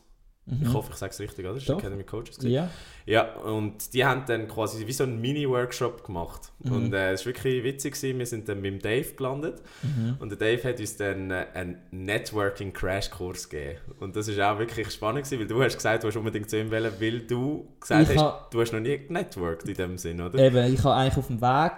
[0.49, 0.73] Ich Mhm.
[0.75, 1.57] hoffe, ich sage es richtig, oder?
[1.57, 1.69] Ist.
[1.69, 2.53] Academy Coaches gewesen?
[2.53, 2.69] Ja,
[3.05, 6.53] Ja, und die haben dann quasi wie so einen Mini-Workshop gemacht.
[6.59, 6.71] Mhm.
[6.71, 7.95] Und äh, es war wirklich witzig.
[7.95, 8.17] Gewesen.
[8.19, 9.61] Wir sind dann mit dem Dave gelandet.
[9.83, 10.15] Mhm.
[10.19, 13.79] Und der Dave hat uns dann äh, einen Networking-Crash-Kurs gegeben.
[13.99, 16.57] Und das war auch wirklich spannend, gewesen, weil du hast gesagt, du hast unbedingt zu
[16.59, 19.97] ihm wollen, weil du gesagt Ich hast, ha- du hast noch nie genetworked in dem
[19.97, 20.37] Sinn, oder?
[20.39, 21.71] Eben, ich habe eigentlich auf dem Weg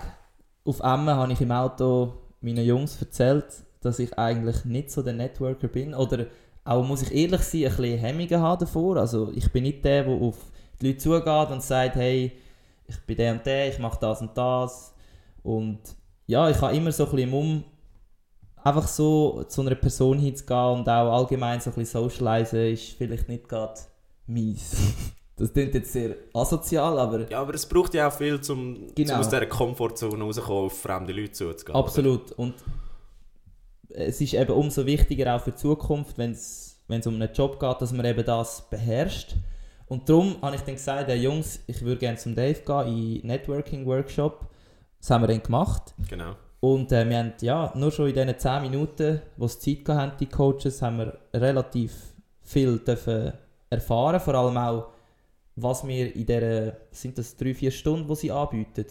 [0.65, 3.45] auf Emmen habe ich im Auto meinen Jungs erzählt,
[3.81, 5.93] dass ich eigentlich nicht so der Networker bin.
[5.93, 6.27] Oder
[6.63, 8.97] auch, muss ich ehrlich sein, ein bisschen Hemmungen haben davor.
[8.97, 10.37] Also ich bin nicht der, der auf
[10.81, 12.31] die Leute zugeht und sagt, hey,
[12.87, 14.93] ich bin der und der, ich mache das und das.
[15.43, 15.79] Und
[16.27, 17.63] ja, ich habe immer so ein bisschen im Um
[18.63, 23.29] einfach so zu einer Person hinzugehen und auch allgemein so ein bisschen socialisen ist vielleicht
[23.29, 23.79] nicht gerade
[24.27, 24.75] mies.
[25.39, 29.15] Das klingt jetzt sehr asozial, aber Ja, aber es braucht ja auch viel, um Genau.
[29.19, 31.75] aus dieser Komfortzone rauszukommen, auf fremde Leute zuzugehen.
[31.75, 31.85] oder?
[31.85, 32.31] Absolut.
[32.33, 32.55] Und
[33.89, 37.81] es ist eben umso wichtiger auch für die Zukunft, wenn es um einen Job geht,
[37.81, 39.35] dass man eben das beherrscht.
[39.87, 43.27] Und darum habe ich dann gesagt, hey Jungs, ich würde gerne zum Dave gehen in
[43.27, 44.47] Networking Workshop.
[44.99, 45.95] Das haben wir dann gemacht.
[46.09, 46.35] Genau.
[46.59, 50.17] Und äh, wir haben ja nur schon in diesen 10 Minuten, wo es Zeit hatten,
[50.19, 51.93] die Coaches, haben wir relativ
[52.41, 53.33] viel dürfen
[53.69, 54.19] erfahren.
[54.19, 54.87] Vor allem auch,
[55.61, 58.85] was wir in dieser, sind das drei, vier Stunden, die sie anbieten?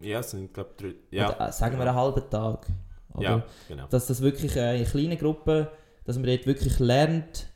[0.00, 0.94] Ja, es sind, glaube ich, drei.
[1.10, 2.66] Ja, Oder, äh, sagen wir einen halben Tag.
[3.14, 3.22] Oder?
[3.22, 3.86] ja genau.
[3.90, 5.66] dass das wirklich äh, in kleinen Gruppen,
[6.04, 7.48] dass man dort wirklich lernt,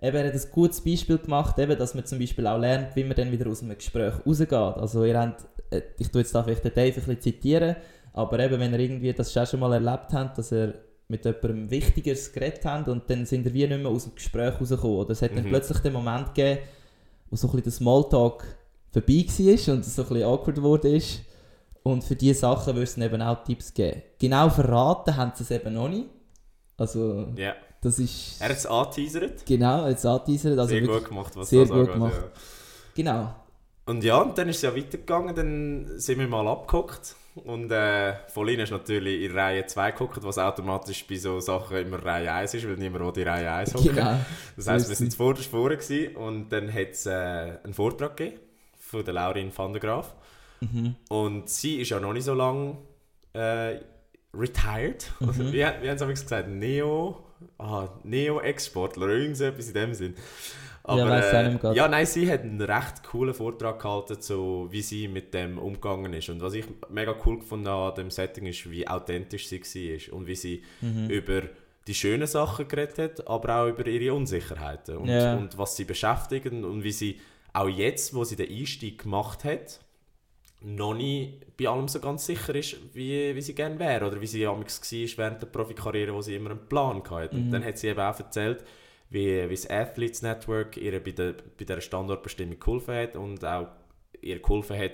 [0.00, 3.04] eben, er hat ein gutes Beispiel gemacht, eben, dass man zum Beispiel auch lernt, wie
[3.04, 4.52] man dann wieder aus einem Gespräch rausgeht.
[4.52, 7.76] Also ihr habt, äh, ich tue jetzt da vielleicht den Dave ein bisschen zitieren,
[8.12, 10.74] aber eben, wenn ihr irgendwie das schon mal erlebt habt, dass er
[11.08, 14.58] mit jemandem Wichtigeres geredet habt und dann sind ihr wie nicht mehr aus dem Gespräch
[14.60, 14.96] rausgekommen.
[14.96, 15.48] Oder es hat dann Mhm.
[15.48, 16.60] plötzlich den Moment gegeben,
[17.34, 18.44] wo so ein bisschen der Smalltalk
[18.92, 21.20] vorbei war und es so ein bisschen awkward geworden ist.
[21.82, 24.02] Und für diese Sachen würde es dann eben auch Tipps geben.
[24.18, 26.06] Genau verraten haben sie es eben noch nicht.
[26.76, 27.54] Also, Ja.
[27.82, 28.40] das ist...
[28.40, 29.44] Er hat es angeteasert.
[29.44, 30.58] Genau, jetzt anteasern.
[30.58, 32.14] Also sehr gut gemacht, was sehr das gut angeht, gemacht.
[32.14, 32.30] Ja.
[32.94, 33.34] Genau.
[33.86, 37.16] Und ja, und dann ist es ja weitergegangen, dann sind wir mal abgehockt.
[37.34, 42.02] Und äh, Volin ist natürlich in Reihe 2 geguckt, was automatisch bei so Sachen immer
[42.02, 43.94] Reihe 1 ist, weil niemand will die Reihe 1 hocken.
[43.94, 44.20] Genau.
[44.56, 47.10] Das heisst, wir sind zuvorderst vorne gewesen und dann hat es äh,
[47.64, 48.40] einen Vortrag gegeben
[48.78, 50.14] von der Laurin van der Graaf.
[50.60, 50.94] Mhm.
[51.08, 52.76] Und sie ist ja noch nicht so lange
[53.32, 53.80] äh,
[54.32, 55.10] retired.
[55.18, 55.38] Mhm.
[55.52, 56.48] Wie, wie haben sie gesagt?
[56.48, 57.18] Neo,
[57.58, 60.14] ah, Neo-Ex-Sportler, irgendetwas in dem Sinn.
[60.86, 61.76] Ja, nicht mehr grad.
[61.76, 66.12] ja, nein, sie hat einen recht coolen Vortrag gehalten, so wie sie mit dem umgegangen
[66.12, 66.28] ist.
[66.28, 70.14] Und was ich mega cool gefunden habe an dem Setting ist, wie authentisch sie war
[70.16, 71.08] und wie sie Mhm.
[71.08, 71.42] über
[71.86, 75.36] die schönen Sachen geredet hat, aber auch über ihre Unsicherheiten und, Ja.
[75.36, 77.20] und was sie beschäftigen und wie sie
[77.52, 79.80] auch jetzt, wo sie den Einstieg gemacht hat,
[80.60, 84.26] noch nicht bei allem so ganz sicher ist, wie, wie sie gerne wäre oder wie
[84.26, 87.36] sie damals war während der Profikarriere, wo sie immer einen Plan hatte.
[87.36, 87.50] Und Mhm.
[87.52, 88.64] dann hat sie eben auch erzählt,
[89.14, 93.68] wie, wie das Athletes Network ihr bei, der, bei dieser Standortbestimmung geholfen hat und auch
[94.20, 94.92] ihr geholfen hat,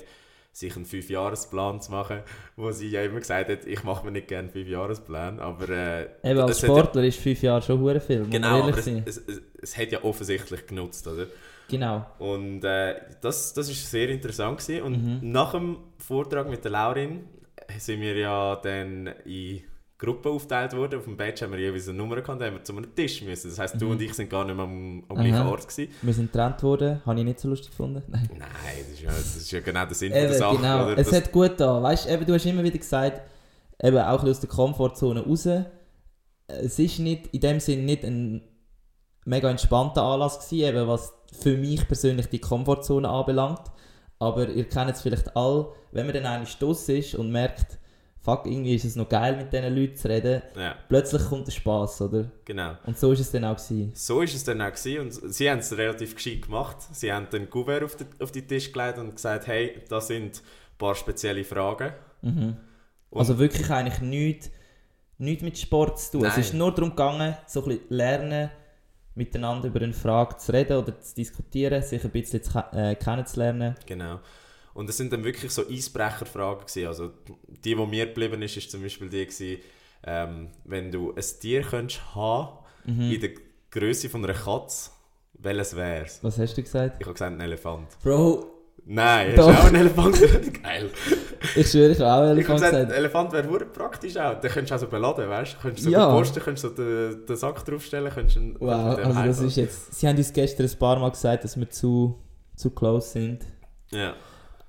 [0.52, 2.20] sich einen Fünfjahresplan zu machen,
[2.56, 6.40] wo sie ja immer gesagt hat, ich mache mir nicht gerne Fünfjahrespläne, aber äh, Eben
[6.40, 9.40] als hat ja- Sportler ist fünf Jahre schon hure viel, Genau, aber es, es, es,
[9.62, 11.26] es hat ja offensichtlich genutzt, oder?
[11.68, 12.04] Genau.
[12.18, 14.82] Und äh, das, das ist sehr interessant gewesen.
[14.82, 15.30] Und Mhm.
[15.30, 17.26] nach dem Vortrag mit der Laurin
[17.78, 19.62] sind wir ja dann in
[20.00, 20.98] Gruppen aufgeteilt worden.
[20.98, 23.50] Auf dem Badge haben wir jeweils eine Nummer gehabt, haben wir zu einem Tisch müssen.
[23.50, 23.90] Das heisst, du Mhm.
[23.92, 25.92] und ich sind gar nicht mehr am, am gleichen Ort gewesen.
[26.02, 28.02] Wir sind getrennt worden, habe ich nicht so lustig gefunden.
[28.08, 28.28] Nein.
[28.38, 28.48] Nein,
[28.80, 30.56] das ist ja, das ist ja genau der Sinn Eben, der Sache.
[30.56, 30.84] genau.
[30.86, 30.98] Oder?
[30.98, 31.82] Es hat gut da.
[31.82, 33.20] Weißt eben, du hast immer wieder gesagt,
[33.82, 35.46] eben auch aus der Komfortzone raus.
[36.46, 38.42] Es ist nicht, in dem Sinn nicht ein
[39.24, 43.60] mega entspannter Anlass gewesen, eben was für mich persönlich die Komfortzone anbelangt.
[44.18, 47.78] Aber ihr kennt es vielleicht all, wenn man dann einmal Stoss ist und merkt,
[48.20, 51.52] fuck, irgendwie ist es noch geil mit diesen Leuten zu reden, ja, plötzlich kommt der
[51.52, 52.30] Spass, oder?
[52.44, 52.74] genau.
[52.84, 53.92] Und so ist es dann auch gewesen.
[53.94, 55.00] So ist es dann auch gewesen.
[55.00, 56.76] und sie haben es relativ gescheit gemacht.
[56.92, 60.36] Sie haben den Kuvert auf den, auf den Tisch gelegt und gesagt, hey, das sind
[60.36, 61.92] ein paar spezielle Fragen.
[62.22, 62.56] Mhm.
[63.12, 64.50] Also wirklich eigentlich nichts,
[65.18, 66.24] nichts mit Sport zu tun.
[66.26, 66.40] Es Nein.
[66.40, 68.50] ist nur darum gegangen, so ein bisschen lernen,
[69.14, 73.74] miteinander über eine Frage zu reden oder zu diskutieren, sich ein bisschen zu, äh, kennenzulernen.
[73.86, 74.20] Genau.
[74.74, 76.86] Und es sind dann wirklich so Eisbrecherfragen gewesen.
[76.86, 77.10] Also
[77.64, 79.58] die, die mir geblieben ist, ist zum Beispiel die gewesen,
[80.04, 83.12] ähm, wenn du ein Tier könntest haben Mhm.
[83.12, 83.30] in der
[83.70, 84.90] Größe von einer Katze,
[85.34, 86.18] welches wär's?
[86.22, 86.96] Was hast du gesagt?
[86.98, 87.88] Ich habe gesagt, ein Elefant.
[88.02, 88.46] Bro,
[88.86, 89.46] Nein, hast Doch.
[89.48, 90.18] du auch einen Elefant?
[90.62, 90.90] Geil.
[91.54, 92.98] ich schwöre, ich habe auch habe Elefant gesagt, ein gesagt.
[92.98, 94.40] Elefant wäre verdammt praktisch auch.
[94.40, 95.58] Den könntest du auch so beladen, weißt du?
[95.58, 96.10] Könntest so Ja.
[96.10, 99.94] posten, könntest so den, den Sack draufstellen, könntest ihn Wow, also das ist jetzt...
[99.94, 102.18] Sie haben uns gestern ein paar Mal gesagt, dass wir zu,
[102.56, 103.44] zu close sind.
[103.90, 104.14] Ja.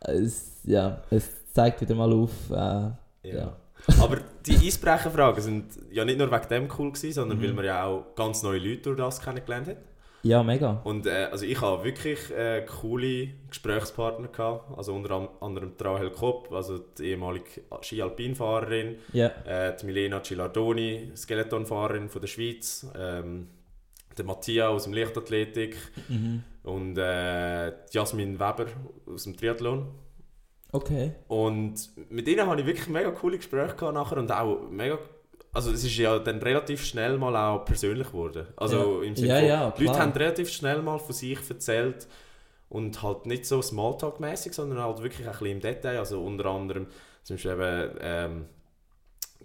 [0.02, 2.32] Es, ja, es zeigt wieder mal auf...
[2.50, 2.92] Äh,
[3.30, 3.56] Ja.
[4.00, 7.44] Aber die Eisbrecherfragen sind ja nicht nur wegen dem cool gewesen, sondern Mhm.
[7.44, 9.78] weil man ja auch ganz neue Leute durch das kennengelernt hat.
[10.24, 10.82] ja, mega.
[10.84, 14.78] Und äh, also ich habe wirklich äh, coole Gesprächspartner gehabt.
[14.78, 21.12] Also unter an- anderem Rahel Kopp, also die ehemalige Ski-Alpin-Fahrerin, Ja, äh, die Milena Gilardoni,
[21.16, 23.48] Skeletonfahrerin von der Schweiz, ähm,
[24.18, 25.76] der Mattia aus dem Leichtathletik
[26.10, 26.44] mhm.
[26.64, 28.66] und äh, Jasmin Weber
[29.08, 29.88] aus dem Triathlon.
[30.72, 31.14] okay.
[31.28, 35.00] Und mit ihnen habe ich wirklich mega coole Gespräche gehabt nachher und auch mega.
[35.54, 38.48] Also es ist ja dann relativ schnell mal auch persönlich geworden.
[38.56, 39.08] Also Ja.
[39.08, 40.06] im Sinne Ja, ja, die Leute klar.
[40.08, 42.08] haben relativ schnell mal von sich erzählt
[42.70, 45.98] und halt nicht so Smalltalk-mäßig, sondern halt wirklich ein bisschen im Detail.
[46.00, 46.88] Also unter anderem
[47.24, 48.46] zum Beispiel eben, ähm,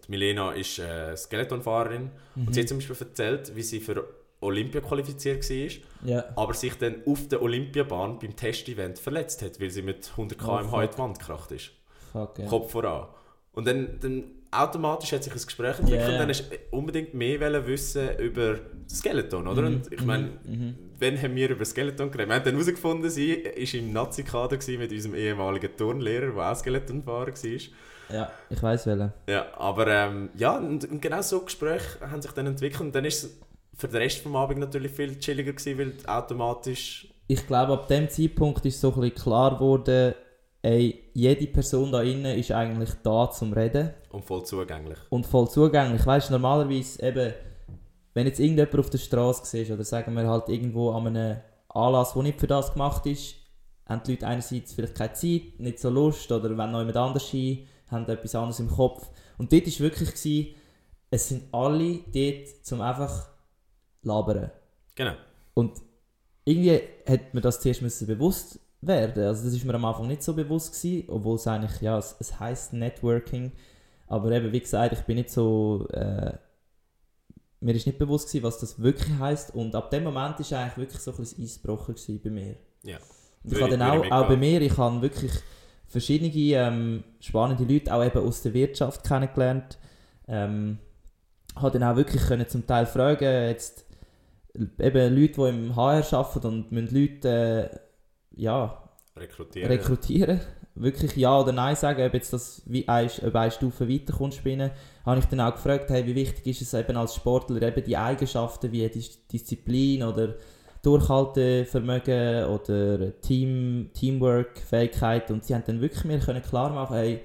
[0.04, 2.46] die Milena ist äh, Skeletonfahrerin Mhm.
[2.46, 4.06] und sie hat zum Beispiel erzählt, wie sie für
[4.40, 6.24] Olympia qualifiziert war Ja.
[6.36, 10.44] aber sich dann auf der Olympiabahn beim Testevent verletzt hat, weil sie mit 100 Oh,
[10.44, 11.70] km/h in die Wand gekracht ist.
[12.12, 12.46] Fuck, ja.
[12.46, 13.08] Kopf voran.
[13.52, 16.12] Und dann, dann automatisch hat sich ein Gespräch entwickelt ja.
[16.12, 18.56] und dann du unbedingt mehr wissen über
[18.88, 19.62] Skeleton, oder?
[19.62, 20.76] Mhm, Und ich meine, mhm.
[20.98, 22.28] wenn haben wir über Skeleton geredet?
[22.28, 27.26] Wir haben dann herausgefunden, sie war im Nazi-Kader mit unserem ehemaligen Turnlehrer, der auch Skeletonfahrer
[27.32, 28.14] war.
[28.14, 29.12] Ja, ich weiß welchen.
[29.28, 33.04] Ja, aber ähm, ja, und, und genau so Gespräche haben sich dann entwickelt und dann
[33.04, 33.36] ist
[33.76, 38.08] für den Rest des Abends natürlich viel chilliger gewesen, weil automatisch Ich glaube, ab dem
[38.08, 40.14] Zeitpunkt ist so ein bisschen klar geworden,
[40.62, 44.98] ey, jede Person da innen ist eigentlich da zum Reden und voll zugänglich.
[45.10, 46.04] und voll zugänglich.
[46.04, 47.34] Weißt du, normalerweise eben,
[48.14, 51.36] wenn jetzt irgendjemand auf der Straße siehst, oder sagen wir halt irgendwo an einem
[51.68, 53.34] Anlass, der nicht für das gemacht ist,
[53.86, 57.28] haben die Leute einerseits vielleicht keine Zeit, nicht so Lust, oder wenn noch jemand anders
[57.28, 59.08] hin, haben etwas anderes im Kopf.
[59.38, 60.54] Und dort war wirklich, gewesen,
[61.10, 63.28] es sind alle dort, um einfach
[64.06, 64.50] labern.
[64.94, 65.14] Genau.
[65.54, 65.72] Und
[66.44, 69.24] irgendwie hat mir das zuerst müssen bewusst werden.
[69.24, 72.16] Also das ist mir am Anfang nicht so bewusst gewesen, obwohl es eigentlich, ja, es,
[72.18, 73.52] es heisst Networking.
[74.06, 76.34] Aber eben, wie gesagt, ich bin nicht so, äh,
[77.60, 79.54] mir ist nicht bewusst gewesen, was das wirklich heisst.
[79.54, 82.56] Und ab dem Moment ist eigentlich wirklich so ein bisschen Eis gebrochen bei mir.
[82.84, 82.98] Ja.
[83.42, 85.32] Und ich habe dann auch, auch bei mir, ich habe wirklich
[85.86, 89.78] verschiedene ähm, spannende Leute, auch eben aus der Wirtschaft kennengelernt.
[90.28, 90.78] Ähm,
[91.56, 93.85] habe dann auch wirklich können zum Teil fragen, jetzt
[94.78, 97.78] eben Leute, die im HR arbeiten und müssen Leute äh,
[98.36, 98.82] ja,
[99.16, 99.70] Rekrutieren.
[99.70, 100.40] rekrutieren,
[100.74, 104.70] wirklich Ja oder Nein sagen, ob jetzt das wie eine, ob eine Stufe weiterkommt spielen,
[105.04, 107.96] habe ich dann auch gefragt, hey, wie wichtig ist es eben als Sportler eben die
[107.96, 110.34] Eigenschaften wie Dis Disziplin oder
[110.82, 117.24] Durchhaltevermögen oder Team, Teamwork, Fähigkeit und sie haben dann wirklich mir können klar machen, hey,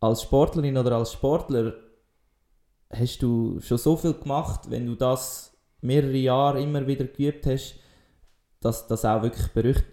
[0.00, 1.74] als Sportlerin oder als Sportler
[2.90, 5.51] hast du schon so viel gemacht, wenn du das
[5.82, 7.78] mehrere Jahre immer wieder geübt hast,
[8.60, 9.48] dass das auch wirklich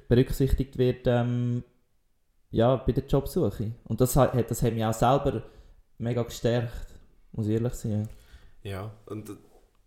[0.08, 1.64] berücksichtigt wird ähm,
[2.52, 3.72] ja, bei der Jobsuche.
[3.84, 5.44] Und das hat, das hat mich auch selber
[5.98, 6.88] mega gestärkt,
[7.32, 8.08] muss ich ehrlich sein.
[8.64, 9.32] Ja, und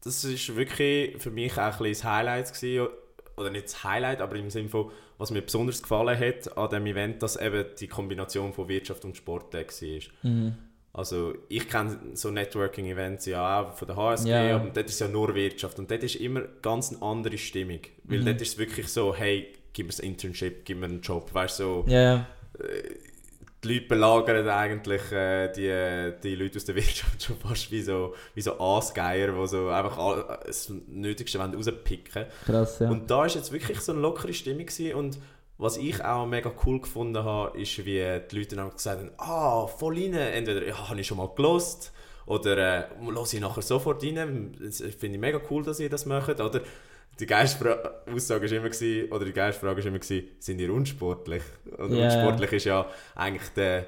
[0.02, 2.88] das ist wirklich für mich auch ein bisschen das Highlight gewesen,
[3.36, 6.86] oder nicht das Highlight, aber im Sinne von, was mir besonders gefallen hat an dem
[6.86, 10.00] Event, dass eben die Kombination von Wirtschaft und Sport da war.
[10.22, 10.56] Mhm.
[10.94, 14.56] Also ich kenne so Networking-Events ja auch von der HSG, Ja.
[14.56, 18.20] aber dort ist ja nur Wirtschaft und dort ist immer ganz eine andere Stimmung, weil
[18.20, 18.26] Mhm.
[18.26, 21.60] dort ist es wirklich so, hey, gib mir ein Internship, gib mir einen Job, weißt
[21.60, 22.26] du, so, Ja, ja.
[23.64, 28.14] die Leute belagern eigentlich äh, die, die Leute aus der Wirtschaft schon fast wie so,
[28.34, 32.90] wie so Aasgeier, die so einfach all, das Nötigste wollen rauspicken krass, ja.
[32.90, 34.66] Und da war jetzt wirklich so eine lockere Stimmung
[34.96, 35.18] und
[35.62, 39.66] was ich auch mega cool gefunden habe, ist, wie die Leute dann gesagt haben, ah,
[39.66, 41.92] voll rein, entweder ja, habe ich schon mal gelost
[42.26, 42.84] oder äh,
[43.32, 46.60] ich nachher sofort rein, das finde ich mega cool, dass ihr das macht, oder
[47.20, 51.42] die geilste Aussage ist immer gewesen, oder die geilste Frage immer gewesen, sind ihr unsportlich?
[51.78, 52.04] Und Ja.
[52.06, 53.86] unsportlich ist ja eigentlich der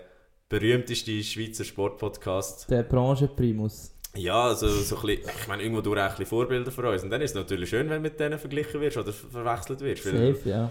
[0.48, 2.70] berühmteste Schweizer Sportpodcast.
[2.70, 3.92] Der Branchenprimus.
[4.16, 7.02] Ja, also so ein bisschen, ich meine, irgendwo durch auch ein bisschen Vorbilder für uns.
[7.02, 9.80] Und dann ist es natürlich schön, wenn du mit denen verglichen wirst oder ver- verwechselt
[9.80, 10.04] wirst.
[10.04, 10.70] Safe, ja.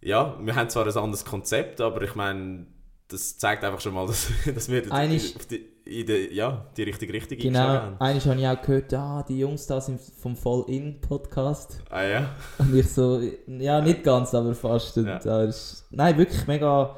[0.00, 2.66] Ja, wir haben zwar ein anderes Konzept, aber ich meine,
[3.08, 7.12] das zeigt einfach schon mal, dass, dass wir auf die, in die, ja, die richtige
[7.12, 7.60] Richtung Genau.
[7.60, 7.96] haben.
[8.00, 11.78] Eines habe ich auch gehört, ah, die Jungs da sind vom Voll-In-Podcast.
[11.90, 12.30] Ah ja?
[12.58, 14.96] Und ich so, ja, nicht ganz, aber fast.
[14.98, 15.42] Und Ja.
[15.44, 16.96] ist, nein, wirklich mega.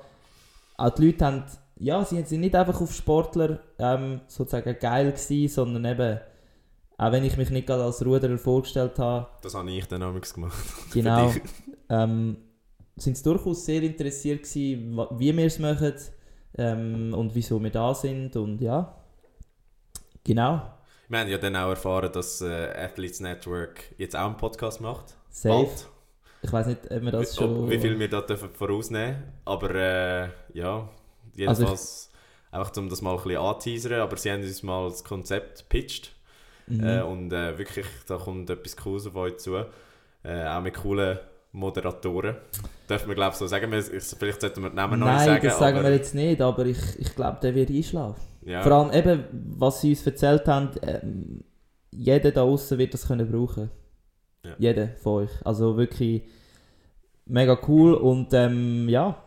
[0.77, 1.45] Auch die Leute haben,
[1.77, 6.21] ja, sie sind nicht einfach auf Sportler ähm, sozusagen geil gewesen, sondern eben,
[6.97, 10.33] auch wenn ich mich nicht gerade als Ruderer vorgestellt habe, Das habe ich dann damals
[10.33, 10.57] gemacht.
[10.93, 11.33] genau,
[11.91, 12.37] ähm,
[13.03, 15.95] sind durchaus sehr interessiert gewesen, wie wir es machen
[16.57, 18.95] ähm, und wieso wir da sind und ja,
[20.25, 20.63] genau,
[21.09, 22.47] Wir haben ja dann auch erfahren, dass äh,
[22.77, 25.17] Athletes Network jetzt auch einen Podcast macht.
[25.31, 25.55] safe.
[25.67, 25.89] Bald.
[26.43, 27.71] Ich weiß nicht, ob wir das Ob- schon...
[27.71, 30.89] Wie viel wir da dürfen vorausnehmen aber äh, ja,
[31.47, 32.13] Also jedenfalls
[32.53, 36.13] einfach um das mal ein bisschen anteasern, aber sie haben uns mal das Konzept gepitcht
[36.71, 36.85] Mhm.
[36.85, 39.57] äh, und äh, wirklich, da kommt etwas Cooles auf euch zu,
[40.23, 41.19] äh, auch mit coolen
[41.59, 42.37] Moderatoren.
[42.89, 45.59] Dürfen wir glaube ich so sagen, wir, vielleicht sollten wir die Namen Nein, sagen, das
[45.59, 48.23] sagen aber wir jetzt nicht, aber ich, ich glaube, der wird einschlafen.
[48.43, 49.25] ja, Vor allem eben,
[49.59, 51.45] was sie uns erzählt haben, ähm,
[51.91, 53.71] jeder da außen wird das können brauchen.
[54.45, 54.55] Ja.
[54.59, 55.31] Jeder von euch.
[55.45, 56.23] Also wirklich
[57.27, 59.23] mega cool und ähm, ja,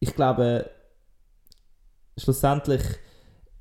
[0.00, 0.70] ich glaube,
[2.18, 2.82] schlussendlich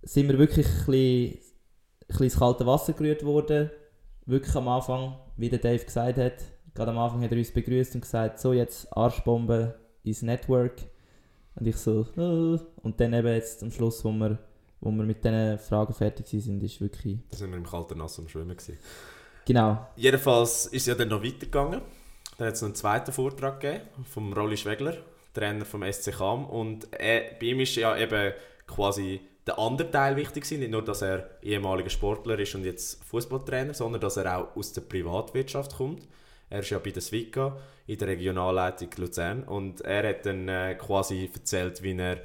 [0.01, 3.71] sind wir wirklich ein bisschen, ein bisschen ins kalte Wasser gerührt worden.
[4.25, 6.33] Wirklich am Anfang, wie der Dave gesagt hat.
[6.73, 10.73] Gerade am Anfang hat er uns begrüßt und gesagt, so jetzt Arschbombe ins Network.
[11.55, 12.59] Und ich so, äh.
[12.81, 14.39] und dann eben jetzt am Schluss, wo wir,
[14.81, 18.17] wo wir mit diesen Fragen fertig sind, ist wirklich, da sind wir im kalten Nass
[18.17, 18.77] am Schwimmen gewesen.
[19.45, 21.81] genau, Jedenfalls ist es ja dann noch weitergegangen.
[22.37, 24.97] Dann hat es noch einen zweiten Vortrag gegeben vom Rolli Schwegler,
[25.33, 26.45] Trainer vom SC Cham.
[26.45, 28.33] Und er, bei ihm ist ja eben
[28.65, 30.61] quasi der andere Teil wichtig gewesen.
[30.61, 34.73] Nicht nur, dass er ehemaliger Sportler ist und jetzt Fußballtrainer, sondern dass er auch aus
[34.73, 36.07] der Privatwirtschaft kommt.
[36.53, 40.75] Er ist ja bei der Swika in der Regionalleitung Luzern und er hat dann äh,
[40.75, 42.21] quasi erzählt, wie er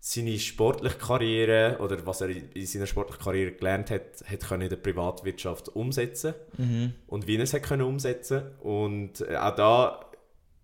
[0.00, 4.70] seine sportliche Karriere oder was er in seiner sportlichen Karriere gelernt hat, hat können in
[4.70, 6.94] der Privatwirtschaft umsetzen mhm.
[7.06, 8.42] und wie er es hat können umsetzen.
[8.58, 10.00] Und äh, auch da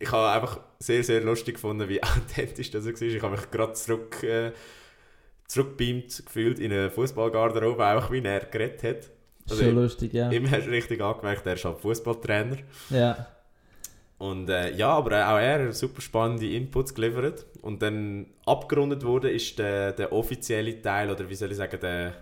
[0.00, 3.02] ich habe einfach sehr sehr lustig gefunden wie authentisch das war.
[3.02, 4.50] Ich habe mich gerade zurück äh,
[5.46, 9.13] zurückbeamt gefühlt in eine Fußballgarderobe einfach wie er geredet hat
[9.48, 10.30] Also, Schon lustig, ja.
[10.30, 12.56] Ihm hast du richtig angemerkt, er ist halt Fußballtrainer.
[12.90, 13.26] Ja,
[14.18, 17.44] Und äh, ja, aber auch er hat super spannende Inputs geliefert.
[17.60, 22.14] Und dann abgerundet wurde ist der, der offizielle Teil, oder wie soll ich sagen, der,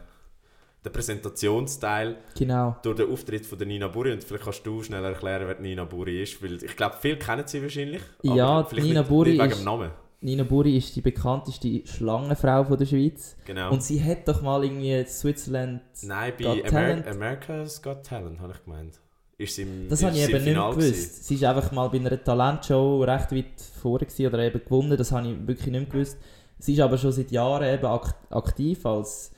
[0.85, 2.77] der Präsentationsteil genau.
[2.83, 4.12] durch den Auftritt von der Nina Buri.
[4.12, 6.43] Und vielleicht kannst du schnell erklären, wer Nina Buri ist.
[6.43, 8.03] Weil ich glaube, viele kennen sie wahrscheinlich.
[8.23, 9.91] Ja, vielleicht Nina nicht, Buri nicht wegen ist- dem Namen.
[10.23, 13.37] Nina Buri ist die bekannteste Schlangenfrau von der Schweiz.
[13.45, 13.73] Genau.
[13.73, 15.81] Und sie hat doch mal irgendwie Switzerland...
[16.03, 17.07] Nein, bei Got Amer.
[17.09, 19.01] America's Got Talent, habe ich gemeint.
[19.39, 20.77] Ist sie im, Das habe ich sie eben nicht gewusst.
[20.79, 21.11] gewesen.
[21.23, 24.97] Sie ist einfach mal bei einer Talentshow recht weit vorne oder eben gewonnen.
[24.97, 26.16] Das habe ich wirklich nicht gewusst.
[26.59, 29.33] Sie ist aber schon seit Jahren eben ak aktiv als...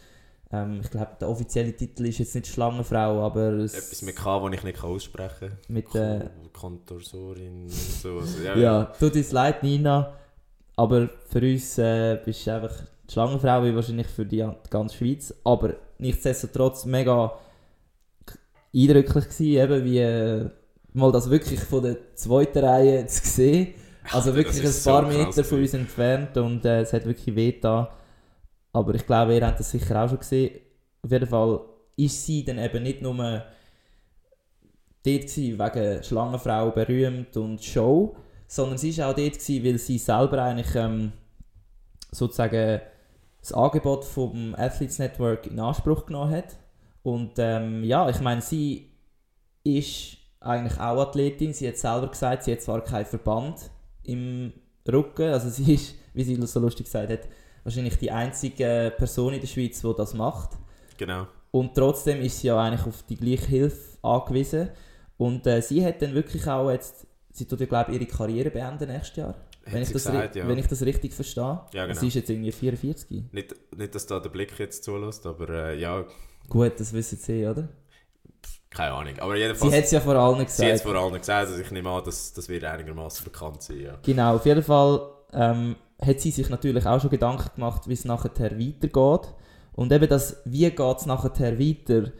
[0.52, 3.52] Ähm, ich glaube, der offizielle Titel ist jetzt nicht Schlangenfrau, aber...
[3.54, 5.58] es- Etwas mit K, das ich nicht aussprechen kann.
[5.68, 8.36] mit äh, Kontorsorin und sowas.
[8.44, 10.12] Ja, Ja, tut uns leid, Nina.
[10.76, 12.74] Aber für uns äh, bist du einfach
[13.08, 15.34] die Schlangenfrau, wie wahrscheinlich für die, die ganze Schweiz.
[15.44, 17.38] Aber nichtsdestotrotz mega
[18.74, 20.50] eindrücklich gewesen, eben wie äh,
[20.92, 23.74] mal das wirklich von der zweiten Reihe zu sehen.
[24.10, 27.34] Also wirklich ein so paar krass Meter von uns entfernt und äh, es hat wirklich
[27.34, 27.86] weh getan.
[28.72, 30.60] Aber ich glaube, ihr habt das sicher auch schon gesehen.
[31.02, 31.60] Auf jeden Fall
[31.96, 33.44] ist sie dann eben nicht nur dort
[35.04, 38.16] gewesen, wegen Schlangenfrau berühmt und Show,
[38.46, 41.12] sondern sie war auch dort, gewesen, weil sie selber eigentlich ähm,
[42.10, 42.80] sozusagen
[43.40, 46.56] das Angebot vom Athletes Network in Anspruch genommen hat.
[47.02, 48.90] Und ähm, ja, ich meine, sie
[49.62, 51.52] ist eigentlich auch Athletin.
[51.52, 53.70] Sie hat selber gesagt, sie hat zwar keinen Verband
[54.04, 54.52] im
[54.86, 57.28] Rücken, also sie ist, wie sie so lustig gesagt hat,
[57.64, 60.50] wahrscheinlich die einzige Person in der Schweiz, die das macht.
[60.98, 61.26] Genau.
[61.50, 64.70] Und trotzdem ist sie ja eigentlich auf die gleiche Hilfe angewiesen.
[65.16, 68.50] Und äh, sie hat dann wirklich auch jetzt, sie tut ja glaube ich ihre Karriere
[68.50, 69.34] beenden nächstes Jahr.
[69.66, 70.46] Wenn ich, sie das, gesagt, ja.
[70.46, 71.60] wenn ich das richtig verstehe.
[71.72, 71.98] Ja, genau.
[71.98, 73.32] Sie ist jetzt irgendwie 44.
[73.32, 76.04] Nicht, nicht, dass da der Blick jetzt zulässt, aber äh, ja,
[76.48, 77.68] Gut, das wissen sie, oder?
[78.74, 79.14] keine Ahnung.
[79.20, 80.80] Aber Sie jedenfalls, hat es ja vor allen sie hat es gesagt.
[80.82, 83.80] vor allem gesagt, also ich nehme an, dass das wird einigermaßen bekannt sein.
[83.80, 83.98] Ja.
[84.02, 85.00] Genau, auf jeden Fall
[85.32, 89.34] ähm, hat sie sich natürlich auch schon Gedanken gemacht, wie es nachher weitergeht.
[89.72, 92.12] Und eben das, wie geht es nachher weiter,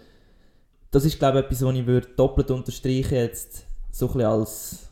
[0.91, 4.91] das ist glaube ich etwas, was ich würde doppelt unterstreichen jetzt so ein bisschen als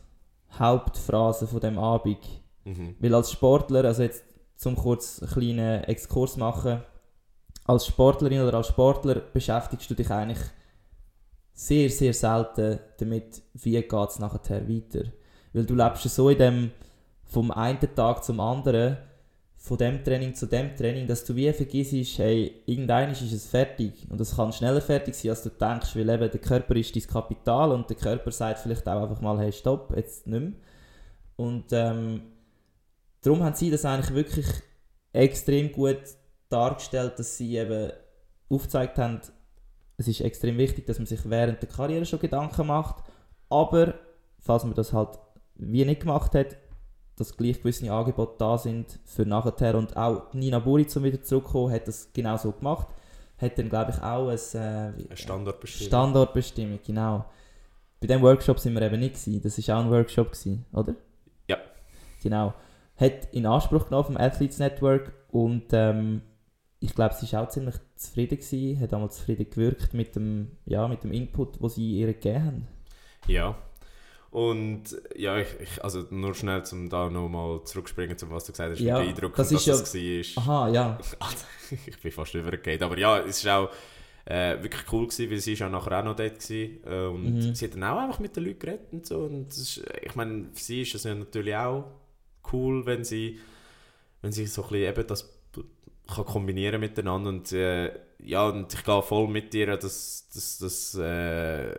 [0.59, 2.19] Hauptphrase von dem Abend.
[2.65, 2.95] Mhm.
[2.99, 4.23] Weil als Sportler, also jetzt
[4.55, 6.81] zum kurz einen kleinen Exkurs machen,
[7.65, 10.39] als Sportlerin oder als Sportler beschäftigst du dich eigentlich
[11.53, 15.05] sehr, sehr selten damit, wie geht es nachher weiter.
[15.53, 16.71] Weil du lebst ja so in dem,
[17.23, 18.97] vom einen Tag zum anderen,
[19.63, 24.05] von dem Training zu dem Training, dass du wie vergisst, hey, irgendwann ist es fertig.
[24.09, 27.07] Und es kann schneller fertig sein, als du denkst, weil eben der Körper ist dein
[27.07, 30.51] Kapital und der Körper sagt vielleicht auch einfach mal, hey, stopp, jetzt nicht mehr.
[31.37, 32.23] Und ähm,
[33.21, 34.47] darum haben sie das eigentlich wirklich
[35.13, 36.01] extrem gut
[36.49, 37.93] dargestellt, dass sie eben
[38.49, 39.21] aufgezeigt haben,
[39.95, 43.01] es ist extrem wichtig, dass man sich während der Karriere schon Gedanken macht,
[43.49, 43.93] aber
[44.39, 45.17] falls man das halt
[45.55, 46.57] wie nicht gemacht hat,
[47.15, 51.73] dass gleich gewisse Angebote da sind für nachher und auch Nina Buri, zum wieder zurückzukommen,
[51.73, 52.87] hat das genau so gemacht,
[53.37, 55.87] hat dann glaube ich auch ein, äh, Eine Standardbestimmung.
[55.87, 57.25] Standortbestimmung, genau.
[57.99, 59.41] Bei diesem Workshop sind wir eben nicht gewesen.
[59.41, 60.95] Das war auch ein Workshop, gewesen, oder?
[61.47, 61.57] Ja.
[62.21, 62.53] Genau.
[62.97, 66.21] Hat in Anspruch genommen vom Athletes Network und ähm,
[66.79, 70.85] ich glaube, sie war auch ziemlich zufrieden gewesen, hat einmal zufrieden gewirkt mit dem, ja,
[70.89, 72.67] mit dem Input, den sie ihr gegeben haben.
[73.27, 73.55] Ja.
[74.33, 74.83] Und
[75.15, 78.79] ja, ich, ich, also nur schnell, um da nochmal zurückspringen, zu was du gesagt hast,
[78.79, 80.43] Ja, wie beeindruckend das das, ist das war.
[80.43, 80.97] Aha, ja.
[81.19, 81.45] Alter,
[81.85, 82.81] ich bin fast übergegangen.
[82.81, 83.69] Aber ja, es war auch
[84.25, 86.55] äh, wirklich cool, gewesen, weil sie ist ja nachher auch noch dort war.
[86.57, 87.53] Äh, und Mhm.
[87.53, 89.19] sie hat dann auch einfach mit den Leuten geredet und so.
[89.19, 91.85] Und ist, ich meine, für sie ist es ja natürlich auch
[92.51, 93.39] cool, wenn sie,
[94.23, 95.29] wenn sie so ein bisschen eben das
[96.07, 97.29] kann kombinieren miteinander.
[97.29, 101.75] Und äh, ja, und ich gehe voll mit dir, dass das, das äh,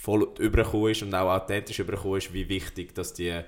[0.00, 3.42] voll übergekommen ist und auch authentisch übergekommen ist, wie wichtig dass die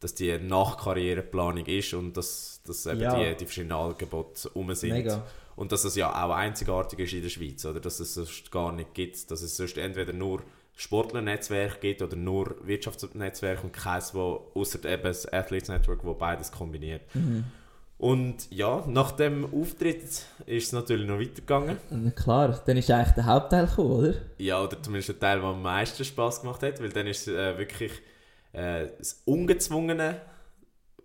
[0.00, 3.18] dass die Nachkarriereplanung ist und dass, dass eben Ja.
[3.18, 4.92] die, die verschiedenen Angebote rum sind.
[4.92, 5.26] Mega.
[5.56, 7.80] Und dass es ja auch einzigartig ist in der Schweiz, oder?
[7.80, 9.28] Dass es sonst gar nicht gibt.
[9.28, 10.44] Dass es sonst entweder nur
[10.76, 16.52] Sportlernetzwerk gibt oder nur Wirtschaftsnetzwerk und keins, wo außer eben das Athletes Network, wo beides
[16.52, 17.02] kombiniert.
[17.16, 17.44] Mhm.
[17.98, 20.04] Und ja, nach dem Auftritt
[20.46, 21.78] ist es natürlich noch weitergegangen.
[21.90, 24.14] Na Klar, dann ist eigentlich der Hauptteil gekommen, oder?
[24.38, 27.58] Ja, oder zumindest der Teil, der am meisten Spaß gemacht hat, weil dann ist äh,
[27.58, 27.90] wirklich
[28.52, 30.20] äh, das ungezwungene,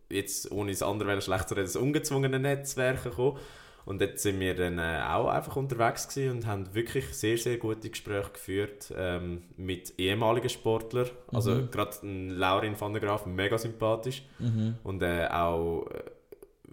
[0.09, 3.39] jetzt ohne das andere schlecht zu reden, das ungezwungene Netzwerk gekommen.
[3.85, 7.57] Und dort sind wir dann äh, auch einfach unterwegs gewesen und haben wirklich sehr, sehr
[7.57, 11.09] gute Gespräche geführt ähm, mit ehemaligen Sportlern.
[11.27, 14.23] Also gerade ein Laurin van der Graaf, mega sympathisch.
[14.39, 14.75] Mhm.
[14.83, 16.01] Und äh, auch äh,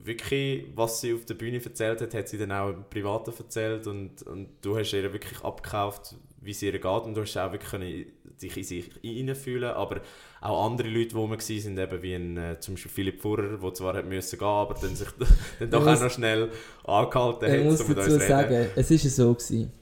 [0.03, 3.87] wirklich, was sie auf der Bühne erzählt hat, hat sie dann auch im Privaten erzählt
[3.87, 7.53] und, und du hast ihr wirklich abgekauft, wie es ihr geht und du hast auch
[7.53, 8.07] wirklich können
[8.41, 10.01] dich in sich hineinfühlen aber
[10.41, 13.75] auch andere Leute, die rum waren, eben wie ein, äh, zum Beispiel Philipp Furrer, der
[13.75, 15.09] zwar hat müssen gehen, aber dann sich
[15.59, 16.49] dann doch auch noch schnell
[16.85, 19.73] angehalten hat, Ich muss um mit dazu sagen, es ist ja so gewesen.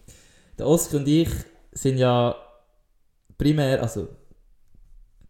[0.58, 1.30] Der Oskar und ich
[1.70, 2.34] sind ja
[3.36, 4.08] primär, also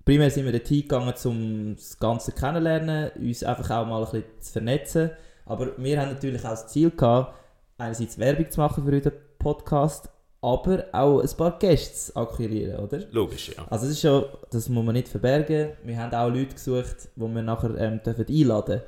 [0.09, 4.25] primär sind wir dort hingegangen, um das Ganze kennenzulernen, uns einfach auch mal ein bisschen
[4.41, 5.11] zu vernetzen.
[5.45, 7.37] Aber wir haben natürlich auch das Ziel gehabt,
[7.77, 10.09] einerseits Werbung zu machen für unseren Podcast,
[10.41, 13.01] aber auch ein paar Gäste zu akquirieren, oder?
[13.11, 13.67] Logisch, ja.
[13.69, 15.73] Also es ist schon, das muss man nicht verbergen.
[15.85, 18.81] Wir haben auch Leute gesucht, die wir nachher ähm, dürfen einladen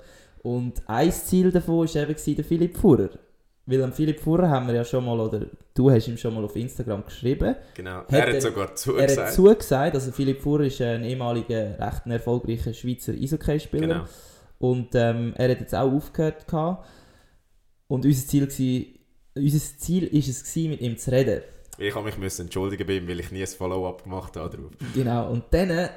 [0.42, 3.10] Und ein Ziel davon war eben der Philipp Furrer.
[3.70, 6.44] Weil am Philipp Furrer haben wir ja schon mal, oder du hast ihm schon mal
[6.44, 7.54] auf Instagram geschrieben.
[7.74, 7.98] Genau.
[7.98, 9.32] Hat er er- hat sogar Er hat zugesagt.
[9.34, 13.86] zugesagt, also Philipp Furrer ist ein ehemaliger, recht erfolgreicher Schweizer Eishockey-Spieler.
[13.86, 14.04] Genau.
[14.58, 16.46] Und ähm, er hat jetzt auch aufgehört.
[16.48, 16.86] Gehabt.
[17.88, 21.42] Und unser Ziel, war, unser Ziel ist es, gewesen, mit ihm zu reden.
[21.78, 24.54] Ich habe mich müssen entschuldigen bei ihm, weil ich nie ein Follow-up gemacht habe.
[24.56, 24.70] Drauf.
[24.94, 25.88] Genau, und dann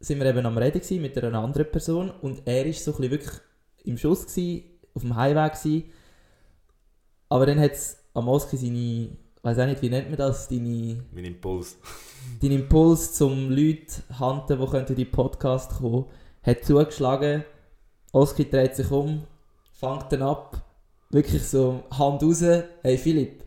[0.00, 2.96] sind wir eben am Reden gewesen mit einer anderen Person und er war so ein
[2.96, 3.34] bisschen wirklich
[3.84, 4.64] im Schuss, gewesen,
[4.94, 5.48] auf dem Highway.
[5.50, 5.84] Gewesen.
[7.28, 9.10] Aber dann hat es am Oski seine, ich
[9.42, 11.76] weiß auch nicht, wie nennt man das, deine, Mein Impuls.
[12.42, 16.06] deinen Impuls zum Leute handeln, die in die Podcast kommen,
[16.42, 17.44] hat zugeschlagen.
[18.12, 19.24] Oski dreht sich um,
[19.72, 20.62] fängt dann ab,
[21.10, 23.44] wirklich so Hand raus, hey Philipp,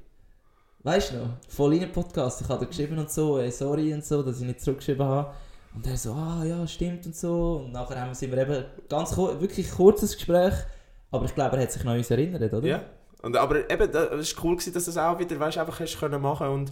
[0.83, 3.93] weißt du noch, voll in den Podcast, ich habe dir geschrieben und so, hey, sorry
[3.93, 5.33] und so, dass ich nicht zurückgeschrieben habe.
[5.73, 7.63] Und er so, ah ja, stimmt und so.
[7.63, 10.53] Und nachher haben, sind wir eben ganz kur wirklich kurzes Gespräch,
[11.09, 12.67] aber ich glaube, er hat sich noch an uns erinnert, oder?
[12.67, 12.83] Ja.
[13.21, 15.99] Und, aber eben, es war cool, gewesen, dass du es auch wieder weißt, einfach hast
[15.99, 16.71] können machen und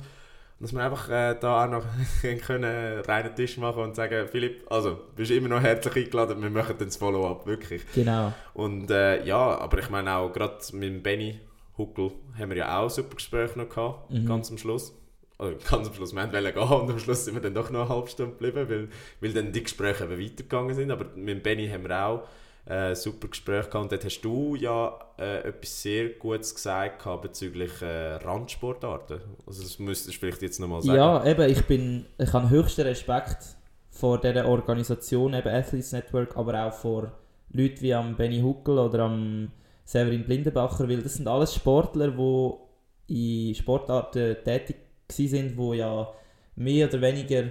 [0.60, 1.86] dass wir einfach äh, da auch noch
[2.46, 6.42] können, einen reinen Tisch machen und sagen, Philipp, also, du bist immer noch herzlich eingeladen,
[6.42, 7.84] wir machen dann das Follow-up, wirklich.
[7.94, 8.34] Genau.
[8.54, 11.40] Und äh, ja, aber ich meine auch, gerade mit Benny
[11.78, 14.26] Huckel haben wir ja auch super Gespräch noch gehabt, Mhm.
[14.26, 14.94] ganz am Schluss.
[15.38, 17.86] Also ganz am Schluss, wir wollten gehen und am Schluss sind wir dann doch noch
[17.86, 18.90] eine halbe Stunde geblieben, weil,
[19.22, 20.92] weil dann die Gespräche eben weitergegangen sind.
[20.92, 22.24] Aber mit Benny haben wir auch
[22.66, 27.22] äh, super Gespräch gehabt und dort hast du ja äh, etwas sehr Gutes gesagt gehabt
[27.24, 29.22] bezüglich äh, Randsportarten.
[29.48, 30.98] Also das müsstest du vielleicht jetzt nochmal sagen.
[30.98, 33.58] Ja, eben, ich bin, ich habe höchsten Respekt
[33.90, 37.12] vor dieser Organisation, eben Athletes Network, aber auch vor
[37.52, 39.52] Leuten wie am Benny Huckel oder am
[39.84, 44.78] Severin Blindenbacher, weil das sind alles Sportler, die in Sportarten tätig
[45.10, 46.08] sind, wo ja
[46.56, 47.46] mehr oder weniger,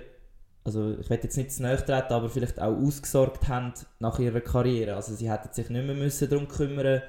[0.68, 4.40] also ich will jetzt nicht zu nahe treten, aber vielleicht auch ausgesorgt haben nach ihrer
[4.40, 4.94] Karriere.
[4.94, 7.02] Also sie hätten sich nicht mehr müssen darum kümmern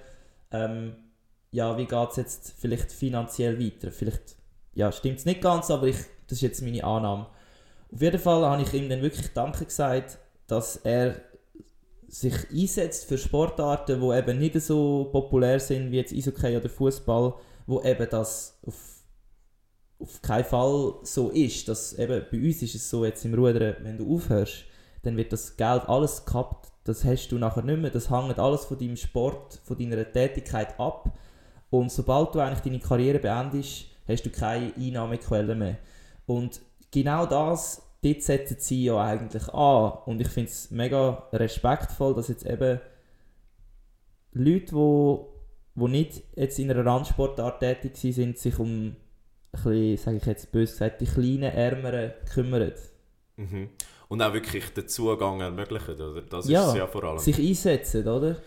[0.51, 0.95] ähm,
[1.51, 3.91] ja, wie geht es jetzt vielleicht finanziell weiter?
[3.91, 4.35] Vielleicht
[4.73, 5.97] ja, stimmt es nicht ganz, aber ich,
[6.27, 7.27] das ist jetzt meine Annahme.
[7.91, 11.15] Auf jeden Fall habe ich ihm dann wirklich Danke gesagt, dass er
[12.07, 17.33] sich einsetzt für Sportarten, die eben nicht so populär sind wie jetzt Eishockey oder Fußball,
[17.67, 18.98] wo eben das auf,
[19.99, 21.67] auf keinen Fall so ist.
[21.67, 24.65] Dass eben, bei uns ist es so jetzt im Rudern, wenn du aufhörst,
[25.03, 26.71] dann wird das Geld alles gekappt.
[26.83, 27.91] Das hast du nachher nicht mehr.
[27.91, 31.17] Das hängt alles von deinem Sport, von deiner Tätigkeit ab.
[31.69, 35.77] Und sobald du eigentlich deine Karriere beendest, hast du keine Einnahmequelle mehr.
[36.25, 39.93] Und genau das, dort setzen sie ja eigentlich an.
[40.05, 42.79] Und ich finde es mega respektvoll, dass jetzt eben
[44.31, 45.39] Leute, die
[45.79, 48.95] wo nicht jetzt in einer Randsportart tätig sind, sich um
[49.51, 52.73] bisschen, sage ich jetzt böse gesagt, die kleinen, ärmeren kümmern.
[53.37, 53.69] Mhm.
[54.07, 56.21] Und auch wirklich den Zugang ermöglichen, oder?
[56.21, 57.19] Das Ja, ist es ja vor allem.
[57.19, 58.37] Sich einsetzen, oder?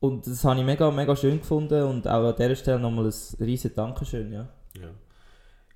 [0.00, 3.44] Und das habe ich mega, mega schön gefunden und auch an dieser Stelle nochmal ein
[3.44, 4.48] riesen Dankeschön, ja.
[4.78, 4.90] Ja,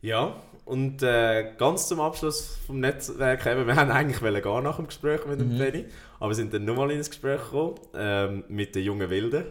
[0.03, 4.77] ja und äh, ganz zum Abschluss vom Netzwerk, eben, wir haben eigentlich wollen gehen nach
[4.77, 5.59] dem Gespräch mit dem Mhm.
[5.59, 5.85] Benny,
[6.21, 9.45] aber sind dann nochmal ins Gespräch gekommen ähm, mit den jungen Wilden.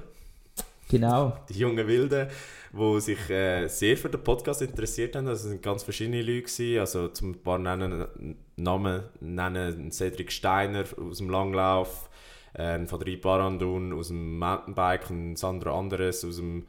[0.90, 1.38] Genau.
[1.50, 2.28] Die jungen Wilden,
[2.72, 5.28] die sich äh, sehr für den Podcast interessiert haben.
[5.28, 6.80] Also es sind ganz verschiedene Leute gewesen.
[6.80, 12.10] Also zum ein paar nennen, Namen nennen, Cedric Steiner aus dem Langlauf,
[12.54, 16.66] äh, von der Barandun aus dem Mountainbike und Sandro Anderes aus dem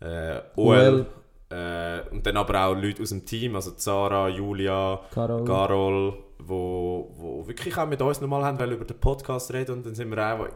[0.00, 1.06] äh, OL.
[1.50, 5.44] Äh, und dann aber auch Leute aus dem Team, also Zara, Julia, Carol.
[5.44, 9.86] Carol, wo, wo wirklich auch mit uns nochmal haben wollen über den Podcast reden und
[9.86, 10.46] dann sind wir auch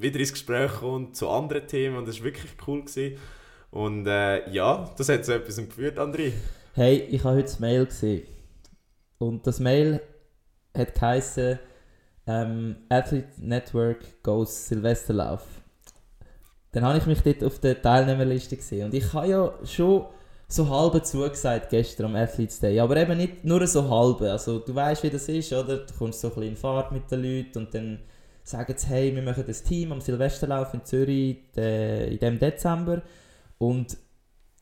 [0.00, 2.82] wieder ins Gespräch gekommen zu anderen Themen und das war wirklich cool.
[2.82, 3.18] Gewesen.
[3.70, 6.32] Und äh, ja, das hat zu etwas geführt, André.
[6.74, 8.26] Hey, ich habe heute das Mail gesehen.
[9.18, 10.00] Und das Mail
[10.76, 11.58] hat geheißen
[12.26, 15.44] ähm, Athlete Network goes Silvesterlauf.
[16.72, 18.86] Dann habe ich mich dort auf der Teilnehmerliste gesehen.
[18.86, 20.06] Und ich habe ja schon
[20.48, 22.78] so halb zugesagt gestern am Athletes Day.
[22.78, 24.20] Aber eben nicht nur so halb.
[24.22, 25.78] Also du weißt, wie das ist, oder?
[25.78, 28.00] Du kommst so ein bisschen in Fahrt mit den Leuten und dann
[28.46, 33.02] sagen sie, hey, wir machen das Team am Silvesterlauf in Zürich äh, in dem Dezember.
[33.58, 33.98] Und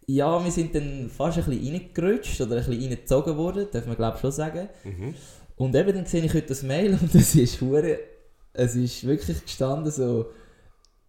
[0.06, 3.96] ja, wir sind dann fast ein bisschen reingerutscht oder ein bisschen reingezogen worden, darf man
[3.96, 4.68] glaube ich schon sagen.
[4.84, 5.14] Mhm.
[5.56, 7.98] Und eben dann sehe ich heute das Mail und es ist hure,
[8.54, 10.30] es ist wirklich gestanden so,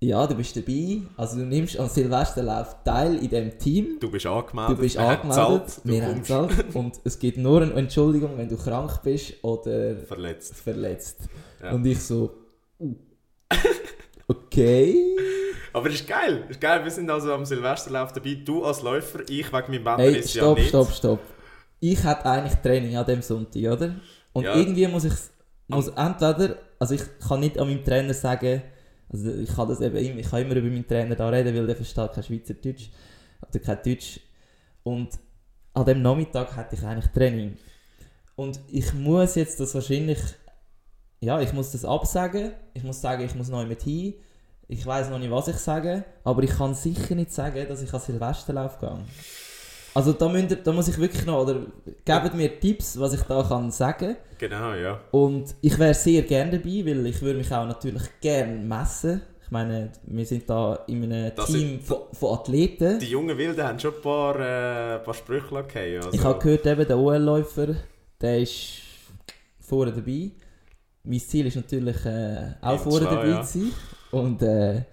[0.02, 3.98] ja, du bist dabei, also du nimmst am Silvesterlauf teil in dem Team.
[4.02, 4.78] Du bist angemeldet.
[4.78, 9.02] Du bist angemeldet, wir haben gezahlt und es gibt nur eine Entschuldigung, wenn du krank
[9.02, 10.56] bist oder verletzt.
[10.56, 11.20] verletzt.
[11.64, 11.72] Ja.
[11.72, 12.45] Und ich so,
[14.28, 15.16] okay.
[15.74, 16.46] Aber es ist geil.
[16.50, 16.84] Ist geil.
[16.84, 18.36] Wir sind also am Silvesterlauf dabei.
[18.46, 20.70] Du als Läufer, ich wegen meinem Wetter Hey, ist stopp, ja nicht.
[20.70, 21.20] stopp, stopp.
[21.80, 23.96] Ich hatte eigentlich Training an dem Sonntag, oder?
[24.34, 24.56] Und Ja.
[24.56, 25.14] irgendwie muss ich,
[25.68, 28.62] muss entweder, also ich kann nicht an meinem Trainer sagen,
[29.10, 31.68] also ich kann das eben immer, ich kann immer über meinen Trainer da reden, weil
[31.68, 32.90] der versteht kein Schweizerdeutsch
[33.48, 34.20] oder kein Deutsch.
[34.84, 35.10] Und
[35.74, 37.58] an dem Nachmittag hatte ich eigentlich Training.
[38.36, 40.20] Und ich muss jetzt das wahrscheinlich,
[41.26, 42.52] ja, ich muss das absagen.
[42.74, 44.14] Ich muss sagen, ich muss neu mit hin.
[44.68, 47.94] Ich weiß noch nicht, was ich sage, aber ich kann sicher nicht sagen, dass ich
[47.94, 48.98] an Silvesterlauf gehe.
[49.94, 51.62] Also da, ihr, da muss ich wirklich noch, oder
[52.04, 54.18] gebt mir Tipps, was ich da kann sagen.
[54.38, 55.00] Genau, ja.
[55.12, 59.22] Und ich wäre sehr gerne dabei, weil ich würde mich auch natürlich gerne messen.
[59.44, 63.00] Ich meine, wir sind da in einem Das Team von, von Athleten.
[63.00, 65.76] Die jungen Wilden haben schon ein paar, äh, paar Sprüche gehabt.
[65.78, 67.76] Also, Ich habe gehört, eben der OL-Läufer,
[68.20, 68.82] der ist
[69.62, 70.32] vorne dabei.
[71.06, 73.42] Mein Ziel ist natürlich äh, auch vorne dabei ja.
[73.44, 73.72] zu sein.
[74.12, 74.84] Und äh,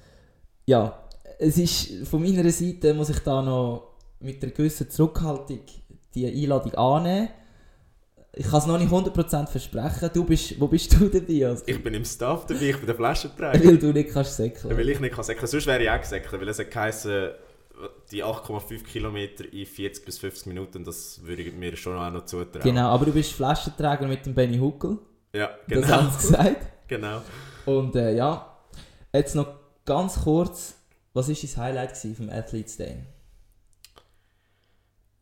[0.66, 0.98] ja,
[1.38, 5.60] es ist von meiner Seite muss ich da noch mit einer gewissen Zurückhaltung
[6.14, 7.28] die Einladung annehmen.
[8.34, 10.10] Ich kann es noch nicht 100% versprechen.
[10.14, 11.48] Du bist, wo bist du dabei?
[11.48, 13.64] Also, Ich bin im Staff dabei, ich bin der Flaschenträger.
[13.64, 14.74] weil du nicht kannst säckeln.
[14.76, 17.30] weil ich nicht kann säckeln Sonst wäre ich auch gesäckelt, weil es hat geheißen,
[18.10, 22.24] die 8,5 Kilometer in 40 bis 50 Minuten, das würde ich mir schon auch noch
[22.24, 22.62] zutrauen.
[22.62, 24.98] Genau, aber du bist Flaschenträger mit dem Benny Huckel.
[25.32, 25.88] Ja, Das genau.
[25.88, 26.66] haben sie gesagt.
[26.88, 27.22] genau.
[27.66, 28.56] Und äh, ja,
[29.12, 29.48] jetzt noch
[29.84, 30.74] ganz kurz,
[31.14, 33.04] was war dein Highlight vom Athletes Day?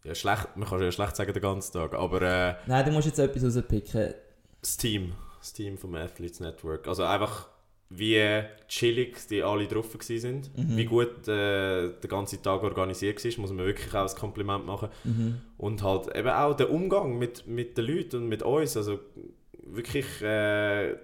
[0.05, 3.07] Ja, schlecht, man kann ja schlecht sagen den ganzen Tag, aber äh, Nein, du musst
[3.07, 4.15] jetzt etwas rauspicken.
[4.63, 7.49] das Team, das Team vom Athletes Network, also einfach
[7.91, 10.77] wie chillig die alle drauf sind, Mhm.
[10.77, 14.89] wie gut äh, der ganze Tag organisiert war, muss man wirklich auch ein Kompliment machen.
[15.05, 15.41] Mhm.
[15.59, 18.77] Und halt eben auch der Umgang mit, mit den Leuten und mit uns.
[18.77, 19.01] Also
[19.75, 20.97] wirklich äh,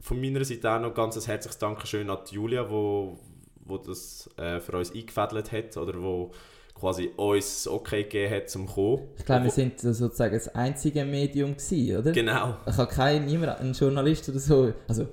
[0.00, 3.18] von meiner Seite auch noch ganz ein herzliches Dankeschön an Julia, wo,
[3.64, 6.32] wo das äh, für uns eingefädelt hat oder wo
[6.78, 9.08] quasi uns okay gegeben hat zum kommen.
[9.16, 12.12] Ich glaube, wir sind sozusagen das einzige Medium gewesen, oder?
[12.12, 12.56] Genau.
[12.66, 14.72] Ich habe keinen, niemand, einen Journalist oder so.
[14.86, 15.08] Also,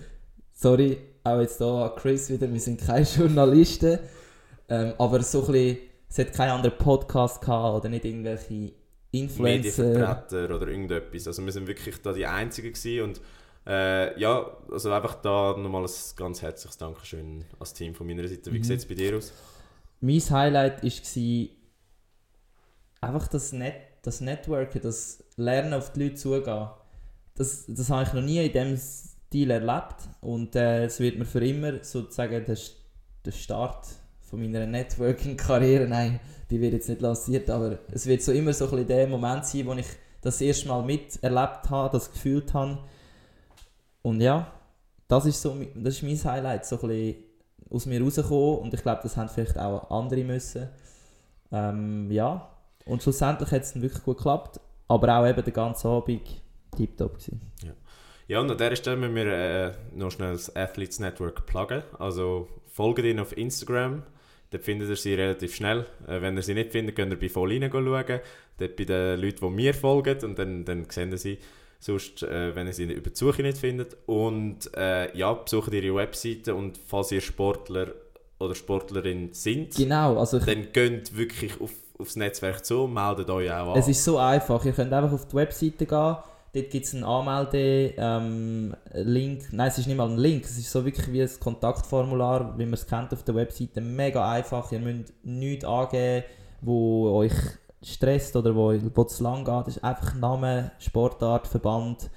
[0.51, 3.99] sorry, auch jetzt hier an Chris wieder, wir sind keine Journalisten.
[4.69, 5.77] Ähm, aber so ein bisschen,
[6.09, 8.73] es hat keinen anderen Podcast gehabt oder nicht irgendwelche
[9.13, 9.83] Influencer.
[9.83, 11.27] Medienvertreter oder irgendetwas.
[11.27, 13.21] Also wir sind wirklich da die Einzigen gewesen und
[13.65, 18.51] äh, ja, also einfach da nochmal ein ganz herzliches Dankeschön als Team von meiner Seite.
[18.51, 18.63] Wie Mhm.
[18.63, 19.31] sieht es bei dir aus?
[20.01, 21.49] Mein Highlight war
[23.09, 26.67] einfach das, Net das Networken, das Lernen auf die Leute zugehen.
[27.35, 31.25] Das, das habe ich noch nie in diesem Stil erlebt und äh, es wird mir
[31.25, 32.57] für immer sozusagen der,
[33.25, 33.87] der Start
[34.19, 36.19] von meiner Networking-Karriere, nein,
[36.53, 39.43] die wird jetzt nicht lanciert, aber es wird so immer so ein bisschen der Moment
[39.43, 39.87] sein, wo ich
[40.21, 42.77] das erste Mal miterlebt habe, das gefühlt habe.
[44.03, 44.53] Und ja,
[45.07, 47.23] das ist, so, das ist mein Highlight, so ein bisschen
[47.71, 50.69] aus mir rausgekommen und ich glaube, das haben vielleicht auch andere müssen.
[51.51, 52.51] Ähm, ja,
[52.85, 56.21] und schlussendlich hat es dann wirklich gut geklappt, aber auch eben der ganze Abend
[56.77, 57.41] tiptop gewesen.
[58.27, 61.81] Ja, und an dieser Stelle müssen wir äh, noch schnell das Athletes Network pluggen.
[61.97, 64.03] Also folgt ihnen auf Instagram.
[64.53, 65.85] Dort findet ihr sie relativ schnell.
[66.07, 68.19] Äh, wenn ihr sie nicht findet, könnt ihr bei voll schauen.
[68.59, 70.23] Dort bei den Leuten, die mir folgen.
[70.23, 71.39] Und dann, dann sehen ihr sie.
[71.79, 73.97] Sonst, äh, wenn ihr sie über die Suche nicht findet.
[74.05, 76.53] Und äh, ja, besucht ihre Webseite.
[76.53, 77.87] Und falls ihr Sportler
[78.39, 83.49] oder Sportlerin sind, Genau, also dann geht wirklich auf, aufs Netzwerk zu und meldet euch
[83.51, 83.79] auch an.
[83.79, 86.15] es ist so einfach, ihr könnt einfach auf die Webseite gehen,
[86.53, 87.97] dort gibt es einen Anmelde-Link,
[89.51, 92.65] nein, es ist nicht mal ein Link, es ist so wirklich wie ein Kontaktformular, wie
[92.65, 96.23] man es kennt auf der Webseite, mega einfach, ihr müsst nichts angeben,
[96.61, 97.33] wo euch
[97.81, 102.09] stresst oder wo, zu lang geht, es ist einfach Name, Sportart, Verband,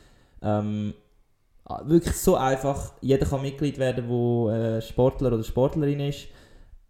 [0.43, 0.93] ähm,
[1.85, 6.29] wirklich so einfach, jeder kann Mitglied werden, der äh, Sportler oder Sportlerin ist.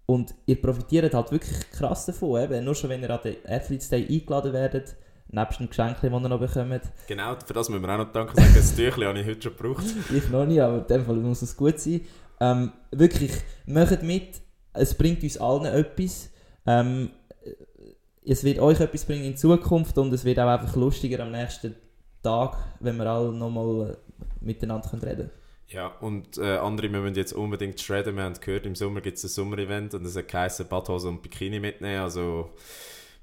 [0.05, 2.64] Und ihr profitiert halt wirklich krass davon, eben.
[2.64, 4.94] nur schon wenn ihr an den Athletes Day eingeladen werdet,
[5.28, 8.36] nebst dem Geschenk, das ihr noch bekommt, Genau, für das müssen wir auch noch danken
[8.36, 8.53] sagen.
[8.55, 9.85] Das Tüchlein habe ich heute schon gebraucht.
[10.15, 12.01] Ich noch nicht, aber in dem Fall muss es gut sein.
[12.40, 13.32] Ähm, wirklich,
[13.66, 14.40] macht mit.
[14.73, 16.31] Es bringt uns allen etwas.
[16.66, 17.11] Ähm,
[18.24, 21.74] es wird euch etwas bringen in Zukunft und es wird auch einfach lustiger am nächsten
[22.23, 25.31] Tag, wenn wir alle nochmal äh, miteinander können reden
[25.69, 28.16] Ja, und äh, andere wir müssen jetzt unbedingt shredden.
[28.16, 31.23] Wir haben gehört, im Sommer gibt es ein Sommer-Event und es hat geheißen, Badhose und
[31.23, 32.03] Bikini mitnehmen.
[32.03, 32.51] Also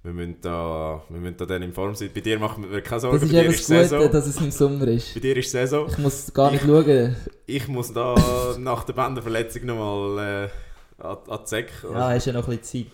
[0.04, 2.10] wir müssen da, wir müssen da dann in Form sein.
[2.14, 4.12] Bei dir machen wir keine Sorgen, Das ist bei dir ist das Gute, Saison.
[4.12, 5.14] dass es im Sommer ist.
[5.14, 5.88] Bei dir ist Saison.
[5.90, 7.16] Ich muss gar nicht schauen.
[7.46, 8.16] Ich muss da
[8.60, 10.50] nach der Bänderverletzung nochmal
[11.00, 11.72] äh, an, an die Säcke.
[11.90, 12.94] Ja, hast ja noch ein bisschen Zeit.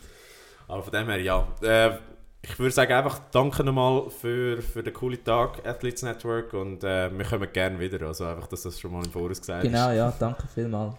[0.67, 1.47] Aber von dem her, ja.
[1.63, 1.97] Äh,
[2.41, 6.53] ich würde sagen, einfach danke nochmal für, für den coolen Tag, Athletes Network.
[6.53, 8.05] Und äh, wir kommen gerne wieder.
[8.07, 9.71] Also einfach, dass das schon mal im Voraus gesagt ist.
[9.71, 10.93] Genau, ja, danke vielmals.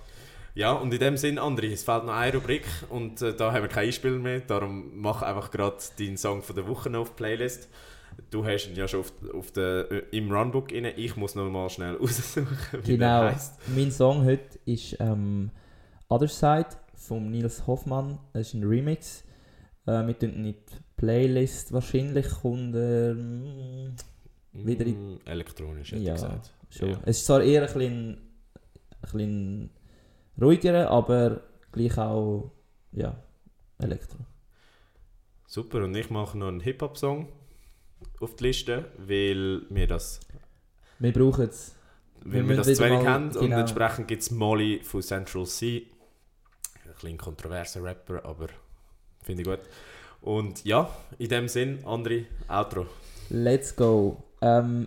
[0.55, 3.63] Ja, und in dem Sinn, André, es fehlt noch eine Rubrik und äh, da haben
[3.63, 4.41] wir keinen Einspieler mehr.
[4.41, 7.69] Darum mach einfach gerade deinen Song von der Woche noch auf die Playlist.
[8.31, 10.93] Du hast ihn ja schon auf, auf der, äh, im Runbook rein.
[10.97, 12.49] Ich muss noch mal schnell raussuchen,
[12.83, 13.21] wie Genau.
[13.23, 13.55] der heisst.
[13.75, 15.51] Mein Song heute ist ähm,
[16.09, 16.67] Other Side
[16.97, 18.19] von Nils Hoffmann.
[18.33, 19.23] Das ist ein Remix.
[19.87, 21.73] Äh, wir tun nicht die Playlist.
[21.73, 23.95] Wahrscheinlich kommt mm,
[24.53, 26.51] Wieder in- Mm, Elektronisch, hätte Ja, ich gesagt.
[26.71, 26.91] schon.
[26.91, 26.99] Ja.
[27.07, 29.71] Es ist zwar eher ein bisschen, ein bisschen
[30.41, 31.41] ruhiger, aber
[31.73, 32.51] gleich auch
[32.93, 33.17] ja,
[33.79, 34.19] Elektro.
[35.47, 37.29] Super, und ich mache noch einen Hip-Hop-Song
[38.21, 40.21] auf die Liste, weil wir das,
[40.99, 41.75] Wir brauchen es.
[42.25, 43.31] weil Wir wir das zu wenig haben.
[43.31, 43.59] Und genau.
[43.61, 45.87] entsprechend gibt es Molly von Central C.
[46.85, 48.49] Ein bisschen kontroverser Rapper, aber
[49.23, 49.61] finde ich gut.
[50.21, 52.87] Und ja, in dem Sinn, André, Outro.
[53.31, 54.23] Let's go.
[54.43, 54.87] Ähm,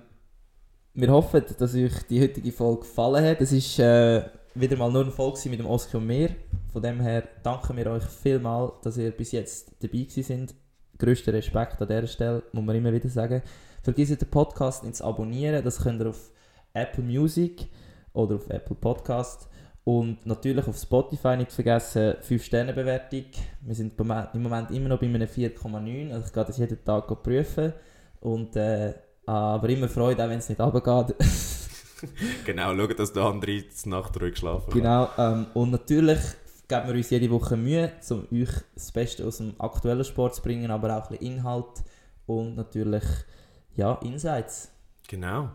[0.94, 3.42] wir hoffen, dass euch die heutige Folge gefallen hat.
[3.42, 4.24] Es ist äh,
[4.56, 6.36] wieder mal nur eine Folge mit dem Oscar und mir.
[6.72, 10.54] Von dem her danken wir euch vielmal, dass ihr bis jetzt dabei sind.
[10.98, 13.42] Größter Respekt an dieser Stelle, muss man immer wieder sagen.
[13.82, 15.64] Vergesst den Podcast nicht zu abonnieren.
[15.64, 16.32] Das könnt ihr auf
[16.74, 17.68] Apple Music
[18.14, 19.50] oder auf Apple Podcast.
[19.86, 23.26] Und natürlich auf Spotify nicht vergessen, 5-Sterne-Bewertung.
[23.62, 26.12] Wir sind im Moment immer noch bei einem 4,9.
[26.14, 27.74] Also ich gehe das jeden Tag prüfen.
[28.22, 28.94] Und, äh,
[29.26, 31.16] aber immer Freude, auch wenn es nicht runtergeht.
[32.46, 34.82] Genau, schau, dass der André zur Nacht ruhig schlafen kann.
[34.82, 35.10] genau.
[35.18, 36.20] Ähm, und natürlich
[36.68, 40.42] geben wir uns jede Woche Mühe, um euch das Beste aus dem aktuellen Sport zu
[40.42, 41.84] bringen, aber auch ein bisschen Inhalt
[42.26, 43.04] und natürlich
[43.76, 44.72] ja, Insights.
[45.08, 45.50] Genau.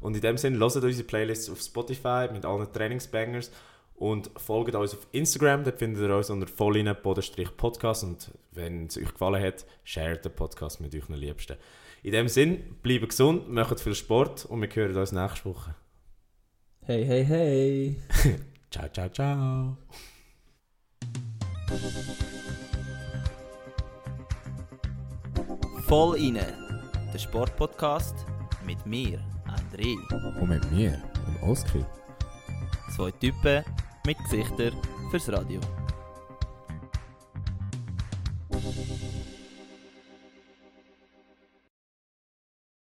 [0.00, 3.50] Und in dem Sinne, hört unsere Playlists auf Spotify mit allen Trainingsbangers
[3.96, 9.12] und folgt uns auf Instagram, dort findet ihr uns unter volline-podcast und wenn es euch
[9.12, 11.56] gefallen hat, shared den Podcast mit euren Liebsten.
[12.02, 15.74] In dem Sinn, bleibt gesund, macht viel Sport und wir hören uns nächste Woche.
[16.86, 17.96] Hey, hey, hey!
[18.70, 19.76] Ciao, ciao, ciao.
[25.88, 26.44] Voll inne,
[27.10, 28.26] der Sportpodcast
[28.66, 29.96] mit mir, André.
[30.38, 31.86] Und mit mir, dem Oskar.
[32.94, 33.64] Zwei Typen
[34.04, 34.74] mit Gesichtern
[35.10, 35.60] fürs Radio.